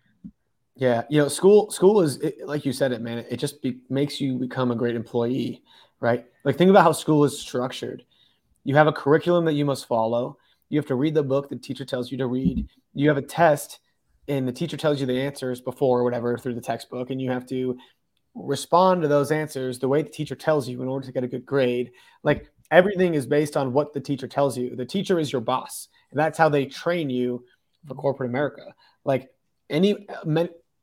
Yeah, 0.76 1.04
you 1.10 1.22
know, 1.22 1.28
school 1.28 1.70
school 1.70 2.02
is 2.02 2.18
it, 2.18 2.48
like 2.48 2.66
you 2.66 2.74
said 2.74 2.92
it, 2.92 3.02
man. 3.02 3.26
It 3.30 3.38
just 3.38 3.62
be, 3.62 3.80
makes 3.90 4.20
you 4.20 4.38
become 4.38 4.72
a 4.72 4.76
great 4.76 4.96
employee, 4.96 5.64
right? 6.00 6.26
Like 6.44 6.58
think 6.58 6.70
about 6.70 6.84
how 6.84 6.92
school 6.92 7.24
is 7.26 7.40
structured. 7.40 8.04
You 8.64 8.76
have 8.76 8.88
a 8.88 8.94
curriculum 8.94 9.46
that 9.46 9.54
you 9.54 9.66
must 9.66 9.88
follow. 9.88 10.38
You 10.70 10.80
have 10.80 10.88
to 10.88 10.96
read 10.96 11.14
the 11.14 11.24
book 11.24 11.50
the 11.50 11.58
teacher 11.58 11.86
tells 11.86 12.12
you 12.12 12.18
to 12.18 12.28
read. 12.28 12.68
You 12.94 13.08
have 13.10 13.18
a 13.18 13.22
test 13.22 13.80
and 14.28 14.48
the 14.48 14.54
teacher 14.54 14.78
tells 14.78 15.00
you 15.00 15.06
the 15.06 15.22
answers 15.22 15.62
before 15.62 16.00
or 16.00 16.04
whatever 16.04 16.38
through 16.38 16.56
the 16.56 16.62
textbook 16.62 17.10
and 17.10 17.22
you 17.22 17.30
have 17.30 17.46
to 17.48 17.78
respond 18.36 19.02
to 19.02 19.08
those 19.08 19.32
answers 19.32 19.80
the 19.80 19.88
way 19.88 20.02
the 20.02 20.10
teacher 20.10 20.36
tells 20.36 20.68
you 20.68 20.82
in 20.82 20.88
order 20.88 21.06
to 21.06 21.12
get 21.12 21.24
a 21.24 21.28
good 21.28 21.46
grade. 21.46 21.92
Like 22.24 22.50
everything 22.72 23.14
is 23.14 23.26
based 23.26 23.56
on 23.56 23.74
what 23.74 23.94
the 23.94 24.00
teacher 24.00 24.28
tells 24.28 24.58
you. 24.58 24.76
The 24.76 24.86
teacher 24.86 25.20
is 25.20 25.32
your 25.32 25.42
boss 25.42 25.90
and 26.12 26.20
that's 26.20 26.38
how 26.38 26.50
they 26.50 26.66
train 26.66 27.10
you 27.10 27.46
for 27.88 27.96
corporate 27.96 28.30
america. 28.30 28.74
Like 29.06 29.30
any 29.70 30.08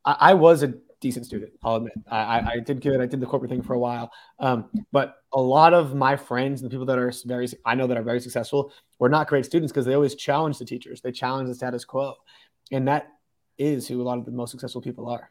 I, 0.05 0.35
was 0.35 0.63
a 0.63 0.75
decent 1.01 1.27
student 1.27 1.53
i'll 1.63 1.77
admit. 1.77 1.95
I, 2.11 2.41
I 2.41 2.61
did 2.61 2.81
good 2.81 3.01
i 3.01 3.07
did 3.07 3.21
the 3.21 3.27
corporate 3.27 3.51
thing 3.51 3.63
for 3.63 3.75
a 3.75 3.79
while. 3.79 4.13
Um, 4.39 4.71
but 4.93 5.17
a 5.33 5.41
lot 5.41 5.75
of 5.75 5.95
my 5.95 6.17
friends 6.17 6.61
and 6.61 6.71
the 6.71 6.73
people 6.73 6.87
that 6.87 6.99
are 6.99 7.13
very 7.25 7.49
i 7.65 7.75
know 7.75 7.87
that 7.87 7.97
are 7.97 8.03
very 8.03 8.21
successful 8.21 8.73
were 8.99 9.09
not 9.09 9.27
great 9.27 9.45
students 9.45 9.73
because 9.73 9.87
they 9.87 9.95
always 9.95 10.15
challenge 10.15 10.59
the 10.59 10.65
teachers. 10.65 11.01
They 11.01 11.11
challenge 11.11 11.49
the 11.49 11.55
status 11.55 11.85
quo. 11.85 12.15
And 12.71 12.87
that 12.87 13.09
is 13.59 13.89
who 13.89 14.01
a 14.01 14.05
lot 14.05 14.19
of 14.19 14.25
the 14.25 14.31
most 14.31 14.53
successful 14.53 14.81
people 14.81 15.09
are. 15.09 15.31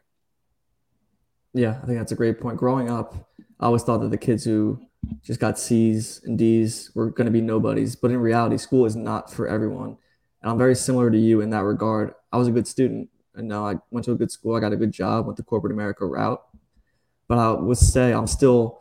Yeah, 1.52 1.78
I 1.82 1.86
think 1.86 1.98
that's 1.98 2.12
a 2.12 2.16
great 2.16 2.40
point. 2.40 2.56
Growing 2.56 2.90
up, 2.90 3.14
I 3.58 3.66
always 3.66 3.82
thought 3.82 3.98
that 3.98 4.10
the 4.10 4.18
kids 4.18 4.44
who 4.44 4.80
just 5.22 5.40
got 5.40 5.58
C's 5.58 6.20
and 6.24 6.38
D's. 6.38 6.90
We're 6.94 7.10
going 7.10 7.26
to 7.26 7.32
be 7.32 7.40
nobodies. 7.40 7.96
But 7.96 8.10
in 8.10 8.18
reality, 8.18 8.58
school 8.58 8.84
is 8.86 8.96
not 8.96 9.32
for 9.32 9.48
everyone. 9.48 9.96
And 10.42 10.50
I'm 10.50 10.58
very 10.58 10.74
similar 10.74 11.10
to 11.10 11.18
you 11.18 11.40
in 11.40 11.50
that 11.50 11.64
regard. 11.64 12.14
I 12.32 12.36
was 12.36 12.48
a 12.48 12.52
good 12.52 12.66
student, 12.66 13.08
and 13.34 13.48
now 13.48 13.66
I 13.66 13.76
went 13.90 14.04
to 14.06 14.12
a 14.12 14.16
good 14.16 14.30
school. 14.30 14.54
I 14.54 14.60
got 14.60 14.72
a 14.72 14.76
good 14.76 14.92
job, 14.92 15.26
went 15.26 15.36
the 15.36 15.42
corporate 15.42 15.72
America 15.72 16.06
route. 16.06 16.42
But 17.28 17.38
I 17.38 17.52
would 17.52 17.78
say 17.78 18.12
I'm 18.12 18.26
still 18.26 18.80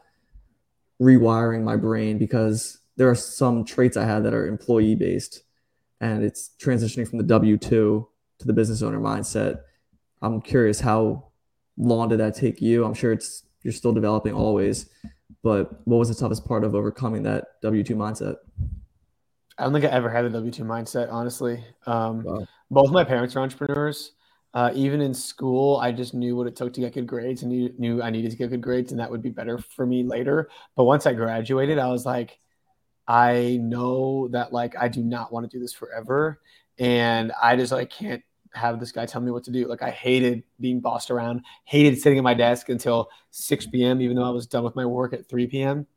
rewiring 1.01 1.63
my 1.63 1.75
brain 1.75 2.17
because 2.17 2.79
there 2.97 3.09
are 3.09 3.15
some 3.15 3.63
traits 3.63 3.95
I 3.95 4.05
had 4.05 4.23
that 4.23 4.33
are 4.33 4.45
employee 4.45 4.95
based, 4.95 5.43
and 6.01 6.23
it's 6.23 6.51
transitioning 6.59 7.07
from 7.07 7.17
the 7.17 7.23
W 7.23 7.57
two 7.57 8.07
to 8.39 8.47
the 8.47 8.53
business 8.53 8.81
owner 8.81 8.99
mindset. 8.99 9.61
I'm 10.21 10.41
curious 10.41 10.81
how 10.81 11.28
long 11.79 12.09
did 12.09 12.19
that 12.19 12.35
take 12.35 12.61
you? 12.61 12.85
I'm 12.85 12.93
sure 12.93 13.11
it's 13.11 13.43
you're 13.63 13.73
still 13.73 13.93
developing 13.93 14.33
always, 14.33 14.85
but 15.41 15.85
what 15.87 15.97
was 15.97 16.09
the 16.09 16.15
toughest 16.15 16.45
part 16.45 16.63
of 16.63 16.75
overcoming 16.75 17.23
that 17.23 17.59
W 17.61 17.83
two 17.83 17.95
mindset? 17.95 18.35
I 19.57 19.63
don't 19.63 19.73
think 19.73 19.85
I 19.85 19.89
ever 19.89 20.09
had 20.09 20.25
a 20.25 20.29
W 20.29 20.51
two 20.51 20.63
mindset, 20.63 21.11
honestly. 21.11 21.63
Um, 21.87 22.23
wow. 22.23 22.45
Both 22.69 22.91
my 22.91 23.03
parents 23.03 23.35
are 23.35 23.39
entrepreneurs. 23.39 24.11
Uh, 24.53 24.71
even 24.73 24.99
in 24.99 25.13
school, 25.13 25.77
I 25.77 25.91
just 25.91 26.13
knew 26.13 26.35
what 26.35 26.47
it 26.47 26.55
took 26.55 26.73
to 26.73 26.81
get 26.81 26.93
good 26.93 27.05
grades 27.05 27.43
and 27.43 27.51
knew, 27.51 27.71
knew 27.77 28.01
I 28.01 28.09
needed 28.09 28.31
to 28.31 28.37
get 28.37 28.49
good 28.49 28.61
grades, 28.61 28.91
and 28.91 28.99
that 28.99 29.11
would 29.11 29.21
be 29.21 29.29
better 29.29 29.59
for 29.59 29.85
me 29.85 30.03
later. 30.03 30.49
But 30.75 30.85
once 30.85 31.05
I 31.05 31.13
graduated, 31.13 31.77
I 31.77 31.87
was 31.89 32.05
like, 32.05 32.39
I 33.07 33.59
know 33.61 34.27
that 34.29 34.51
like 34.51 34.75
I 34.75 34.87
do 34.87 35.03
not 35.03 35.31
want 35.31 35.49
to 35.49 35.55
do 35.55 35.61
this 35.61 35.73
forever, 35.73 36.39
and 36.79 37.31
I 37.41 37.57
just 37.57 37.71
like 37.71 37.89
can't 37.91 38.23
have 38.53 38.79
this 38.79 38.91
guy 38.91 39.05
tell 39.05 39.21
me 39.21 39.31
what 39.31 39.43
to 39.45 39.51
do. 39.51 39.67
Like 39.67 39.81
I 39.81 39.91
hated 39.91 40.43
being 40.59 40.79
bossed 40.79 41.11
around, 41.11 41.41
hated 41.65 41.99
sitting 41.99 42.17
at 42.17 42.23
my 42.23 42.33
desk 42.33 42.69
until 42.69 43.09
6 43.31 43.67
p.m., 43.67 44.01
even 44.01 44.15
though 44.15 44.23
I 44.23 44.31
was 44.31 44.47
done 44.47 44.63
with 44.63 44.75
my 44.75 44.85
work 44.85 45.13
at 45.13 45.27
3 45.27 45.47
p.m. 45.47 45.87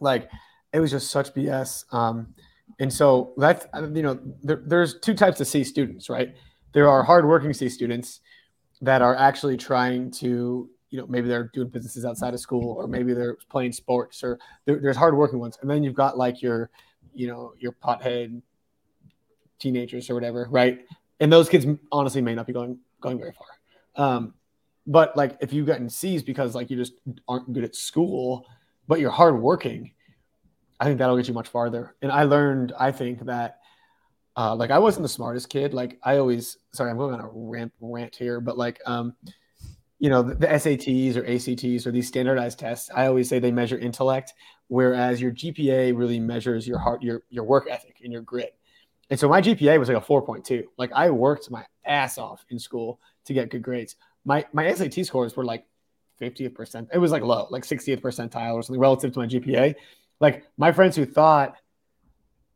Like 0.00 0.28
it 0.72 0.80
was 0.80 0.90
just 0.90 1.10
such 1.10 1.32
BS. 1.34 1.84
Um, 1.92 2.34
and 2.78 2.92
so 2.92 3.32
that's 3.36 3.66
you 3.94 4.02
know 4.02 4.18
there, 4.42 4.62
there's 4.64 4.98
two 5.00 5.14
types 5.14 5.40
of 5.40 5.46
C 5.46 5.64
students, 5.64 6.08
right? 6.08 6.34
There 6.72 6.88
are 6.88 7.02
hardworking 7.02 7.52
C 7.52 7.68
students 7.68 8.20
that 8.80 9.02
are 9.02 9.14
actually 9.14 9.56
trying 9.56 10.10
to 10.10 10.68
you 10.90 11.00
know 11.00 11.06
maybe 11.06 11.28
they're 11.28 11.50
doing 11.54 11.68
businesses 11.68 12.04
outside 12.04 12.34
of 12.34 12.40
school 12.40 12.74
or 12.74 12.86
maybe 12.86 13.14
they're 13.14 13.36
playing 13.48 13.72
sports 13.72 14.22
or 14.24 14.38
there's 14.64 14.96
hardworking 14.96 15.38
ones, 15.38 15.58
and 15.60 15.70
then 15.70 15.82
you've 15.82 15.94
got 15.94 16.18
like 16.18 16.42
your 16.42 16.70
you 17.14 17.28
know 17.28 17.54
your 17.58 17.72
pothead 17.72 18.42
teenagers 19.58 20.10
or 20.10 20.14
whatever, 20.14 20.48
right? 20.50 20.84
And 21.24 21.32
those 21.32 21.48
kids 21.48 21.66
honestly 21.90 22.20
may 22.20 22.34
not 22.34 22.46
be 22.46 22.52
going 22.52 22.78
going 23.00 23.18
very 23.18 23.32
far. 23.32 23.46
Um, 23.96 24.34
but 24.86 25.16
like 25.16 25.38
if 25.40 25.54
you 25.54 25.64
get 25.64 25.80
in 25.80 25.88
C's 25.88 26.22
because 26.22 26.54
like 26.54 26.68
you 26.68 26.76
just 26.76 26.92
aren't 27.26 27.50
good 27.50 27.64
at 27.64 27.74
school, 27.74 28.46
but 28.86 29.00
you're 29.00 29.10
hardworking, 29.10 29.92
I 30.78 30.84
think 30.84 30.98
that'll 30.98 31.16
get 31.16 31.26
you 31.26 31.32
much 31.32 31.48
farther. 31.48 31.96
And 32.02 32.12
I 32.12 32.24
learned, 32.24 32.74
I 32.78 32.92
think 32.92 33.24
that 33.24 33.60
uh, 34.36 34.54
like 34.54 34.70
I 34.70 34.78
wasn't 34.78 35.04
the 35.04 35.08
smartest 35.08 35.48
kid. 35.48 35.72
Like 35.72 35.98
I 36.02 36.18
always, 36.18 36.58
sorry, 36.72 36.90
I'm 36.90 36.98
going 36.98 37.14
on 37.14 37.20
a 37.20 37.30
rant 37.32 37.72
rant 37.80 38.14
here, 38.14 38.38
but 38.38 38.58
like 38.58 38.78
um, 38.84 39.14
you 39.98 40.10
know, 40.10 40.22
the, 40.22 40.34
the 40.34 40.46
SATs 40.46 41.16
or 41.16 41.24
ACTs 41.24 41.86
or 41.86 41.90
these 41.90 42.06
standardized 42.06 42.58
tests, 42.58 42.90
I 42.94 43.06
always 43.06 43.30
say 43.30 43.38
they 43.38 43.50
measure 43.50 43.78
intellect, 43.78 44.34
whereas 44.68 45.22
your 45.22 45.32
GPA 45.32 45.96
really 45.96 46.20
measures 46.20 46.68
your 46.68 46.78
heart, 46.78 47.02
your 47.02 47.22
your 47.30 47.44
work 47.44 47.66
ethic 47.70 48.02
and 48.04 48.12
your 48.12 48.20
grit. 48.20 48.58
And 49.14 49.20
so 49.20 49.28
my 49.28 49.40
GPA 49.40 49.78
was 49.78 49.88
like 49.88 49.96
a 49.96 50.04
4.2. 50.04 50.64
Like 50.76 50.90
I 50.92 51.08
worked 51.08 51.48
my 51.48 51.64
ass 51.84 52.18
off 52.18 52.44
in 52.50 52.58
school 52.58 52.98
to 53.26 53.32
get 53.32 53.48
good 53.48 53.62
grades. 53.62 53.94
My 54.24 54.44
my 54.52 54.74
SAT 54.74 55.06
scores 55.06 55.36
were 55.36 55.44
like 55.44 55.64
50th 56.20 56.52
percent. 56.52 56.88
It 56.92 56.98
was 56.98 57.12
like 57.12 57.22
low, 57.22 57.46
like 57.48 57.62
60th 57.62 58.00
percentile 58.00 58.54
or 58.54 58.62
something 58.64 58.80
relative 58.80 59.12
to 59.12 59.20
my 59.20 59.28
GPA. 59.28 59.76
Like 60.18 60.42
my 60.56 60.72
friends 60.72 60.96
who 60.96 61.06
thought 61.06 61.54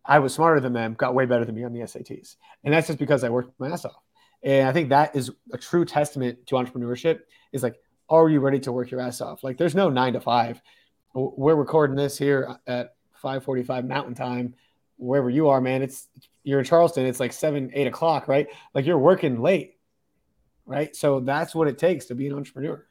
I 0.05 0.19
was 0.19 0.35
smarter 0.35 0.59
than 0.59 0.73
them 0.73 0.95
got 0.95 1.15
way 1.15 1.27
better 1.27 1.45
than 1.45 1.55
me 1.55 1.63
on 1.63 1.73
the 1.73 1.79
SATs. 1.79 2.35
And 2.65 2.75
that's 2.75 2.89
just 2.89 2.99
because 2.99 3.23
I 3.23 3.29
worked 3.29 3.53
my 3.61 3.69
ass 3.69 3.85
off. 3.85 4.03
And 4.43 4.67
I 4.67 4.73
think 4.73 4.89
that 4.89 5.15
is 5.15 5.31
a 5.53 5.59
true 5.59 5.85
testament 5.85 6.45
to 6.49 6.57
entrepreneurship 6.57 7.21
is 7.53 7.63
like, 7.63 7.77
are 8.09 8.29
you 8.29 8.41
ready 8.41 8.59
to 8.59 8.73
work 8.73 8.91
your 8.91 9.01
ass 9.01 9.21
off? 9.21 9.45
Like 9.45 9.59
there's 9.59 9.77
no 9.77 9.91
nine 9.91 10.15
to 10.15 10.21
five. 10.21 10.61
We're 11.15 11.55
recording 11.55 11.95
this 11.95 12.19
here 12.19 12.59
at 12.67 12.97
545 13.15 13.85
mountain 13.85 14.17
time 14.17 14.57
wherever 14.99 15.31
you 15.31 15.49
are, 15.49 15.61
man, 15.61 15.83
it's 15.83 16.09
you're 16.45 16.59
in 16.59 16.65
Charleston, 16.65 17.07
it's 17.07 17.21
like 17.21 17.33
seven, 17.33 17.71
eight 17.75 17.87
o'clock, 17.87 18.29
right? 18.29 18.49
Like 18.75 18.85
you're 18.85 18.99
working 18.99 19.41
late, 19.41 19.79
right? 20.67 20.95
So 20.95 21.21
that's 21.21 21.55
what 21.55 21.69
it 21.69 21.79
takes 21.79 22.07
to 22.07 22.15
be 22.15 22.27
an 22.27 22.35
entrepreneur. 22.35 22.85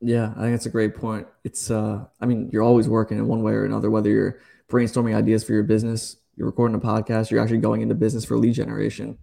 Yeah, 0.00 0.32
I 0.36 0.40
think 0.40 0.52
that's 0.52 0.66
a 0.66 0.70
great 0.70 0.96
point. 0.96 1.26
It's 1.44 1.70
uh 1.70 2.04
I 2.20 2.26
mean, 2.26 2.50
you're 2.52 2.62
always 2.62 2.88
working 2.88 3.18
in 3.18 3.26
one 3.26 3.42
way 3.42 3.52
or 3.52 3.64
another, 3.64 3.90
whether 3.90 4.10
you're 4.10 4.40
brainstorming 4.68 5.14
ideas 5.14 5.44
for 5.44 5.52
your 5.52 5.62
business, 5.62 6.16
you're 6.36 6.46
recording 6.46 6.74
a 6.74 6.80
podcast, 6.80 7.30
you're 7.30 7.40
actually 7.40 7.58
going 7.58 7.82
into 7.82 7.94
business 7.94 8.24
for 8.24 8.36
lead 8.36 8.54
generation. 8.54 9.18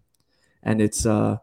And 0.64 0.82
it's 0.82 1.06
uh 1.06 1.38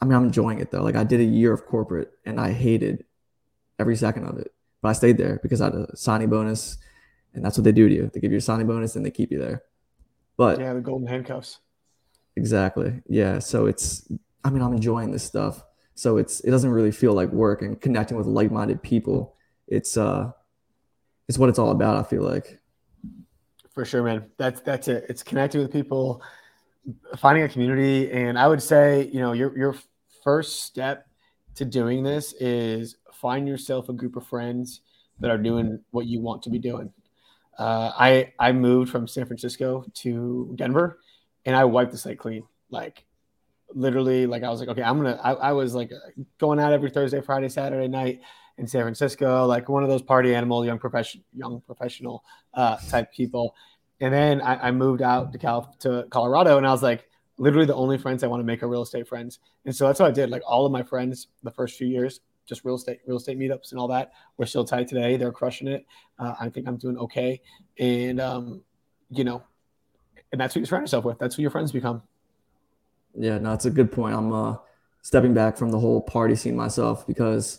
I 0.00 0.04
mean, 0.04 0.14
I'm 0.14 0.24
enjoying 0.24 0.60
it 0.60 0.70
though. 0.70 0.82
Like 0.82 0.96
I 0.96 1.04
did 1.04 1.20
a 1.20 1.24
year 1.24 1.52
of 1.52 1.66
corporate 1.66 2.12
and 2.24 2.40
I 2.40 2.52
hated 2.52 3.04
every 3.78 3.96
second 3.96 4.26
of 4.26 4.38
it. 4.38 4.52
But 4.80 4.90
I 4.90 4.92
stayed 4.92 5.18
there 5.18 5.40
because 5.42 5.60
I 5.60 5.66
had 5.66 5.74
a 5.74 5.96
signing 5.96 6.30
bonus 6.30 6.78
and 7.38 7.44
that's 7.44 7.56
what 7.56 7.64
they 7.64 7.72
do 7.72 7.88
to 7.88 7.94
you. 7.94 8.10
They 8.12 8.18
give 8.20 8.32
you 8.32 8.38
a 8.38 8.40
signing 8.40 8.66
bonus 8.66 8.96
and 8.96 9.06
they 9.06 9.12
keep 9.12 9.30
you 9.30 9.38
there. 9.38 9.62
But 10.36 10.58
yeah, 10.58 10.74
the 10.74 10.80
golden 10.80 11.06
handcuffs. 11.06 11.60
Exactly. 12.36 13.00
Yeah. 13.08 13.38
So 13.38 13.66
it's, 13.66 14.10
I 14.44 14.50
mean, 14.50 14.60
I'm 14.60 14.72
enjoying 14.72 15.12
this 15.12 15.22
stuff. 15.22 15.62
So 15.94 16.16
it's, 16.16 16.40
it 16.40 16.50
doesn't 16.50 16.70
really 16.70 16.90
feel 16.90 17.12
like 17.12 17.30
work 17.30 17.62
and 17.62 17.80
connecting 17.80 18.16
with 18.16 18.26
like-minded 18.26 18.82
people. 18.82 19.36
It's, 19.68 19.96
uh, 19.96 20.32
it's 21.28 21.38
what 21.38 21.48
it's 21.48 21.58
all 21.58 21.70
about. 21.70 21.96
I 21.96 22.02
feel 22.08 22.22
like. 22.22 22.58
For 23.72 23.84
sure, 23.84 24.02
man. 24.02 24.26
That's, 24.36 24.60
that's 24.60 24.88
it. 24.88 25.06
It's 25.08 25.22
connecting 25.22 25.60
with 25.60 25.72
people, 25.72 26.22
finding 27.16 27.44
a 27.44 27.48
community. 27.48 28.10
And 28.10 28.38
I 28.38 28.48
would 28.48 28.62
say, 28.62 29.10
you 29.12 29.20
know, 29.20 29.32
your, 29.32 29.56
your 29.56 29.76
first 30.24 30.64
step 30.64 31.06
to 31.54 31.64
doing 31.64 32.02
this 32.02 32.32
is 32.34 32.96
find 33.12 33.46
yourself 33.46 33.88
a 33.88 33.92
group 33.92 34.16
of 34.16 34.26
friends 34.26 34.80
that 35.20 35.30
are 35.30 35.38
doing 35.38 35.80
what 35.90 36.06
you 36.06 36.20
want 36.20 36.42
to 36.44 36.50
be 36.50 36.58
doing. 36.58 36.92
Uh, 37.58 37.92
I 37.98 38.32
I 38.38 38.52
moved 38.52 38.90
from 38.90 39.08
San 39.08 39.26
Francisco 39.26 39.84
to 39.94 40.52
Denver, 40.54 41.00
and 41.44 41.56
I 41.56 41.64
wiped 41.64 41.92
the 41.92 41.98
site 41.98 42.18
clean. 42.18 42.44
Like 42.70 43.04
literally, 43.74 44.26
like 44.26 44.42
I 44.42 44.50
was 44.50 44.60
like, 44.60 44.68
okay, 44.68 44.82
I'm 44.82 44.96
gonna. 44.98 45.20
I, 45.22 45.32
I 45.32 45.52
was 45.52 45.74
like 45.74 45.92
going 46.38 46.60
out 46.60 46.72
every 46.72 46.90
Thursday, 46.90 47.20
Friday, 47.20 47.48
Saturday 47.48 47.88
night 47.88 48.20
in 48.58 48.66
San 48.66 48.82
Francisco, 48.82 49.46
like 49.46 49.68
one 49.68 49.82
of 49.82 49.88
those 49.88 50.02
party 50.02 50.34
animal, 50.34 50.64
young 50.64 50.78
profession, 50.78 51.22
young 51.34 51.60
professional 51.62 52.24
uh, 52.54 52.76
type 52.88 53.12
people. 53.12 53.54
And 54.00 54.14
then 54.14 54.40
I, 54.40 54.68
I 54.68 54.70
moved 54.70 55.02
out 55.02 55.32
to 55.32 55.38
Cal 55.38 55.74
to 55.80 56.06
Colorado, 56.10 56.58
and 56.58 56.66
I 56.66 56.70
was 56.70 56.82
like, 56.82 57.08
literally 57.38 57.66
the 57.66 57.74
only 57.74 57.98
friends 57.98 58.22
I 58.22 58.26
want 58.26 58.40
to 58.40 58.44
make 58.44 58.62
are 58.62 58.68
real 58.68 58.82
estate 58.82 59.08
friends. 59.08 59.38
And 59.64 59.74
so 59.74 59.86
that's 59.86 60.00
what 60.00 60.08
I 60.08 60.12
did. 60.12 60.30
Like 60.30 60.42
all 60.46 60.66
of 60.66 60.72
my 60.72 60.82
friends, 60.82 61.28
the 61.42 61.50
first 61.50 61.76
few 61.76 61.86
years, 61.86 62.20
just 62.48 62.64
real 62.64 62.76
estate 62.76 63.00
real 63.06 63.18
estate 63.18 63.38
meetups 63.38 63.70
and 63.70 63.78
all 63.78 63.88
that. 63.88 64.12
We're 64.36 64.46
still 64.46 64.64
tight 64.64 64.88
today. 64.88 65.16
They're 65.16 65.32
crushing 65.32 65.68
it. 65.68 65.86
Uh, 66.18 66.34
I 66.40 66.48
think 66.48 66.66
I'm 66.66 66.76
doing 66.76 66.96
okay, 66.98 67.40
and 67.78 68.20
um, 68.20 68.62
you 69.10 69.24
know, 69.24 69.42
and 70.32 70.40
that's 70.40 70.54
who 70.54 70.60
you 70.60 70.66
surround 70.66 70.84
yourself 70.84 71.04
with. 71.04 71.18
That's 71.18 71.36
who 71.36 71.42
your 71.42 71.50
friends 71.50 71.72
become. 71.72 72.02
Yeah, 73.14 73.38
no, 73.38 73.52
it's 73.52 73.64
a 73.64 73.70
good 73.70 73.92
point. 73.92 74.14
I'm 74.14 74.32
uh, 74.32 74.56
stepping 75.02 75.34
back 75.34 75.56
from 75.56 75.70
the 75.70 75.78
whole 75.78 76.00
party 76.00 76.36
scene 76.36 76.56
myself 76.56 77.06
because, 77.06 77.58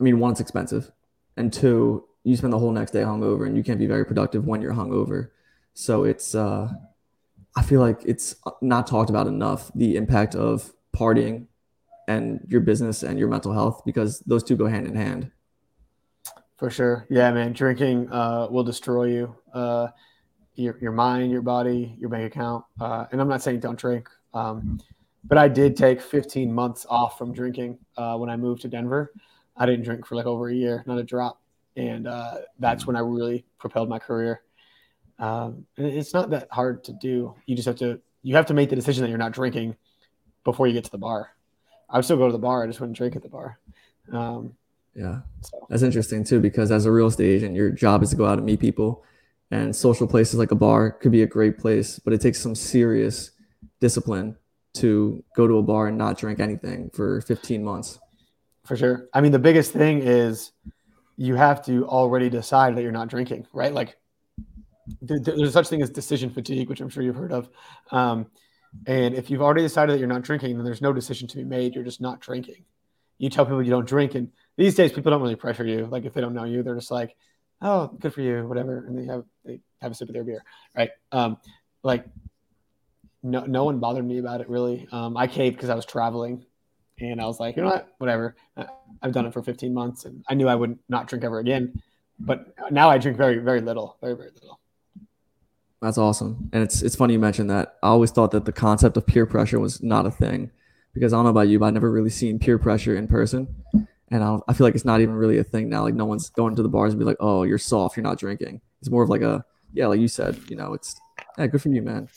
I 0.00 0.02
mean, 0.02 0.18
one, 0.18 0.32
it's 0.32 0.40
expensive, 0.40 0.90
and 1.36 1.52
two, 1.52 2.04
you 2.24 2.36
spend 2.36 2.52
the 2.52 2.58
whole 2.58 2.72
next 2.72 2.92
day 2.92 3.02
hungover, 3.02 3.46
and 3.46 3.56
you 3.56 3.62
can't 3.62 3.78
be 3.78 3.86
very 3.86 4.04
productive 4.04 4.46
when 4.46 4.60
you're 4.62 4.74
hungover. 4.74 5.30
So 5.74 6.04
it's, 6.04 6.34
uh, 6.34 6.72
I 7.56 7.62
feel 7.62 7.80
like 7.80 8.00
it's 8.04 8.36
not 8.60 8.86
talked 8.86 9.10
about 9.10 9.26
enough 9.26 9.70
the 9.74 9.96
impact 9.96 10.34
of 10.34 10.72
partying 10.96 11.46
and 12.08 12.40
your 12.48 12.62
business 12.62 13.02
and 13.02 13.18
your 13.18 13.28
mental 13.28 13.52
health 13.52 13.82
because 13.84 14.20
those 14.20 14.42
two 14.42 14.56
go 14.56 14.66
hand 14.66 14.86
in 14.86 14.96
hand. 14.96 15.30
For 16.56 16.70
sure. 16.70 17.06
Yeah, 17.08 17.30
man. 17.30 17.52
Drinking 17.52 18.10
uh, 18.10 18.48
will 18.50 18.64
destroy 18.64 19.04
you, 19.04 19.36
uh, 19.52 19.88
your, 20.56 20.76
your 20.80 20.90
mind, 20.90 21.30
your 21.30 21.42
body, 21.42 21.94
your 22.00 22.08
bank 22.08 22.24
account. 22.24 22.64
Uh, 22.80 23.04
and 23.12 23.20
I'm 23.20 23.28
not 23.28 23.42
saying 23.42 23.60
don't 23.60 23.78
drink, 23.78 24.08
um, 24.34 24.80
but 25.24 25.38
I 25.38 25.46
did 25.46 25.76
take 25.76 26.00
15 26.00 26.52
months 26.52 26.84
off 26.88 27.16
from 27.16 27.32
drinking 27.32 27.78
uh, 27.96 28.16
when 28.16 28.30
I 28.30 28.36
moved 28.36 28.62
to 28.62 28.68
Denver. 28.68 29.12
I 29.56 29.66
didn't 29.66 29.84
drink 29.84 30.06
for 30.06 30.16
like 30.16 30.26
over 30.26 30.48
a 30.48 30.54
year, 30.54 30.82
not 30.86 30.98
a 30.98 31.04
drop. 31.04 31.40
And 31.76 32.08
uh, 32.08 32.38
that's 32.58 32.86
when 32.86 32.96
I 32.96 33.00
really 33.00 33.44
propelled 33.58 33.88
my 33.88 34.00
career. 34.00 34.42
Um, 35.20 35.66
and 35.76 35.86
it's 35.86 36.14
not 36.14 36.30
that 36.30 36.48
hard 36.50 36.82
to 36.84 36.92
do. 36.92 37.34
You 37.46 37.54
just 37.54 37.66
have 37.66 37.76
to, 37.76 38.00
you 38.22 38.34
have 38.34 38.46
to 38.46 38.54
make 38.54 38.70
the 38.70 38.76
decision 38.76 39.02
that 39.02 39.10
you're 39.10 39.18
not 39.18 39.32
drinking 39.32 39.76
before 40.42 40.66
you 40.66 40.72
get 40.72 40.84
to 40.84 40.90
the 40.90 40.98
bar. 40.98 41.30
I 41.90 41.96
would 41.96 42.04
still 42.04 42.16
go 42.16 42.26
to 42.26 42.32
the 42.32 42.38
bar. 42.38 42.62
I 42.62 42.66
just 42.66 42.80
wouldn't 42.80 42.96
drink 42.96 43.16
at 43.16 43.22
the 43.22 43.28
bar. 43.28 43.58
Um, 44.12 44.54
yeah, 44.94 45.20
so. 45.42 45.66
that's 45.68 45.82
interesting 45.82 46.24
too 46.24 46.40
because 46.40 46.70
as 46.70 46.86
a 46.86 46.92
real 46.92 47.06
estate 47.06 47.36
agent, 47.36 47.54
your 47.54 47.70
job 47.70 48.02
is 48.02 48.10
to 48.10 48.16
go 48.16 48.26
out 48.26 48.38
and 48.38 48.46
meet 48.46 48.60
people, 48.60 49.04
and 49.50 49.74
social 49.74 50.06
places 50.06 50.38
like 50.38 50.50
a 50.50 50.56
bar 50.56 50.90
could 50.90 51.12
be 51.12 51.22
a 51.22 51.26
great 51.26 51.58
place, 51.58 51.98
but 51.98 52.12
it 52.12 52.20
takes 52.20 52.40
some 52.40 52.54
serious 52.54 53.30
discipline 53.80 54.36
to 54.74 55.22
go 55.36 55.46
to 55.46 55.58
a 55.58 55.62
bar 55.62 55.88
and 55.88 55.96
not 55.96 56.18
drink 56.18 56.40
anything 56.40 56.90
for 56.92 57.20
15 57.22 57.64
months. 57.64 57.98
For 58.64 58.76
sure. 58.76 59.08
I 59.14 59.20
mean, 59.20 59.32
the 59.32 59.38
biggest 59.38 59.72
thing 59.72 60.02
is 60.02 60.52
you 61.16 61.34
have 61.34 61.64
to 61.64 61.86
already 61.86 62.28
decide 62.28 62.76
that 62.76 62.82
you're 62.82 62.92
not 62.92 63.08
drinking, 63.08 63.46
right? 63.52 63.72
Like 63.72 63.96
there's 65.00 65.52
such 65.52 65.68
thing 65.68 65.82
as 65.82 65.90
decision 65.90 66.30
fatigue, 66.30 66.68
which 66.68 66.80
I'm 66.80 66.88
sure 66.88 67.02
you've 67.02 67.16
heard 67.16 67.32
of. 67.32 67.48
Um, 67.90 68.26
and 68.86 69.14
if 69.14 69.30
you've 69.30 69.42
already 69.42 69.62
decided 69.62 69.92
that 69.92 69.98
you're 69.98 70.08
not 70.08 70.22
drinking, 70.22 70.56
then 70.56 70.64
there's 70.64 70.82
no 70.82 70.92
decision 70.92 71.28
to 71.28 71.36
be 71.36 71.44
made. 71.44 71.74
You're 71.74 71.84
just 71.84 72.00
not 72.00 72.20
drinking. 72.20 72.64
You 73.18 73.30
tell 73.30 73.44
people 73.44 73.62
you 73.62 73.70
don't 73.70 73.86
drink, 73.86 74.14
and 74.14 74.30
these 74.56 74.74
days 74.74 74.92
people 74.92 75.10
don't 75.10 75.22
really 75.22 75.36
pressure 75.36 75.66
you. 75.66 75.86
Like 75.86 76.04
if 76.04 76.14
they 76.14 76.20
don't 76.20 76.34
know 76.34 76.44
you, 76.44 76.62
they're 76.62 76.74
just 76.74 76.90
like, 76.90 77.16
"Oh, 77.60 77.88
good 77.98 78.14
for 78.14 78.20
you," 78.20 78.46
whatever, 78.46 78.86
and 78.86 78.98
they 78.98 79.06
have 79.06 79.24
they 79.44 79.60
have 79.80 79.92
a 79.92 79.94
sip 79.94 80.08
of 80.08 80.14
their 80.14 80.24
beer, 80.24 80.44
right? 80.76 80.90
Um, 81.12 81.38
like 81.82 82.04
no 83.22 83.44
no 83.46 83.64
one 83.64 83.78
bothered 83.80 84.04
me 84.04 84.18
about 84.18 84.40
it 84.40 84.48
really. 84.48 84.86
Um, 84.92 85.16
I 85.16 85.26
caved 85.26 85.56
because 85.56 85.70
I 85.70 85.74
was 85.74 85.84
traveling, 85.84 86.44
and 87.00 87.20
I 87.20 87.26
was 87.26 87.40
like, 87.40 87.56
you 87.56 87.62
know 87.62 87.70
what, 87.70 87.88
whatever. 87.98 88.36
I've 89.02 89.12
done 89.12 89.26
it 89.26 89.32
for 89.32 89.42
15 89.42 89.72
months, 89.72 90.04
and 90.04 90.24
I 90.28 90.34
knew 90.34 90.48
I 90.48 90.54
would 90.54 90.78
not 90.88 91.08
drink 91.08 91.24
ever 91.24 91.38
again. 91.38 91.82
But 92.20 92.52
now 92.70 92.90
I 92.90 92.98
drink 92.98 93.16
very 93.16 93.38
very 93.38 93.60
little, 93.60 93.96
very 94.00 94.14
very 94.14 94.30
little. 94.30 94.60
That's 95.80 95.98
awesome. 95.98 96.50
And 96.52 96.62
it's 96.62 96.82
it's 96.82 96.96
funny 96.96 97.14
you 97.14 97.18
mentioned 97.20 97.50
that. 97.50 97.76
I 97.82 97.88
always 97.88 98.10
thought 98.10 98.32
that 98.32 98.44
the 98.44 98.52
concept 98.52 98.96
of 98.96 99.06
peer 99.06 99.26
pressure 99.26 99.60
was 99.60 99.82
not 99.82 100.06
a 100.06 100.10
thing 100.10 100.50
because 100.92 101.12
I 101.12 101.16
don't 101.16 101.24
know 101.24 101.30
about 101.30 101.48
you, 101.48 101.58
but 101.58 101.66
I've 101.66 101.74
never 101.74 101.90
really 101.90 102.10
seen 102.10 102.38
peer 102.38 102.58
pressure 102.58 102.96
in 102.96 103.06
person. 103.06 103.54
And 104.10 104.24
I, 104.24 104.38
I 104.48 104.54
feel 104.54 104.66
like 104.66 104.74
it's 104.74 104.84
not 104.84 105.00
even 105.00 105.14
really 105.14 105.38
a 105.38 105.44
thing 105.44 105.68
now. 105.68 105.82
Like 105.82 105.94
no 105.94 106.06
one's 106.06 106.30
going 106.30 106.56
to 106.56 106.62
the 106.62 106.68
bars 106.68 106.92
and 106.92 106.98
be 106.98 107.04
like, 107.04 107.18
"Oh, 107.20 107.44
you're 107.44 107.58
soft, 107.58 107.96
you're 107.96 108.02
not 108.02 108.18
drinking." 108.18 108.60
It's 108.80 108.90
more 108.90 109.04
of 109.04 109.08
like 109.08 109.22
a 109.22 109.44
yeah, 109.72 109.86
like 109.86 110.00
you 110.00 110.08
said, 110.08 110.38
you 110.48 110.56
know, 110.56 110.74
it's 110.74 110.96
yeah, 111.36 111.46
good 111.46 111.62
for 111.62 111.68
you, 111.68 111.82
man. 111.82 112.08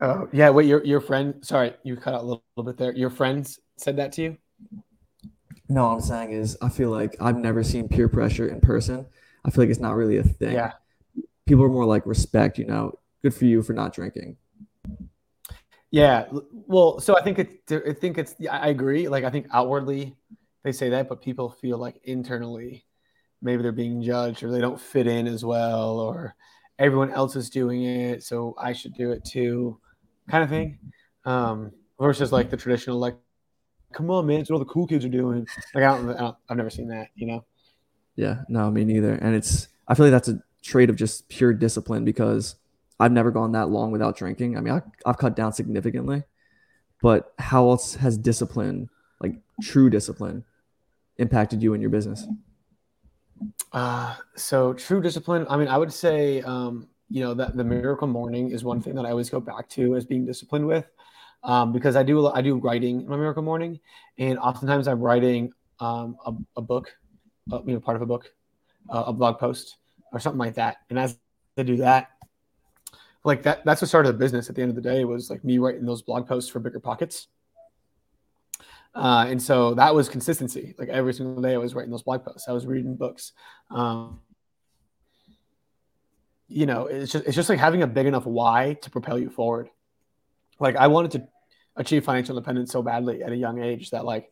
Oh 0.00 0.28
yeah, 0.32 0.50
wait, 0.50 0.66
your 0.66 0.84
your 0.84 1.00
friend. 1.00 1.36
Sorry, 1.42 1.74
you 1.84 1.96
cut 1.96 2.14
out 2.14 2.22
a 2.22 2.26
little, 2.26 2.44
little 2.56 2.72
bit 2.72 2.78
there. 2.78 2.92
Your 2.92 3.10
friends 3.10 3.60
said 3.76 3.98
that 3.98 4.12
to 4.12 4.22
you. 4.22 4.38
No, 5.68 5.86
what 5.86 5.94
I'm 5.94 6.00
saying 6.00 6.32
is, 6.32 6.58
I 6.60 6.70
feel 6.70 6.90
like 6.90 7.16
I've 7.20 7.36
never 7.36 7.62
seen 7.62 7.88
peer 7.88 8.08
pressure 8.08 8.48
in 8.48 8.60
person. 8.60 9.06
I 9.44 9.50
feel 9.50 9.62
like 9.62 9.70
it's 9.70 9.80
not 9.80 9.94
really 9.94 10.16
a 10.16 10.24
thing. 10.24 10.54
Yeah 10.54 10.72
people 11.46 11.64
are 11.64 11.68
more 11.68 11.84
like 11.84 12.06
respect, 12.06 12.58
you 12.58 12.66
know, 12.66 12.98
good 13.22 13.34
for 13.34 13.44
you 13.44 13.62
for 13.62 13.72
not 13.72 13.92
drinking. 13.92 14.36
Yeah. 15.90 16.26
Well, 16.50 16.98
so 17.00 17.16
I 17.16 17.22
think 17.22 17.38
it's, 17.38 17.72
I 17.72 17.92
think 17.92 18.18
it's, 18.18 18.34
I 18.50 18.68
agree. 18.68 19.08
Like, 19.08 19.24
I 19.24 19.30
think 19.30 19.46
outwardly 19.52 20.16
they 20.62 20.72
say 20.72 20.88
that, 20.90 21.08
but 21.08 21.22
people 21.22 21.50
feel 21.50 21.78
like 21.78 22.00
internally 22.04 22.84
maybe 23.42 23.62
they're 23.62 23.72
being 23.72 24.02
judged 24.02 24.42
or 24.42 24.50
they 24.50 24.60
don't 24.60 24.80
fit 24.80 25.06
in 25.06 25.26
as 25.26 25.44
well 25.44 26.00
or 26.00 26.34
everyone 26.78 27.12
else 27.12 27.36
is 27.36 27.50
doing 27.50 27.84
it. 27.84 28.22
So 28.22 28.54
I 28.58 28.72
should 28.72 28.94
do 28.94 29.12
it 29.12 29.24
too, 29.24 29.78
kind 30.28 30.42
of 30.42 30.50
thing. 30.50 30.78
Um, 31.24 31.70
versus 32.00 32.32
like 32.32 32.50
the 32.50 32.56
traditional, 32.56 32.98
like, 32.98 33.16
come 33.92 34.10
on, 34.10 34.26
man, 34.26 34.40
it's 34.40 34.50
what 34.50 34.56
all 34.56 34.64
the 34.64 34.64
cool 34.64 34.86
kids 34.86 35.04
are 35.04 35.10
doing. 35.10 35.46
Like, 35.74 35.84
I 35.84 35.96
don't, 35.96 36.10
I 36.10 36.18
don't, 36.18 36.36
I've 36.48 36.56
never 36.56 36.70
seen 36.70 36.88
that, 36.88 37.08
you 37.14 37.26
know? 37.26 37.44
Yeah. 38.16 38.40
No, 38.48 38.70
me 38.70 38.84
neither. 38.84 39.14
And 39.14 39.36
it's, 39.36 39.68
I 39.86 39.94
feel 39.94 40.06
like 40.06 40.12
that's 40.12 40.28
a, 40.28 40.42
trait 40.64 40.90
of 40.90 40.96
just 40.96 41.28
pure 41.28 41.52
discipline 41.52 42.04
because 42.04 42.56
I've 42.98 43.12
never 43.12 43.30
gone 43.30 43.52
that 43.52 43.68
long 43.68 43.92
without 43.92 44.16
drinking. 44.16 44.56
I 44.56 44.60
mean, 44.60 44.74
I, 44.74 44.82
I've 45.08 45.18
cut 45.18 45.36
down 45.36 45.52
significantly, 45.52 46.24
but 47.02 47.34
how 47.38 47.68
else 47.68 47.94
has 47.96 48.16
discipline, 48.16 48.88
like 49.20 49.36
true 49.62 49.90
discipline, 49.90 50.44
impacted 51.18 51.62
you 51.62 51.74
in 51.74 51.80
your 51.80 51.90
business? 51.90 52.26
Uh, 53.72 54.16
so 54.36 54.72
true 54.72 55.02
discipline. 55.02 55.46
I 55.50 55.56
mean, 55.56 55.68
I 55.68 55.76
would 55.76 55.92
say, 55.92 56.40
um, 56.42 56.88
you 57.10 57.22
know, 57.22 57.34
that 57.34 57.56
the 57.56 57.64
miracle 57.64 58.08
morning 58.08 58.50
is 58.50 58.64
one 58.64 58.80
thing 58.80 58.94
that 58.94 59.04
I 59.04 59.10
always 59.10 59.28
go 59.28 59.40
back 59.40 59.68
to 59.70 59.96
as 59.96 60.06
being 60.06 60.24
disciplined 60.24 60.66
with, 60.66 60.86
um, 61.42 61.72
because 61.72 61.96
I 61.96 62.02
do 62.02 62.28
I 62.28 62.40
do 62.40 62.56
writing 62.56 63.02
in 63.02 63.08
my 63.08 63.16
miracle 63.16 63.42
morning, 63.42 63.78
and 64.18 64.38
oftentimes 64.38 64.88
I'm 64.88 65.00
writing 65.00 65.52
um, 65.80 66.16
a, 66.24 66.32
a 66.56 66.62
book, 66.62 66.96
uh, 67.52 67.60
you 67.66 67.74
know, 67.74 67.80
part 67.80 67.96
of 67.96 68.02
a 68.02 68.06
book, 68.06 68.32
uh, 68.88 69.04
a 69.08 69.12
blog 69.12 69.38
post, 69.38 69.76
or 70.14 70.20
something 70.20 70.38
like 70.38 70.54
that. 70.54 70.78
And 70.88 70.98
as 70.98 71.18
I 71.58 71.64
do 71.64 71.76
that, 71.78 72.10
like 73.24 73.42
that, 73.42 73.64
that's 73.64 73.82
what 73.82 73.88
started 73.88 74.08
the 74.10 74.18
business 74.18 74.48
at 74.48 74.54
the 74.54 74.62
end 74.62 74.70
of 74.70 74.76
the 74.76 74.82
day 74.82 75.04
was 75.04 75.30
like 75.30 75.44
me 75.44 75.58
writing 75.58 75.84
those 75.84 76.02
blog 76.02 76.26
posts 76.26 76.50
for 76.50 76.60
bigger 76.60 76.80
pockets. 76.80 77.28
Uh, 78.94 79.26
and 79.28 79.42
so 79.42 79.74
that 79.74 79.94
was 79.94 80.08
consistency. 80.08 80.74
Like 80.78 80.88
every 80.88 81.12
single 81.12 81.42
day 81.42 81.54
I 81.54 81.58
was 81.58 81.74
writing 81.74 81.90
those 81.90 82.02
blog 82.02 82.24
posts. 82.24 82.48
I 82.48 82.52
was 82.52 82.64
reading 82.64 82.94
books. 82.94 83.32
Um, 83.70 84.20
you 86.46 86.66
know, 86.66 86.86
it's 86.86 87.10
just, 87.10 87.24
it's 87.26 87.34
just 87.34 87.48
like 87.48 87.58
having 87.58 87.82
a 87.82 87.86
big 87.86 88.06
enough 88.06 88.26
why 88.26 88.74
to 88.82 88.90
propel 88.90 89.18
you 89.18 89.30
forward. 89.30 89.68
Like 90.60 90.76
I 90.76 90.86
wanted 90.86 91.10
to 91.12 91.26
achieve 91.76 92.04
financial 92.04 92.36
independence 92.36 92.70
so 92.70 92.82
badly 92.82 93.22
at 93.22 93.32
a 93.32 93.36
young 93.36 93.60
age 93.60 93.90
that 93.90 94.04
like 94.04 94.30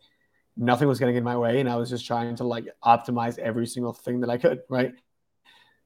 nothing 0.57 0.87
was 0.87 1.01
getting 1.01 1.17
in 1.17 1.25
my 1.25 1.37
way. 1.37 1.59
And 1.59 1.69
I 1.69 1.77
was 1.77 1.91
just 1.91 2.07
trying 2.07 2.37
to 2.37 2.45
like 2.45 2.67
optimize 2.85 3.39
every 3.39 3.67
single 3.67 3.95
thing 3.95 4.21
that 4.21 4.31
I 4.31 4.37
could. 4.37 4.61
Right 4.69 4.93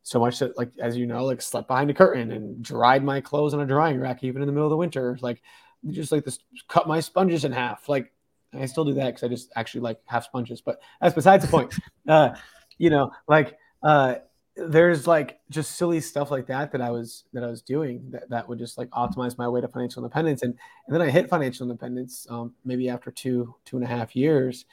so 0.07 0.21
much 0.21 0.39
that 0.39 0.57
like 0.57 0.71
as 0.79 0.97
you 0.97 1.05
know 1.05 1.25
like 1.25 1.43
slept 1.43 1.67
behind 1.67 1.91
a 1.91 1.95
curtain 1.95 2.31
and 2.31 2.63
dried 2.63 3.03
my 3.03 3.21
clothes 3.21 3.53
on 3.53 3.61
a 3.61 3.67
drying 3.67 3.99
rack 3.99 4.23
even 4.23 4.41
in 4.41 4.47
the 4.47 4.53
middle 4.53 4.69
of 4.69 4.71
the 4.71 4.77
winter 4.77 5.19
like 5.21 5.43
just 5.91 6.13
like 6.13 6.25
this 6.25 6.39
cut 6.69 6.87
my 6.87 7.01
sponges 7.01 7.45
in 7.45 7.51
half 7.51 7.89
like 7.89 8.13
i 8.55 8.65
still 8.67 8.85
do 8.85 8.95
that 8.95 9.07
because 9.07 9.25
i 9.25 9.29
just 9.29 9.51
actually 9.57 9.81
like 9.81 9.99
half 10.05 10.23
sponges 10.23 10.61
but 10.61 10.81
that's 11.01 11.13
besides 11.15 11.45
the 11.45 11.51
point. 11.51 11.75
Uh 12.09 12.37
you 12.79 12.89
know 12.89 13.11
like 13.27 13.59
uh 13.83 14.15
there's 14.57 15.09
like 15.09 15.41
just 15.51 15.73
silly 15.73 16.01
stuff 16.01 16.31
like 16.31 16.47
that 16.47 16.71
that 16.71 16.81
i 16.81 16.89
was 16.89 17.25
that 17.33 17.43
i 17.43 17.49
was 17.49 17.61
doing 17.61 18.09
that, 18.13 18.31
that 18.31 18.49
would 18.49 18.61
just 18.61 18.79
like 18.79 18.89
optimize 18.91 19.37
my 19.37 19.49
way 19.49 19.61
to 19.61 19.67
financial 19.67 20.05
independence 20.05 20.43
and 20.43 20.55
and 20.87 20.95
then 20.95 21.03
i 21.03 21.11
hit 21.11 21.29
financial 21.29 21.65
independence 21.69 22.29
um, 22.31 22.55
maybe 22.65 22.89
after 22.89 23.11
two 23.11 23.53
two 23.65 23.77
and 23.77 23.85
a 23.85 23.89
half 23.89 24.15
years 24.15 24.67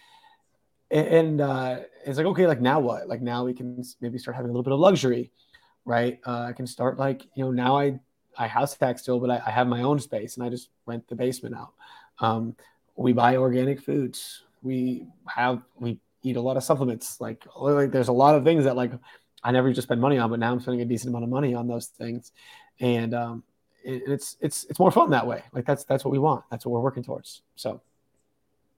and 1.00 1.42
uh, 1.42 1.80
it's 2.06 2.18
like 2.18 2.28
okay 2.28 2.48
like 2.48 2.62
now 2.62 2.80
what? 2.80 3.08
Like 3.08 3.22
now 3.22 3.46
we 3.46 3.54
can 3.54 3.84
maybe 4.02 4.18
start 4.18 4.36
having 4.36 4.50
a 4.50 4.54
little 4.54 4.64
bit 4.64 4.74
of 4.74 4.80
luxury 4.80 5.32
right? 5.86 6.20
Uh, 6.26 6.46
i 6.50 6.54
can 6.54 6.68
start 6.68 6.98
like 6.98 7.24
you 7.36 7.44
know 7.44 7.52
now 7.52 7.78
i 7.78 8.00
i 8.38 8.48
house 8.48 8.76
hack 8.80 8.98
still 8.98 9.20
but 9.20 9.30
I, 9.30 9.42
I, 9.46 9.52
have 9.52 9.68
my 9.68 9.84
own 9.84 10.00
space 10.00 10.36
and 10.36 10.46
i 10.46 10.50
just 10.50 10.70
rent 10.86 11.08
the 11.08 11.16
basement 11.16 11.56
out. 11.56 11.74
Um, 12.20 12.56
we 12.96 13.14
buy 13.14 13.38
organic 13.38 13.82
foods. 13.82 14.44
We 14.62 15.08
have 15.28 15.62
we 15.80 16.00
eat 16.22 16.38
a 16.38 16.42
lot 16.42 16.58
of 16.58 16.64
supplements. 16.64 17.20
Like 17.20 17.46
like 17.56 17.92
there's 17.92 18.08
a 18.08 18.14
lot 18.14 18.36
of 18.36 18.44
things 18.44 18.64
that 18.64 18.76
like 18.76 18.92
i 19.44 19.52
never 19.52 19.74
to 19.74 19.82
spend 19.82 20.00
money 20.00 20.18
on 20.18 20.30
but 20.30 20.40
now 20.40 20.52
i'm 20.52 20.60
spending 20.60 20.82
a 20.82 20.86
decent 20.86 21.10
amount 21.10 21.24
of 21.24 21.30
money 21.30 21.54
on 21.54 21.68
those 21.68 21.88
things. 21.88 22.32
And 22.80 23.14
um, 23.14 23.44
it, 23.84 24.04
it's 24.08 24.38
it's 24.42 24.64
it's 24.66 24.80
more 24.80 24.92
fun 24.92 25.10
that 25.12 25.28
way. 25.28 25.44
Like 25.52 25.66
that's 25.66 25.84
that's 25.84 26.06
what 26.06 26.12
we 26.12 26.20
want. 26.20 26.44
That's 26.50 26.66
what 26.66 26.72
we're 26.72 26.82
working 26.82 27.04
towards. 27.04 27.42
So 27.56 27.82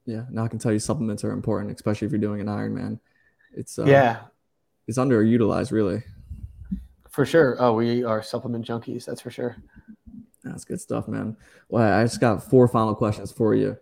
yeah, 0.06 0.24
now 0.30 0.44
I 0.46 0.48
can 0.48 0.60
tell 0.60 0.72
you 0.72 0.80
supplements 0.80 1.24
are 1.24 1.32
important, 1.32 1.74
especially 1.74 2.06
if 2.06 2.12
you're 2.12 2.20
doing 2.20 2.42
an 2.42 2.48
Ironman. 2.48 3.00
It's 3.54 3.80
uh, 3.80 3.86
yeah, 3.86 4.22
it's 4.88 4.98
underutilized, 4.98 5.72
really. 5.72 6.04
For 7.10 7.26
sure. 7.26 7.56
Oh, 7.60 7.74
we 7.74 8.04
are 8.04 8.22
supplement 8.22 8.68
junkies. 8.68 9.06
That's 9.06 9.22
for 9.22 9.32
sure. 9.32 9.56
That's 10.44 10.66
good 10.66 10.82
stuff, 10.82 11.08
man. 11.08 11.38
Well, 11.70 12.00
I 12.00 12.04
just 12.04 12.20
got 12.20 12.44
four 12.44 12.68
final 12.68 12.94
questions 12.94 13.32
for 13.32 13.56
you. 13.56 13.78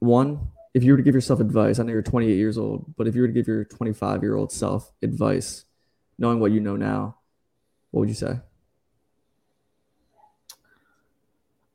One, 0.00 0.48
if 0.74 0.82
you 0.82 0.92
were 0.92 0.96
to 0.96 1.02
give 1.02 1.14
yourself 1.14 1.40
advice, 1.40 1.78
I 1.78 1.82
know 1.84 1.92
you're 1.92 2.02
28 2.02 2.34
years 2.34 2.58
old, 2.58 2.96
but 2.96 3.06
if 3.06 3.14
you 3.14 3.20
were 3.20 3.28
to 3.28 3.32
give 3.32 3.46
your 3.46 3.64
25 3.64 4.22
year 4.22 4.36
old 4.36 4.50
self 4.50 4.90
advice, 5.02 5.64
knowing 6.18 6.40
what 6.40 6.50
you 6.52 6.60
know 6.60 6.76
now, 6.76 7.16
what 7.90 8.00
would 8.00 8.08
you 8.08 8.14
say? 8.14 8.40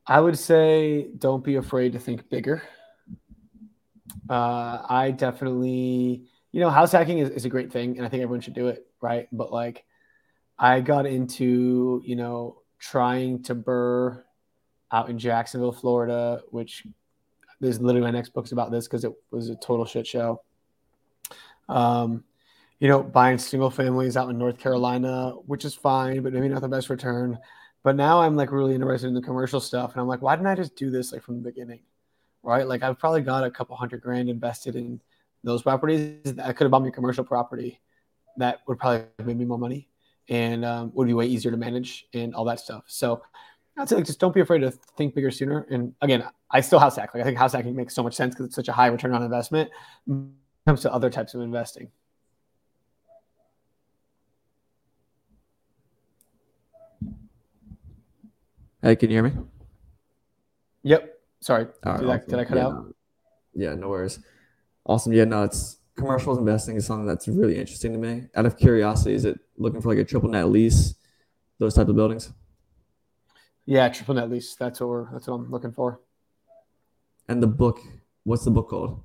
I 0.06 0.20
would 0.20 0.38
say 0.38 1.08
don't 1.18 1.44
be 1.44 1.56
afraid 1.56 1.92
to 1.92 1.98
think 1.98 2.28
bigger. 2.28 2.62
Uh, 4.28 4.82
I 4.88 5.10
definitely, 5.10 6.24
you 6.52 6.60
know, 6.60 6.70
house 6.70 6.92
hacking 6.92 7.18
is, 7.18 7.30
is 7.30 7.44
a 7.44 7.48
great 7.48 7.72
thing, 7.72 7.96
and 7.96 8.06
I 8.06 8.08
think 8.08 8.22
everyone 8.22 8.40
should 8.40 8.54
do 8.54 8.68
it, 8.68 8.86
right? 9.00 9.28
But 9.32 9.52
like, 9.52 9.84
I 10.58 10.80
got 10.80 11.06
into, 11.06 12.02
you 12.04 12.16
know, 12.16 12.62
trying 12.78 13.42
to 13.44 13.54
burr 13.54 14.24
out 14.92 15.10
in 15.10 15.18
Jacksonville, 15.18 15.72
Florida, 15.72 16.42
which 16.50 16.86
there's 17.60 17.80
literally 17.80 18.06
my 18.06 18.10
next 18.10 18.30
book's 18.30 18.52
about 18.52 18.70
this 18.70 18.86
because 18.86 19.04
it 19.04 19.12
was 19.30 19.48
a 19.48 19.56
total 19.56 19.84
shit 19.84 20.06
show. 20.06 20.42
Um, 21.68 22.24
you 22.78 22.88
know, 22.88 23.02
buying 23.02 23.38
single 23.38 23.70
families 23.70 24.16
out 24.16 24.28
in 24.28 24.38
North 24.38 24.58
Carolina, 24.58 25.30
which 25.46 25.64
is 25.64 25.74
fine, 25.74 26.22
but 26.22 26.32
maybe 26.32 26.48
not 26.48 26.60
the 26.60 26.68
best 26.68 26.90
return. 26.90 27.38
But 27.82 27.96
now 27.96 28.20
I'm 28.20 28.36
like 28.36 28.52
really 28.52 28.74
interested 28.74 29.08
in 29.08 29.14
the 29.14 29.22
commercial 29.22 29.60
stuff, 29.60 29.92
and 29.92 30.00
I'm 30.00 30.08
like, 30.08 30.20
why 30.20 30.36
didn't 30.36 30.48
I 30.48 30.54
just 30.54 30.76
do 30.76 30.90
this 30.90 31.12
like 31.12 31.22
from 31.22 31.36
the 31.36 31.50
beginning? 31.50 31.80
Right? 32.46 32.66
Like 32.66 32.82
I've 32.82 32.98
probably 32.98 33.22
got 33.22 33.44
a 33.44 33.50
couple 33.50 33.76
hundred 33.76 34.00
grand 34.00 34.30
invested 34.30 34.76
in 34.76 35.00
those 35.42 35.62
properties. 35.62 36.20
I 36.42 36.52
could 36.52 36.64
have 36.64 36.70
bought 36.70 36.82
me 36.82 36.88
a 36.88 36.92
commercial 36.92 37.24
property 37.24 37.80
that 38.36 38.60
would 38.68 38.78
probably 38.78 39.04
make 39.24 39.36
me 39.36 39.44
more 39.44 39.58
money 39.58 39.88
and 40.28 40.64
um, 40.64 40.92
would 40.94 41.08
be 41.08 41.14
way 41.14 41.26
easier 41.26 41.50
to 41.50 41.56
manage 41.56 42.06
and 42.14 42.34
all 42.34 42.44
that 42.44 42.60
stuff. 42.60 42.84
So 42.86 43.22
I'd 43.76 43.88
say 43.88 43.96
like 43.96 44.06
just 44.06 44.20
don't 44.20 44.32
be 44.32 44.40
afraid 44.40 44.60
to 44.60 44.70
think 44.70 45.14
bigger 45.14 45.30
sooner. 45.30 45.66
And 45.70 45.92
again, 46.00 46.24
I 46.50 46.60
still 46.60 46.78
house 46.78 46.96
hack. 46.96 47.14
Like 47.14 47.22
I 47.22 47.24
think 47.24 47.36
house 47.36 47.52
hacking 47.52 47.74
makes 47.74 47.94
so 47.94 48.02
much 48.02 48.14
sense 48.14 48.34
because 48.34 48.46
it's 48.46 48.56
such 48.56 48.68
a 48.68 48.72
high 48.72 48.86
return 48.86 49.12
on 49.12 49.22
investment 49.22 49.70
when 50.06 50.32
it 50.66 50.70
comes 50.70 50.82
to 50.82 50.92
other 50.92 51.10
types 51.10 51.34
of 51.34 51.40
investing. 51.40 51.90
Hey, 58.82 58.94
can 58.94 59.10
you 59.10 59.16
hear 59.16 59.24
me? 59.24 59.32
Yep. 60.84 61.15
Sorry, 61.46 61.66
did, 61.84 62.10
I, 62.10 62.18
did 62.18 62.34
I 62.40 62.44
cut 62.44 62.56
yeah, 62.56 62.66
out? 62.66 62.72
No. 62.74 62.92
Yeah, 63.54 63.74
no 63.76 63.90
worries. 63.90 64.18
Awesome. 64.84 65.12
Yeah, 65.12 65.26
no, 65.26 65.44
it's 65.44 65.76
commercials 65.96 66.38
investing 66.38 66.74
is 66.74 66.86
something 66.86 67.06
that's 67.06 67.28
really 67.28 67.56
interesting 67.56 67.92
to 67.92 68.00
me. 68.00 68.24
Out 68.34 68.46
of 68.46 68.58
curiosity, 68.58 69.14
is 69.14 69.24
it 69.24 69.38
looking 69.56 69.80
for 69.80 69.90
like 69.90 69.98
a 69.98 70.04
triple 70.04 70.28
net 70.28 70.48
lease, 70.48 70.96
those 71.60 71.74
type 71.74 71.86
of 71.86 71.94
buildings? 71.94 72.32
Yeah, 73.64 73.88
triple 73.90 74.16
net 74.16 74.28
lease. 74.28 74.56
That's 74.56 74.80
what 74.80 74.88
we're. 74.88 75.12
That's 75.12 75.28
what 75.28 75.34
I'm 75.34 75.48
looking 75.48 75.70
for. 75.70 76.00
And 77.28 77.40
the 77.40 77.46
book, 77.46 77.78
what's 78.24 78.44
the 78.44 78.50
book 78.50 78.70
called? 78.70 79.04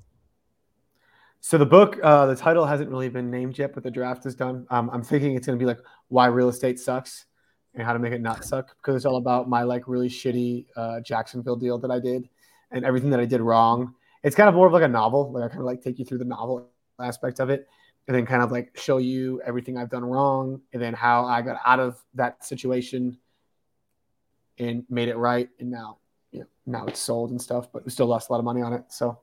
So 1.41 1.59
the 1.59 1.67
book, 1.67 1.99
uh, 2.01 2.25
the 2.25 2.35
title 2.35 2.65
hasn't 2.65 2.89
really 2.89 3.09
been 3.09 3.29
named 3.29 3.59
yet, 3.59 3.75
but 3.75 3.83
the 3.83 3.91
draft 3.91 4.25
is 4.25 4.33
done. 4.33 4.65
Um, 4.71 4.89
I'm 4.91 5.03
thinking 5.03 5.35
it's 5.35 5.45
going 5.45 5.59
to 5.59 5.61
be 5.61 5.67
like 5.67 5.79
why 6.07 6.25
real 6.25 6.49
estate 6.49 6.79
sucks 6.79 7.25
and 7.73 7.83
how 7.83 7.93
to 7.93 7.99
make 7.99 8.13
it 8.13 8.21
not 8.21 8.43
suck 8.43 8.75
because 8.77 8.95
it's 8.95 9.05
all 9.05 9.17
about 9.17 9.49
my 9.49 9.63
like 9.63 9.87
really 9.87 10.09
shitty 10.09 10.65
uh, 10.75 10.99
Jacksonville 11.01 11.55
deal 11.55 11.77
that 11.77 11.91
I 11.91 11.99
did 11.99 12.27
and 12.71 12.85
everything 12.85 13.09
that 13.11 13.19
I 13.19 13.25
did 13.25 13.41
wrong. 13.41 13.93
It's 14.23 14.35
kind 14.35 14.49
of 14.49 14.55
more 14.55 14.67
of 14.67 14.73
like 14.73 14.83
a 14.83 14.87
novel. 14.87 15.31
Like 15.31 15.43
I 15.43 15.47
kind 15.47 15.59
of 15.59 15.65
like 15.65 15.81
take 15.81 15.99
you 15.99 16.05
through 16.05 16.19
the 16.19 16.25
novel 16.25 16.67
aspect 16.99 17.39
of 17.39 17.49
it 17.49 17.67
and 18.07 18.15
then 18.15 18.25
kind 18.25 18.43
of 18.43 18.51
like 18.51 18.77
show 18.77 18.97
you 18.97 19.41
everything 19.45 19.77
I've 19.77 19.89
done 19.89 20.03
wrong 20.03 20.61
and 20.73 20.81
then 20.81 20.93
how 20.93 21.25
I 21.25 21.41
got 21.41 21.59
out 21.65 21.79
of 21.79 22.03
that 22.15 22.43
situation 22.43 23.17
and 24.57 24.83
made 24.89 25.07
it 25.07 25.17
right. 25.17 25.49
And 25.59 25.71
now, 25.71 25.97
you 26.31 26.41
know, 26.41 26.47
now 26.65 26.85
it's 26.85 26.99
sold 26.99 27.31
and 27.31 27.41
stuff, 27.41 27.71
but 27.71 27.85
we 27.85 27.91
still 27.91 28.07
lost 28.07 28.29
a 28.29 28.33
lot 28.33 28.39
of 28.39 28.45
money 28.45 28.61
on 28.61 28.73
it. 28.73 28.83
So 28.89 29.19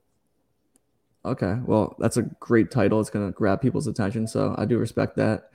Okay, 1.25 1.57
well, 1.67 1.97
that's 1.99 2.17
a 2.17 2.23
great 2.23 2.71
title. 2.71 3.01
It's 3.01 3.11
gonna 3.11 3.33
grab 3.33 3.61
people's 3.61 3.87
attention, 3.87 4.27
so 4.27 4.55
I 4.57 4.65
do 4.65 4.79
respect 4.79 5.17
that. 5.17 5.51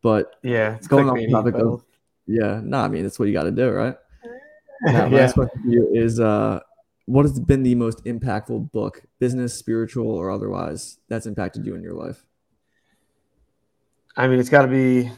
But 0.00 0.36
yeah, 0.42 0.74
it's 0.76 0.86
going 0.86 1.08
on 1.08 1.16
the 1.16 1.28
topic 1.28 1.54
of 1.54 1.84
yeah, 2.26 2.60
no, 2.62 2.78
I 2.78 2.88
mean 2.88 3.02
that's 3.02 3.18
what 3.18 3.28
you 3.28 3.34
got 3.34 3.44
to 3.44 3.50
do, 3.50 3.70
right? 3.70 3.94
Now, 4.84 5.06
yeah. 5.06 5.16
last 5.18 5.34
question 5.34 5.62
for 5.62 5.68
you 5.68 5.88
is 5.94 6.18
uh, 6.18 6.58
what 7.06 7.24
has 7.24 7.38
been 7.38 7.62
the 7.62 7.76
most 7.76 8.04
impactful 8.04 8.72
book, 8.72 9.02
business, 9.20 9.54
spiritual, 9.54 10.10
or 10.10 10.28
otherwise, 10.28 10.98
that's 11.08 11.26
impacted 11.26 11.64
you 11.64 11.76
in 11.76 11.84
your 11.84 11.94
life? 11.94 12.24
I 14.16 14.26
mean, 14.26 14.40
it's 14.40 14.48
got 14.48 14.62
to 14.62 14.68
be, 14.68 15.08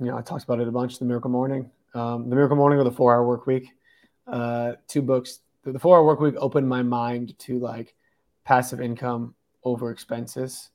you 0.00 0.06
know, 0.06 0.16
I 0.16 0.22
talked 0.22 0.42
about 0.42 0.58
it 0.58 0.66
a 0.66 0.72
bunch. 0.72 0.98
The 0.98 1.04
Miracle 1.04 1.30
Morning, 1.30 1.70
um, 1.94 2.28
the 2.28 2.34
Miracle 2.34 2.56
Morning, 2.56 2.80
or 2.80 2.84
the 2.84 2.90
Four 2.90 3.14
Hour 3.14 3.24
Work 3.24 3.46
Week. 3.46 3.68
Uh, 4.26 4.72
two 4.88 5.02
books. 5.02 5.38
The, 5.62 5.70
the 5.70 5.78
Four 5.78 5.96
Hour 5.96 6.04
Work 6.04 6.20
Week 6.20 6.34
opened 6.38 6.68
my 6.68 6.82
mind 6.82 7.38
to 7.40 7.60
like 7.60 7.94
passive 8.44 8.80
income 8.80 9.34
over 9.62 9.90
expenses 9.90 10.70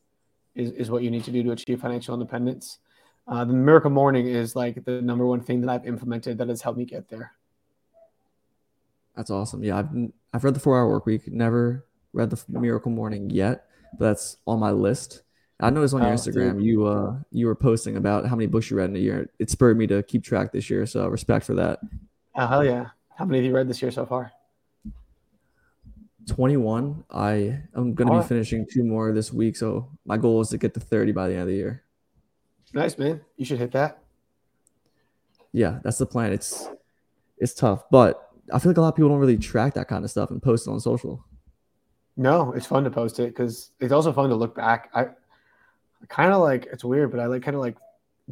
is, 0.55 0.71
is 0.71 0.89
what 0.89 1.03
you 1.03 1.11
need 1.11 1.23
to 1.25 1.31
do 1.31 1.43
to 1.43 1.51
achieve 1.51 1.81
financial 1.81 2.13
independence. 2.13 2.79
Uh, 3.27 3.43
the 3.43 3.53
Miracle 3.53 3.89
Morning 3.89 4.27
is 4.27 4.55
like 4.55 4.83
the 4.85 5.01
number 5.01 5.25
one 5.25 5.41
thing 5.41 5.61
that 5.61 5.69
I've 5.69 5.87
implemented 5.87 6.37
that 6.37 6.49
has 6.49 6.61
helped 6.61 6.77
me 6.77 6.85
get 6.85 7.09
there. 7.09 7.31
That's 9.15 9.31
awesome. 9.31 9.63
Yeah, 9.63 9.79
I've 9.79 9.89
I've 10.33 10.43
read 10.43 10.53
the 10.53 10.59
Four 10.59 10.77
Hour 10.77 10.89
Work 10.89 11.05
Week. 11.05 11.27
Never 11.27 11.85
read 12.13 12.29
the 12.29 12.43
Miracle 12.47 12.91
Morning 12.91 13.29
yet, 13.29 13.65
but 13.97 14.07
that's 14.07 14.37
on 14.45 14.59
my 14.59 14.71
list. 14.71 15.23
I 15.59 15.69
noticed 15.69 15.93
on 15.93 16.01
your 16.01 16.11
oh, 16.11 16.15
Instagram 16.15 16.55
dude. 16.55 16.65
you 16.65 16.85
uh 16.85 17.15
you 17.31 17.47
were 17.47 17.55
posting 17.55 17.95
about 17.95 18.27
how 18.27 18.35
many 18.35 18.47
books 18.47 18.69
you 18.69 18.77
read 18.77 18.89
in 18.89 18.95
a 18.95 18.99
year. 18.99 19.29
It 19.39 19.49
spurred 19.49 19.77
me 19.77 19.87
to 19.87 20.03
keep 20.03 20.23
track 20.23 20.51
this 20.51 20.69
year, 20.69 20.85
so 20.85 21.07
respect 21.07 21.45
for 21.45 21.53
that. 21.55 21.79
Oh 22.35 22.45
hell 22.45 22.65
yeah! 22.65 22.87
How 23.15 23.25
many 23.25 23.39
have 23.39 23.45
you 23.45 23.55
read 23.55 23.69
this 23.69 23.81
year 23.81 23.91
so 23.91 24.05
far? 24.05 24.31
21. 26.27 27.03
I 27.11 27.61
am 27.75 27.93
going 27.93 28.11
to 28.11 28.19
be 28.19 28.27
finishing 28.27 28.65
two 28.69 28.83
more 28.83 29.11
this 29.11 29.31
week, 29.31 29.55
so 29.55 29.91
my 30.05 30.17
goal 30.17 30.41
is 30.41 30.49
to 30.49 30.57
get 30.57 30.73
to 30.73 30.79
30 30.79 31.11
by 31.11 31.27
the 31.27 31.33
end 31.33 31.43
of 31.43 31.47
the 31.49 31.53
year. 31.53 31.84
Nice, 32.73 32.97
man. 32.97 33.21
You 33.37 33.45
should 33.45 33.59
hit 33.59 33.71
that. 33.71 33.99
Yeah, 35.51 35.79
that's 35.83 35.97
the 35.97 36.05
plan. 36.05 36.33
It's 36.33 36.67
it's 37.37 37.53
tough, 37.53 37.83
but 37.89 38.29
I 38.53 38.59
feel 38.59 38.71
like 38.71 38.77
a 38.77 38.81
lot 38.81 38.89
of 38.89 38.95
people 38.95 39.09
don't 39.09 39.19
really 39.19 39.37
track 39.37 39.73
that 39.75 39.87
kind 39.87 40.03
of 40.03 40.11
stuff 40.11 40.29
and 40.29 40.41
post 40.41 40.67
it 40.67 40.71
on 40.71 40.79
social. 40.79 41.23
No, 42.17 42.53
it's 42.53 42.65
fun 42.65 42.83
to 42.83 42.91
post 42.91 43.19
it 43.19 43.27
because 43.27 43.71
it's 43.79 43.91
also 43.91 44.13
fun 44.13 44.29
to 44.29 44.35
look 44.35 44.55
back. 44.55 44.89
I, 44.93 45.03
I 45.03 46.05
kind 46.07 46.33
of 46.33 46.41
like 46.41 46.67
it's 46.71 46.83
weird, 46.83 47.11
but 47.11 47.19
I 47.19 47.25
like 47.25 47.41
kind 47.41 47.55
of 47.55 47.61
like 47.61 47.77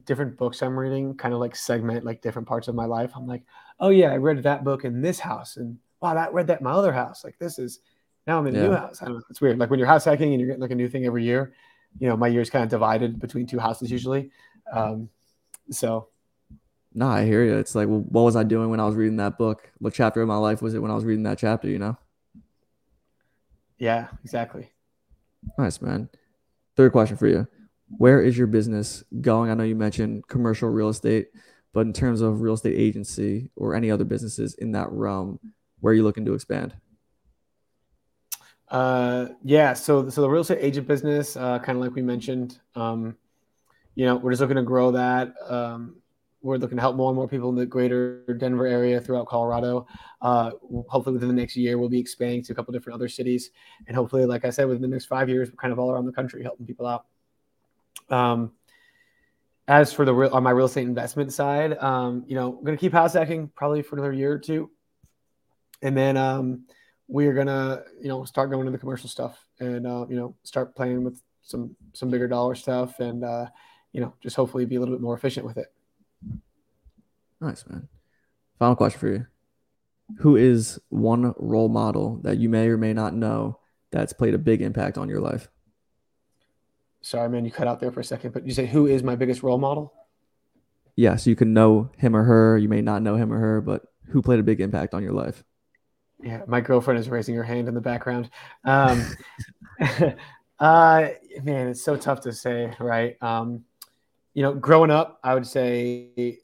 different 0.05 0.37
books 0.37 0.61
I'm 0.61 0.77
reading, 0.77 1.15
kind 1.15 1.33
of 1.33 1.39
like 1.39 1.55
segment 1.55 2.05
like 2.05 2.21
different 2.21 2.47
parts 2.47 2.67
of 2.67 2.75
my 2.75 2.85
life. 2.85 3.11
I'm 3.15 3.27
like, 3.27 3.43
oh 3.79 3.89
yeah, 3.89 4.11
I 4.11 4.17
read 4.17 4.41
that 4.43 4.63
book 4.63 4.85
in 4.85 5.01
this 5.01 5.19
house, 5.19 5.57
and 5.57 5.77
wow, 6.01 6.13
that 6.13 6.33
read 6.33 6.47
that 6.47 6.59
in 6.59 6.63
my 6.63 6.71
other 6.71 6.93
house. 6.93 7.23
Like 7.23 7.37
this 7.39 7.59
is 7.59 7.79
now 8.27 8.39
I'm 8.39 8.47
in 8.47 8.55
a 8.55 8.59
yeah. 8.59 8.67
new 8.67 8.73
house. 8.73 9.01
I 9.01 9.05
don't 9.05 9.15
know. 9.15 9.23
It's 9.29 9.41
weird. 9.41 9.57
Like 9.57 9.69
when 9.69 9.79
you're 9.79 9.87
house 9.87 10.05
hacking 10.05 10.31
and 10.31 10.39
you're 10.39 10.47
getting 10.47 10.61
like 10.61 10.71
a 10.71 10.75
new 10.75 10.89
thing 10.89 11.05
every 11.05 11.23
year, 11.23 11.53
you 11.99 12.07
know, 12.07 12.17
my 12.17 12.27
year's 12.27 12.49
kind 12.49 12.63
of 12.63 12.69
divided 12.69 13.19
between 13.19 13.45
two 13.45 13.59
houses 13.59 13.91
usually. 13.91 14.31
Um, 14.71 15.09
so. 15.69 16.07
No, 16.93 17.07
I 17.07 17.25
hear 17.25 17.43
you. 17.43 17.57
It's 17.57 17.73
like, 17.73 17.87
well, 17.87 18.05
what 18.09 18.21
was 18.21 18.35
I 18.35 18.43
doing 18.43 18.69
when 18.69 18.79
I 18.79 18.85
was 18.85 18.95
reading 18.95 19.17
that 19.17 19.37
book? 19.37 19.71
What 19.79 19.93
chapter 19.93 20.21
of 20.21 20.27
my 20.27 20.37
life 20.37 20.61
was 20.61 20.73
it 20.73 20.79
when 20.79 20.91
I 20.91 20.95
was 20.95 21.05
reading 21.05 21.23
that 21.23 21.39
chapter? 21.39 21.67
You 21.67 21.79
know. 21.79 21.97
Yeah, 23.79 24.07
exactly. 24.23 24.71
Nice, 25.57 25.81
man. 25.81 26.09
Third 26.75 26.91
question 26.91 27.17
for 27.17 27.27
you. 27.27 27.47
Where 27.97 28.21
is 28.21 28.37
your 28.37 28.47
business 28.47 29.03
going? 29.21 29.51
I 29.51 29.55
know 29.55 29.63
you 29.63 29.75
mentioned 29.75 30.27
commercial 30.27 30.69
real 30.69 30.89
estate, 30.89 31.29
but 31.73 31.81
in 31.81 31.93
terms 31.93 32.21
of 32.21 32.41
real 32.41 32.53
estate 32.53 32.79
agency 32.79 33.49
or 33.55 33.75
any 33.75 33.91
other 33.91 34.03
businesses 34.03 34.53
in 34.55 34.71
that 34.71 34.91
realm, 34.91 35.39
where 35.79 35.91
are 35.91 35.95
you 35.95 36.03
looking 36.03 36.25
to 36.25 36.33
expand? 36.33 36.75
Uh, 38.69 39.27
yeah, 39.43 39.73
so 39.73 40.09
so 40.09 40.21
the 40.21 40.29
real 40.29 40.41
estate 40.41 40.59
agent 40.61 40.87
business, 40.87 41.35
uh, 41.37 41.59
kind 41.59 41.77
of 41.77 41.83
like 41.83 41.93
we 41.93 42.01
mentioned, 42.01 42.59
um, 42.75 43.15
you 43.95 44.05
know, 44.05 44.15
we're 44.15 44.31
just 44.31 44.41
looking 44.41 44.55
to 44.55 44.63
grow 44.63 44.91
that. 44.91 45.33
Um, 45.47 45.97
we're 46.41 46.57
looking 46.57 46.77
to 46.77 46.81
help 46.81 46.95
more 46.95 47.09
and 47.09 47.15
more 47.15 47.27
people 47.27 47.49
in 47.49 47.55
the 47.55 47.65
greater 47.65 48.25
Denver 48.37 48.67
area 48.67 48.99
throughout 48.99 49.27
Colorado. 49.27 49.87
Uh, 50.21 50.51
hopefully, 50.89 51.13
within 51.13 51.29
the 51.29 51.35
next 51.35 51.55
year, 51.55 51.77
we'll 51.77 51.89
be 51.89 51.99
expanding 51.99 52.43
to 52.43 52.51
a 52.51 52.55
couple 52.55 52.73
different 52.73 52.95
other 52.95 53.07
cities, 53.07 53.51
and 53.87 53.95
hopefully, 53.95 54.25
like 54.25 54.43
I 54.43 54.49
said, 54.49 54.67
within 54.67 54.81
the 54.81 54.87
next 54.87 55.05
five 55.05 55.29
years, 55.29 55.49
we're 55.49 55.55
kind 55.55 55.71
of 55.71 55.79
all 55.79 55.91
around 55.91 56.05
the 56.05 56.11
country 56.11 56.43
helping 56.43 56.65
people 56.65 56.85
out. 56.85 57.05
Um, 58.09 58.51
as 59.67 59.93
for 59.93 60.03
the 60.03 60.13
real 60.13 60.31
on 60.33 60.43
my 60.43 60.51
real 60.51 60.65
estate 60.65 60.83
investment 60.83 61.31
side, 61.31 61.77
um, 61.77 62.25
you 62.27 62.35
know, 62.35 62.49
we're 62.49 62.65
gonna 62.65 62.77
keep 62.77 62.91
house 62.91 63.13
hacking 63.13 63.49
probably 63.55 63.81
for 63.81 63.95
another 63.95 64.13
year 64.13 64.33
or 64.33 64.39
two, 64.39 64.69
and 65.81 65.95
then 65.95 66.17
um, 66.17 66.65
we're 67.07 67.33
gonna 67.33 67.83
you 68.01 68.07
know 68.07 68.23
start 68.23 68.49
going 68.49 68.65
to 68.65 68.71
the 68.71 68.77
commercial 68.77 69.09
stuff 69.09 69.45
and 69.59 69.85
uh, 69.85 70.05
you 70.09 70.15
know 70.15 70.35
start 70.43 70.75
playing 70.75 71.03
with 71.03 71.21
some 71.41 71.75
some 71.93 72.09
bigger 72.09 72.27
dollar 72.27 72.55
stuff 72.55 72.99
and 72.99 73.23
uh, 73.23 73.45
you 73.91 74.01
know 74.01 74.13
just 74.21 74.35
hopefully 74.35 74.65
be 74.65 74.75
a 74.75 74.79
little 74.79 74.95
bit 74.95 75.01
more 75.01 75.15
efficient 75.15 75.45
with 75.45 75.57
it. 75.57 75.67
Nice 77.41 77.65
man. 77.67 77.87
Final 78.59 78.75
question 78.75 78.99
for 78.99 79.07
you: 79.07 79.25
Who 80.19 80.35
is 80.35 80.79
one 80.89 81.33
role 81.37 81.69
model 81.69 82.19
that 82.23 82.37
you 82.37 82.49
may 82.49 82.67
or 82.67 82.77
may 82.77 82.93
not 82.93 83.13
know 83.13 83.59
that's 83.91 84.13
played 84.13 84.33
a 84.33 84.39
big 84.39 84.61
impact 84.61 84.97
on 84.97 85.09
your 85.09 85.19
life? 85.19 85.49
Sorry, 87.01 87.29
man, 87.29 87.43
you 87.43 87.51
cut 87.51 87.67
out 87.67 87.81
there 87.81 87.91
for 87.91 87.99
a 87.99 88.03
second, 88.03 88.31
but 88.31 88.47
you 88.47 88.53
say 88.53 88.65
who 88.65 88.87
is 88.87 89.03
my 89.03 89.15
biggest 89.17 89.43
role 89.43 89.57
model? 89.57 89.93
Yeah, 90.95 91.17
so 91.17 91.29
you 91.29 91.35
can 91.35 91.53
know 91.53 91.91
him 91.97 92.15
or 92.15 92.23
her. 92.23 92.57
You 92.57 92.69
may 92.69 92.81
not 92.81 93.01
know 93.01 93.15
him 93.15 93.33
or 93.33 93.39
her, 93.39 93.59
but 93.59 93.81
who 94.07 94.21
played 94.21 94.39
a 94.39 94.43
big 94.43 94.61
impact 94.61 94.93
on 94.93 95.03
your 95.03 95.11
life? 95.11 95.43
Yeah, 96.23 96.41
my 96.47 96.61
girlfriend 96.61 96.99
is 96.99 97.09
raising 97.09 97.35
her 97.35 97.43
hand 97.43 97.67
in 97.67 97.73
the 97.73 97.81
background. 97.81 98.29
Um, 98.63 99.05
uh, 100.59 101.07
man, 101.43 101.67
it's 101.67 101.81
so 101.81 101.97
tough 101.97 102.21
to 102.21 102.31
say, 102.31 102.73
right? 102.79 103.21
Um, 103.21 103.65
you 104.33 104.41
know, 104.41 104.53
growing 104.53 104.89
up, 104.89 105.19
I 105.21 105.33
would 105.33 105.45
say 105.45 106.39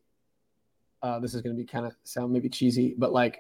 uh, 1.02 1.20
this 1.20 1.34
is 1.34 1.42
going 1.42 1.56
to 1.56 1.62
be 1.62 1.66
kind 1.66 1.86
of 1.86 1.96
sound 2.04 2.34
maybe 2.34 2.50
cheesy, 2.50 2.94
but 2.98 3.14
like 3.14 3.40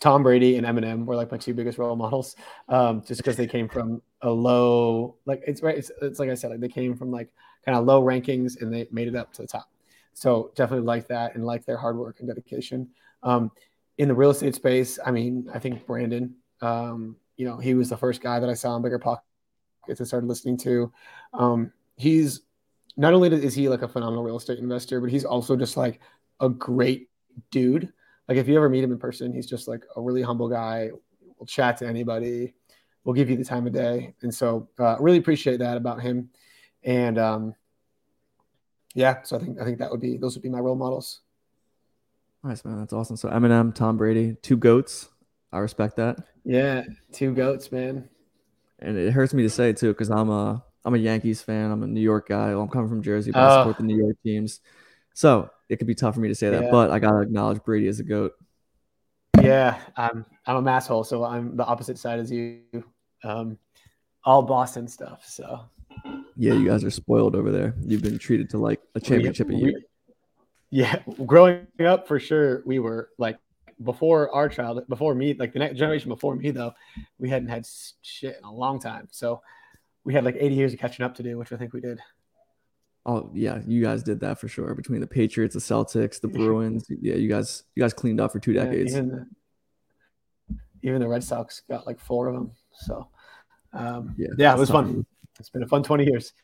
Tom 0.00 0.24
Brady 0.24 0.56
and 0.56 0.66
Eminem 0.66 1.06
were 1.06 1.14
like 1.14 1.30
my 1.30 1.38
two 1.38 1.54
biggest 1.54 1.78
role 1.78 1.94
models, 1.94 2.34
um, 2.68 3.02
just 3.06 3.18
because 3.18 3.36
they 3.36 3.46
came 3.46 3.68
from 3.68 4.02
a 4.22 4.30
low, 4.30 5.14
like 5.24 5.42
it's 5.46 5.62
right. 5.62 5.78
It's, 5.78 5.92
it's 6.02 6.18
like 6.18 6.30
I 6.30 6.34
said, 6.34 6.50
like 6.50 6.60
they 6.60 6.68
came 6.68 6.96
from 6.96 7.12
like 7.12 7.30
kind 7.64 7.78
of 7.78 7.84
low 7.84 8.02
rankings 8.02 8.60
and 8.60 8.74
they 8.74 8.88
made 8.90 9.06
it 9.06 9.14
up 9.14 9.32
to 9.34 9.42
the 9.42 9.48
top. 9.48 9.70
So 10.14 10.50
definitely 10.56 10.86
like 10.86 11.06
that 11.08 11.36
and 11.36 11.46
like 11.46 11.64
their 11.64 11.76
hard 11.76 11.96
work 11.96 12.16
and 12.18 12.28
dedication. 12.28 12.88
Um, 13.22 13.52
in 13.98 14.08
the 14.08 14.14
real 14.14 14.30
estate 14.30 14.54
space, 14.54 14.98
I 15.04 15.10
mean, 15.10 15.48
I 15.52 15.58
think 15.58 15.86
Brandon, 15.86 16.34
um, 16.60 17.16
you 17.36 17.46
know, 17.46 17.56
he 17.56 17.74
was 17.74 17.88
the 17.88 17.96
first 17.96 18.20
guy 18.20 18.38
that 18.40 18.48
I 18.48 18.54
saw 18.54 18.76
in 18.76 18.82
Bigger 18.82 18.98
Pockets 18.98 19.24
and 19.86 20.06
started 20.06 20.26
listening 20.26 20.56
to. 20.58 20.92
Um, 21.32 21.72
he's 21.96 22.42
not 22.96 23.14
only 23.14 23.30
is 23.32 23.54
he 23.54 23.68
like 23.68 23.82
a 23.82 23.88
phenomenal 23.88 24.24
real 24.24 24.36
estate 24.36 24.58
investor, 24.58 25.00
but 25.00 25.10
he's 25.10 25.24
also 25.24 25.56
just 25.56 25.76
like 25.76 26.00
a 26.40 26.48
great 26.48 27.08
dude. 27.50 27.92
Like 28.28 28.38
if 28.38 28.48
you 28.48 28.56
ever 28.56 28.68
meet 28.68 28.84
him 28.84 28.92
in 28.92 28.98
person, 28.98 29.32
he's 29.32 29.46
just 29.46 29.68
like 29.68 29.84
a 29.96 30.00
really 30.00 30.22
humble 30.22 30.48
guy. 30.48 30.90
Will 31.38 31.46
chat 31.46 31.76
to 31.78 31.86
anybody. 31.86 32.54
Will 33.04 33.12
give 33.12 33.28
you 33.30 33.36
the 33.36 33.44
time 33.44 33.66
of 33.66 33.72
day, 33.72 34.14
and 34.22 34.34
so 34.34 34.68
uh, 34.78 34.96
really 34.98 35.18
appreciate 35.18 35.58
that 35.58 35.76
about 35.76 36.00
him. 36.00 36.30
And 36.82 37.18
um, 37.18 37.54
yeah, 38.94 39.22
so 39.22 39.36
I 39.36 39.40
think 39.40 39.60
I 39.60 39.64
think 39.64 39.78
that 39.78 39.90
would 39.90 40.00
be 40.00 40.16
those 40.16 40.34
would 40.34 40.42
be 40.42 40.48
my 40.48 40.58
role 40.58 40.74
models. 40.74 41.20
Nice 42.46 42.64
man, 42.64 42.78
that's 42.78 42.92
awesome. 42.92 43.16
So 43.16 43.28
Eminem, 43.28 43.74
Tom 43.74 43.96
Brady, 43.96 44.36
two 44.40 44.56
goats. 44.56 45.08
I 45.52 45.58
respect 45.58 45.96
that. 45.96 46.18
Yeah, 46.44 46.84
two 47.12 47.34
goats, 47.34 47.72
man. 47.72 48.08
And 48.78 48.96
it 48.96 49.12
hurts 49.12 49.34
me 49.34 49.42
to 49.42 49.50
say 49.50 49.72
too, 49.72 49.88
because 49.88 50.10
I'm 50.10 50.30
a 50.30 50.64
I'm 50.84 50.94
a 50.94 50.98
Yankees 50.98 51.42
fan. 51.42 51.72
I'm 51.72 51.82
a 51.82 51.88
New 51.88 52.00
York 52.00 52.28
guy. 52.28 52.50
Well, 52.50 52.60
I'm 52.60 52.68
coming 52.68 52.88
from 52.88 53.02
Jersey, 53.02 53.32
but 53.32 53.40
oh. 53.40 53.46
I 53.46 53.60
support 53.60 53.78
the 53.78 53.82
New 53.82 53.96
York 53.96 54.16
teams. 54.24 54.60
So 55.12 55.50
it 55.68 55.78
could 55.78 55.88
be 55.88 55.96
tough 55.96 56.14
for 56.14 56.20
me 56.20 56.28
to 56.28 56.36
say 56.36 56.50
that, 56.50 56.64
yeah. 56.64 56.70
but 56.70 56.92
I 56.92 57.00
gotta 57.00 57.20
acknowledge 57.20 57.64
Brady 57.64 57.88
as 57.88 57.98
a 57.98 58.04
goat. 58.04 58.34
Yeah, 59.42 59.80
I'm 59.96 60.24
I'm 60.46 60.56
a 60.56 60.62
masshole, 60.62 61.04
so 61.04 61.24
I'm 61.24 61.56
the 61.56 61.64
opposite 61.64 61.98
side 61.98 62.20
as 62.20 62.30
you. 62.30 62.60
Um, 63.24 63.58
all 64.24 64.42
Boston 64.42 64.86
stuff. 64.86 65.24
So 65.26 65.62
Yeah, 66.36 66.52
you 66.52 66.66
guys 66.66 66.84
are 66.84 66.90
spoiled 66.90 67.34
over 67.34 67.50
there. 67.50 67.74
You've 67.84 68.02
been 68.02 68.18
treated 68.18 68.50
to 68.50 68.58
like 68.58 68.80
a 68.94 69.00
championship 69.00 69.48
we, 69.48 69.54
a 69.54 69.58
year. 69.58 69.72
We, 69.74 69.84
yeah, 70.76 70.98
growing 71.24 71.66
up 71.86 72.06
for 72.06 72.20
sure, 72.20 72.62
we 72.66 72.78
were 72.80 73.08
like 73.16 73.38
before 73.82 74.30
our 74.34 74.46
child, 74.46 74.86
before 74.90 75.14
me, 75.14 75.32
like 75.32 75.54
the 75.54 75.58
next 75.58 75.78
generation 75.78 76.10
before 76.10 76.36
me, 76.36 76.50
though, 76.50 76.74
we 77.18 77.30
hadn't 77.30 77.48
had 77.48 77.66
shit 78.02 78.36
in 78.36 78.44
a 78.44 78.52
long 78.52 78.78
time. 78.78 79.08
So 79.10 79.40
we 80.04 80.12
had 80.12 80.22
like 80.22 80.36
80 80.38 80.54
years 80.54 80.72
of 80.74 80.78
catching 80.78 81.06
up 81.06 81.14
to 81.14 81.22
do, 81.22 81.38
which 81.38 81.50
I 81.50 81.56
think 81.56 81.72
we 81.72 81.80
did. 81.80 81.98
Oh 83.06 83.30
yeah, 83.32 83.62
you 83.66 83.82
guys 83.82 84.02
did 84.02 84.20
that 84.20 84.38
for 84.38 84.48
sure. 84.48 84.74
Between 84.74 85.00
the 85.00 85.06
Patriots, 85.06 85.54
the 85.54 85.60
Celtics, 85.60 86.20
the 86.20 86.28
Bruins, 86.38 86.84
yeah, 86.90 87.14
you 87.14 87.30
guys, 87.30 87.64
you 87.74 87.82
guys 87.82 87.94
cleaned 87.94 88.20
up 88.20 88.30
for 88.30 88.38
two 88.38 88.52
decades. 88.52 88.92
Yeah, 88.92 88.98
even, 88.98 89.08
the, 89.08 90.56
even, 90.82 91.00
the, 91.00 91.08
Red 91.08 91.24
Sox 91.24 91.62
got 91.70 91.86
like 91.86 91.98
four 92.00 92.28
of 92.28 92.34
them. 92.34 92.52
So 92.80 93.08
um, 93.72 94.14
yeah, 94.18 94.28
yeah, 94.36 94.54
it 94.54 94.58
was 94.58 94.68
fun. 94.68 95.06
It's 95.40 95.48
been 95.48 95.62
a 95.62 95.68
fun 95.68 95.82
20 95.82 96.04
years. 96.04 96.34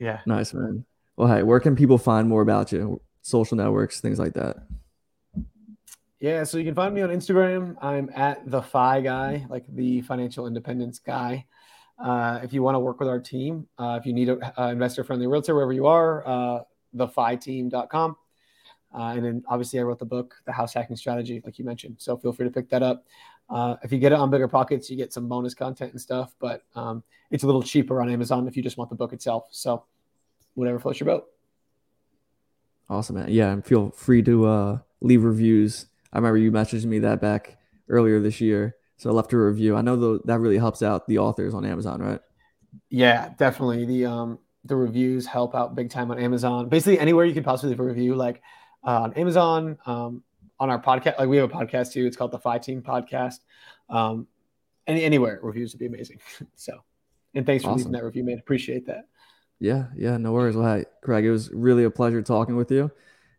Yeah, 0.00 0.18
nice 0.26 0.52
man. 0.52 0.84
Well, 1.16 1.28
hey, 1.28 1.44
where 1.44 1.60
can 1.60 1.76
people 1.76 1.98
find 1.98 2.28
more 2.28 2.42
about 2.42 2.72
you? 2.72 3.00
Social 3.28 3.56
networks, 3.56 4.00
things 4.00 4.18
like 4.18 4.32
that. 4.34 4.56
Yeah, 6.20 6.42
so 6.44 6.58
you 6.58 6.64
can 6.64 6.74
find 6.74 6.94
me 6.94 7.02
on 7.02 7.10
Instagram. 7.10 7.76
I'm 7.80 8.10
at 8.14 8.50
the 8.50 8.60
Fi 8.60 9.00
guy, 9.00 9.46
like 9.48 9.64
the 9.68 10.00
financial 10.00 10.46
independence 10.46 10.98
guy. 10.98 11.46
Uh, 11.98 12.40
if 12.42 12.52
you 12.52 12.62
want 12.62 12.74
to 12.74 12.78
work 12.80 12.98
with 12.98 13.08
our 13.08 13.20
team, 13.20 13.68
uh, 13.78 13.98
if 14.00 14.06
you 14.06 14.12
need 14.12 14.28
an 14.28 14.40
investor 14.70 15.04
friendly 15.04 15.26
realtor 15.26 15.54
wherever 15.54 15.72
you 15.72 15.86
are, 15.86 16.26
uh, 16.26 16.60
thefiteam.com. 16.96 18.16
Uh, 18.94 19.02
and 19.02 19.24
then 19.24 19.44
obviously, 19.46 19.78
I 19.78 19.82
wrote 19.82 19.98
the 19.98 20.06
book, 20.06 20.34
The 20.46 20.52
House 20.52 20.72
Hacking 20.72 20.96
Strategy, 20.96 21.42
like 21.44 21.58
you 21.58 21.64
mentioned. 21.64 21.96
So 21.98 22.16
feel 22.16 22.32
free 22.32 22.46
to 22.46 22.50
pick 22.50 22.70
that 22.70 22.82
up. 22.82 23.04
Uh, 23.50 23.76
if 23.82 23.92
you 23.92 23.98
get 23.98 24.12
it 24.12 24.18
on 24.18 24.30
Bigger 24.30 24.48
Pockets, 24.48 24.90
you 24.90 24.96
get 24.96 25.12
some 25.12 25.28
bonus 25.28 25.54
content 25.54 25.92
and 25.92 26.00
stuff, 26.00 26.34
but 26.38 26.62
um, 26.74 27.02
it's 27.30 27.44
a 27.44 27.46
little 27.46 27.62
cheaper 27.62 28.00
on 28.00 28.08
Amazon 28.10 28.48
if 28.48 28.56
you 28.56 28.62
just 28.62 28.76
want 28.76 28.90
the 28.90 28.96
book 28.96 29.12
itself. 29.12 29.48
So 29.50 29.84
whatever 30.54 30.78
floats 30.78 31.00
your 31.00 31.06
boat. 31.06 31.26
Awesome, 32.90 33.16
man. 33.16 33.26
Yeah, 33.28 33.52
and 33.52 33.64
feel 33.64 33.90
free 33.90 34.22
to 34.22 34.46
uh, 34.46 34.78
leave 35.00 35.24
reviews 35.24 35.86
I 36.12 36.18
remember 36.18 36.38
you 36.38 36.50
messaged 36.50 36.84
me 36.84 37.00
that 37.00 37.20
back 37.20 37.58
earlier 37.88 38.20
this 38.20 38.40
year. 38.40 38.76
So 38.96 39.10
I 39.10 39.12
left 39.12 39.32
a 39.32 39.38
review. 39.38 39.76
I 39.76 39.82
know 39.82 39.96
the, 39.96 40.20
that 40.24 40.40
really 40.40 40.58
helps 40.58 40.82
out 40.82 41.06
the 41.06 41.18
authors 41.18 41.54
on 41.54 41.64
Amazon, 41.64 42.00
right? 42.00 42.20
Yeah, 42.90 43.30
definitely. 43.38 43.84
The 43.84 44.06
um 44.06 44.38
the 44.64 44.76
reviews 44.76 45.26
help 45.26 45.54
out 45.54 45.74
big 45.74 45.90
time 45.90 46.10
on 46.10 46.18
Amazon. 46.18 46.68
Basically 46.68 46.98
anywhere 46.98 47.24
you 47.24 47.32
could 47.32 47.44
possibly 47.44 47.70
leave 47.70 47.80
a 47.80 47.84
review, 47.84 48.14
like 48.14 48.42
uh, 48.84 49.02
on 49.02 49.14
Amazon, 49.14 49.78
um, 49.86 50.22
on 50.58 50.70
our 50.70 50.80
podcast. 50.80 51.18
Like 51.18 51.28
we 51.28 51.36
have 51.36 51.50
a 51.50 51.54
podcast 51.54 51.92
too. 51.92 52.06
It's 52.06 52.16
called 52.16 52.32
the 52.32 52.38
Fi 52.38 52.58
Team 52.58 52.82
Podcast. 52.82 53.38
Um, 53.88 54.26
any 54.86 55.04
anywhere 55.04 55.38
reviews 55.42 55.72
would 55.72 55.80
be 55.80 55.86
amazing. 55.86 56.18
so, 56.56 56.82
and 57.34 57.46
thanks 57.46 57.64
for 57.64 57.70
awesome. 57.70 57.78
leaving 57.78 57.92
that 57.92 58.04
review, 58.04 58.24
man. 58.24 58.38
Appreciate 58.38 58.86
that. 58.86 59.06
Yeah, 59.60 59.86
yeah, 59.96 60.16
no 60.16 60.32
worries. 60.32 60.56
Well, 60.56 60.76
hey, 60.76 60.84
Craig, 61.02 61.24
it 61.24 61.30
was 61.30 61.50
really 61.52 61.84
a 61.84 61.90
pleasure 61.90 62.22
talking 62.22 62.56
with 62.56 62.70
you 62.70 62.90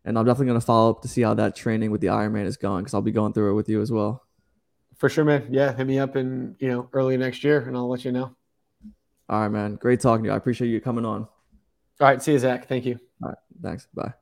and 0.04 0.18
I'm 0.18 0.24
definitely 0.24 0.46
going 0.46 0.60
to 0.60 0.66
follow 0.66 0.90
up 0.90 1.02
to 1.02 1.08
see 1.08 1.22
how 1.22 1.34
that 1.34 1.54
training 1.54 1.90
with 1.90 2.00
the 2.00 2.08
Ironman 2.08 2.46
is 2.46 2.56
going 2.56 2.84
because 2.84 2.94
I'll 2.94 3.02
be 3.02 3.12
going 3.12 3.32
through 3.32 3.52
it 3.52 3.54
with 3.54 3.68
you 3.68 3.80
as 3.80 3.92
well. 3.92 4.24
For 4.96 5.08
sure, 5.08 5.24
man. 5.24 5.48
Yeah, 5.50 5.74
hit 5.74 5.86
me 5.86 5.98
up 5.98 6.16
in 6.16 6.56
you 6.58 6.68
know 6.68 6.88
early 6.92 7.16
next 7.16 7.42
year, 7.44 7.60
and 7.60 7.76
I'll 7.76 7.88
let 7.88 8.04
you 8.04 8.12
know. 8.12 8.34
All 9.28 9.40
right, 9.40 9.48
man. 9.48 9.76
Great 9.76 10.00
talking 10.00 10.24
to 10.24 10.28
you. 10.28 10.34
I 10.34 10.36
appreciate 10.36 10.68
you 10.68 10.80
coming 10.80 11.04
on. 11.04 11.22
All 11.22 11.28
right, 12.00 12.22
see 12.22 12.32
you, 12.32 12.38
Zach. 12.38 12.66
Thank 12.66 12.86
you. 12.86 12.98
All 13.22 13.30
right, 13.30 13.38
thanks. 13.62 13.86
Bye. 13.94 14.12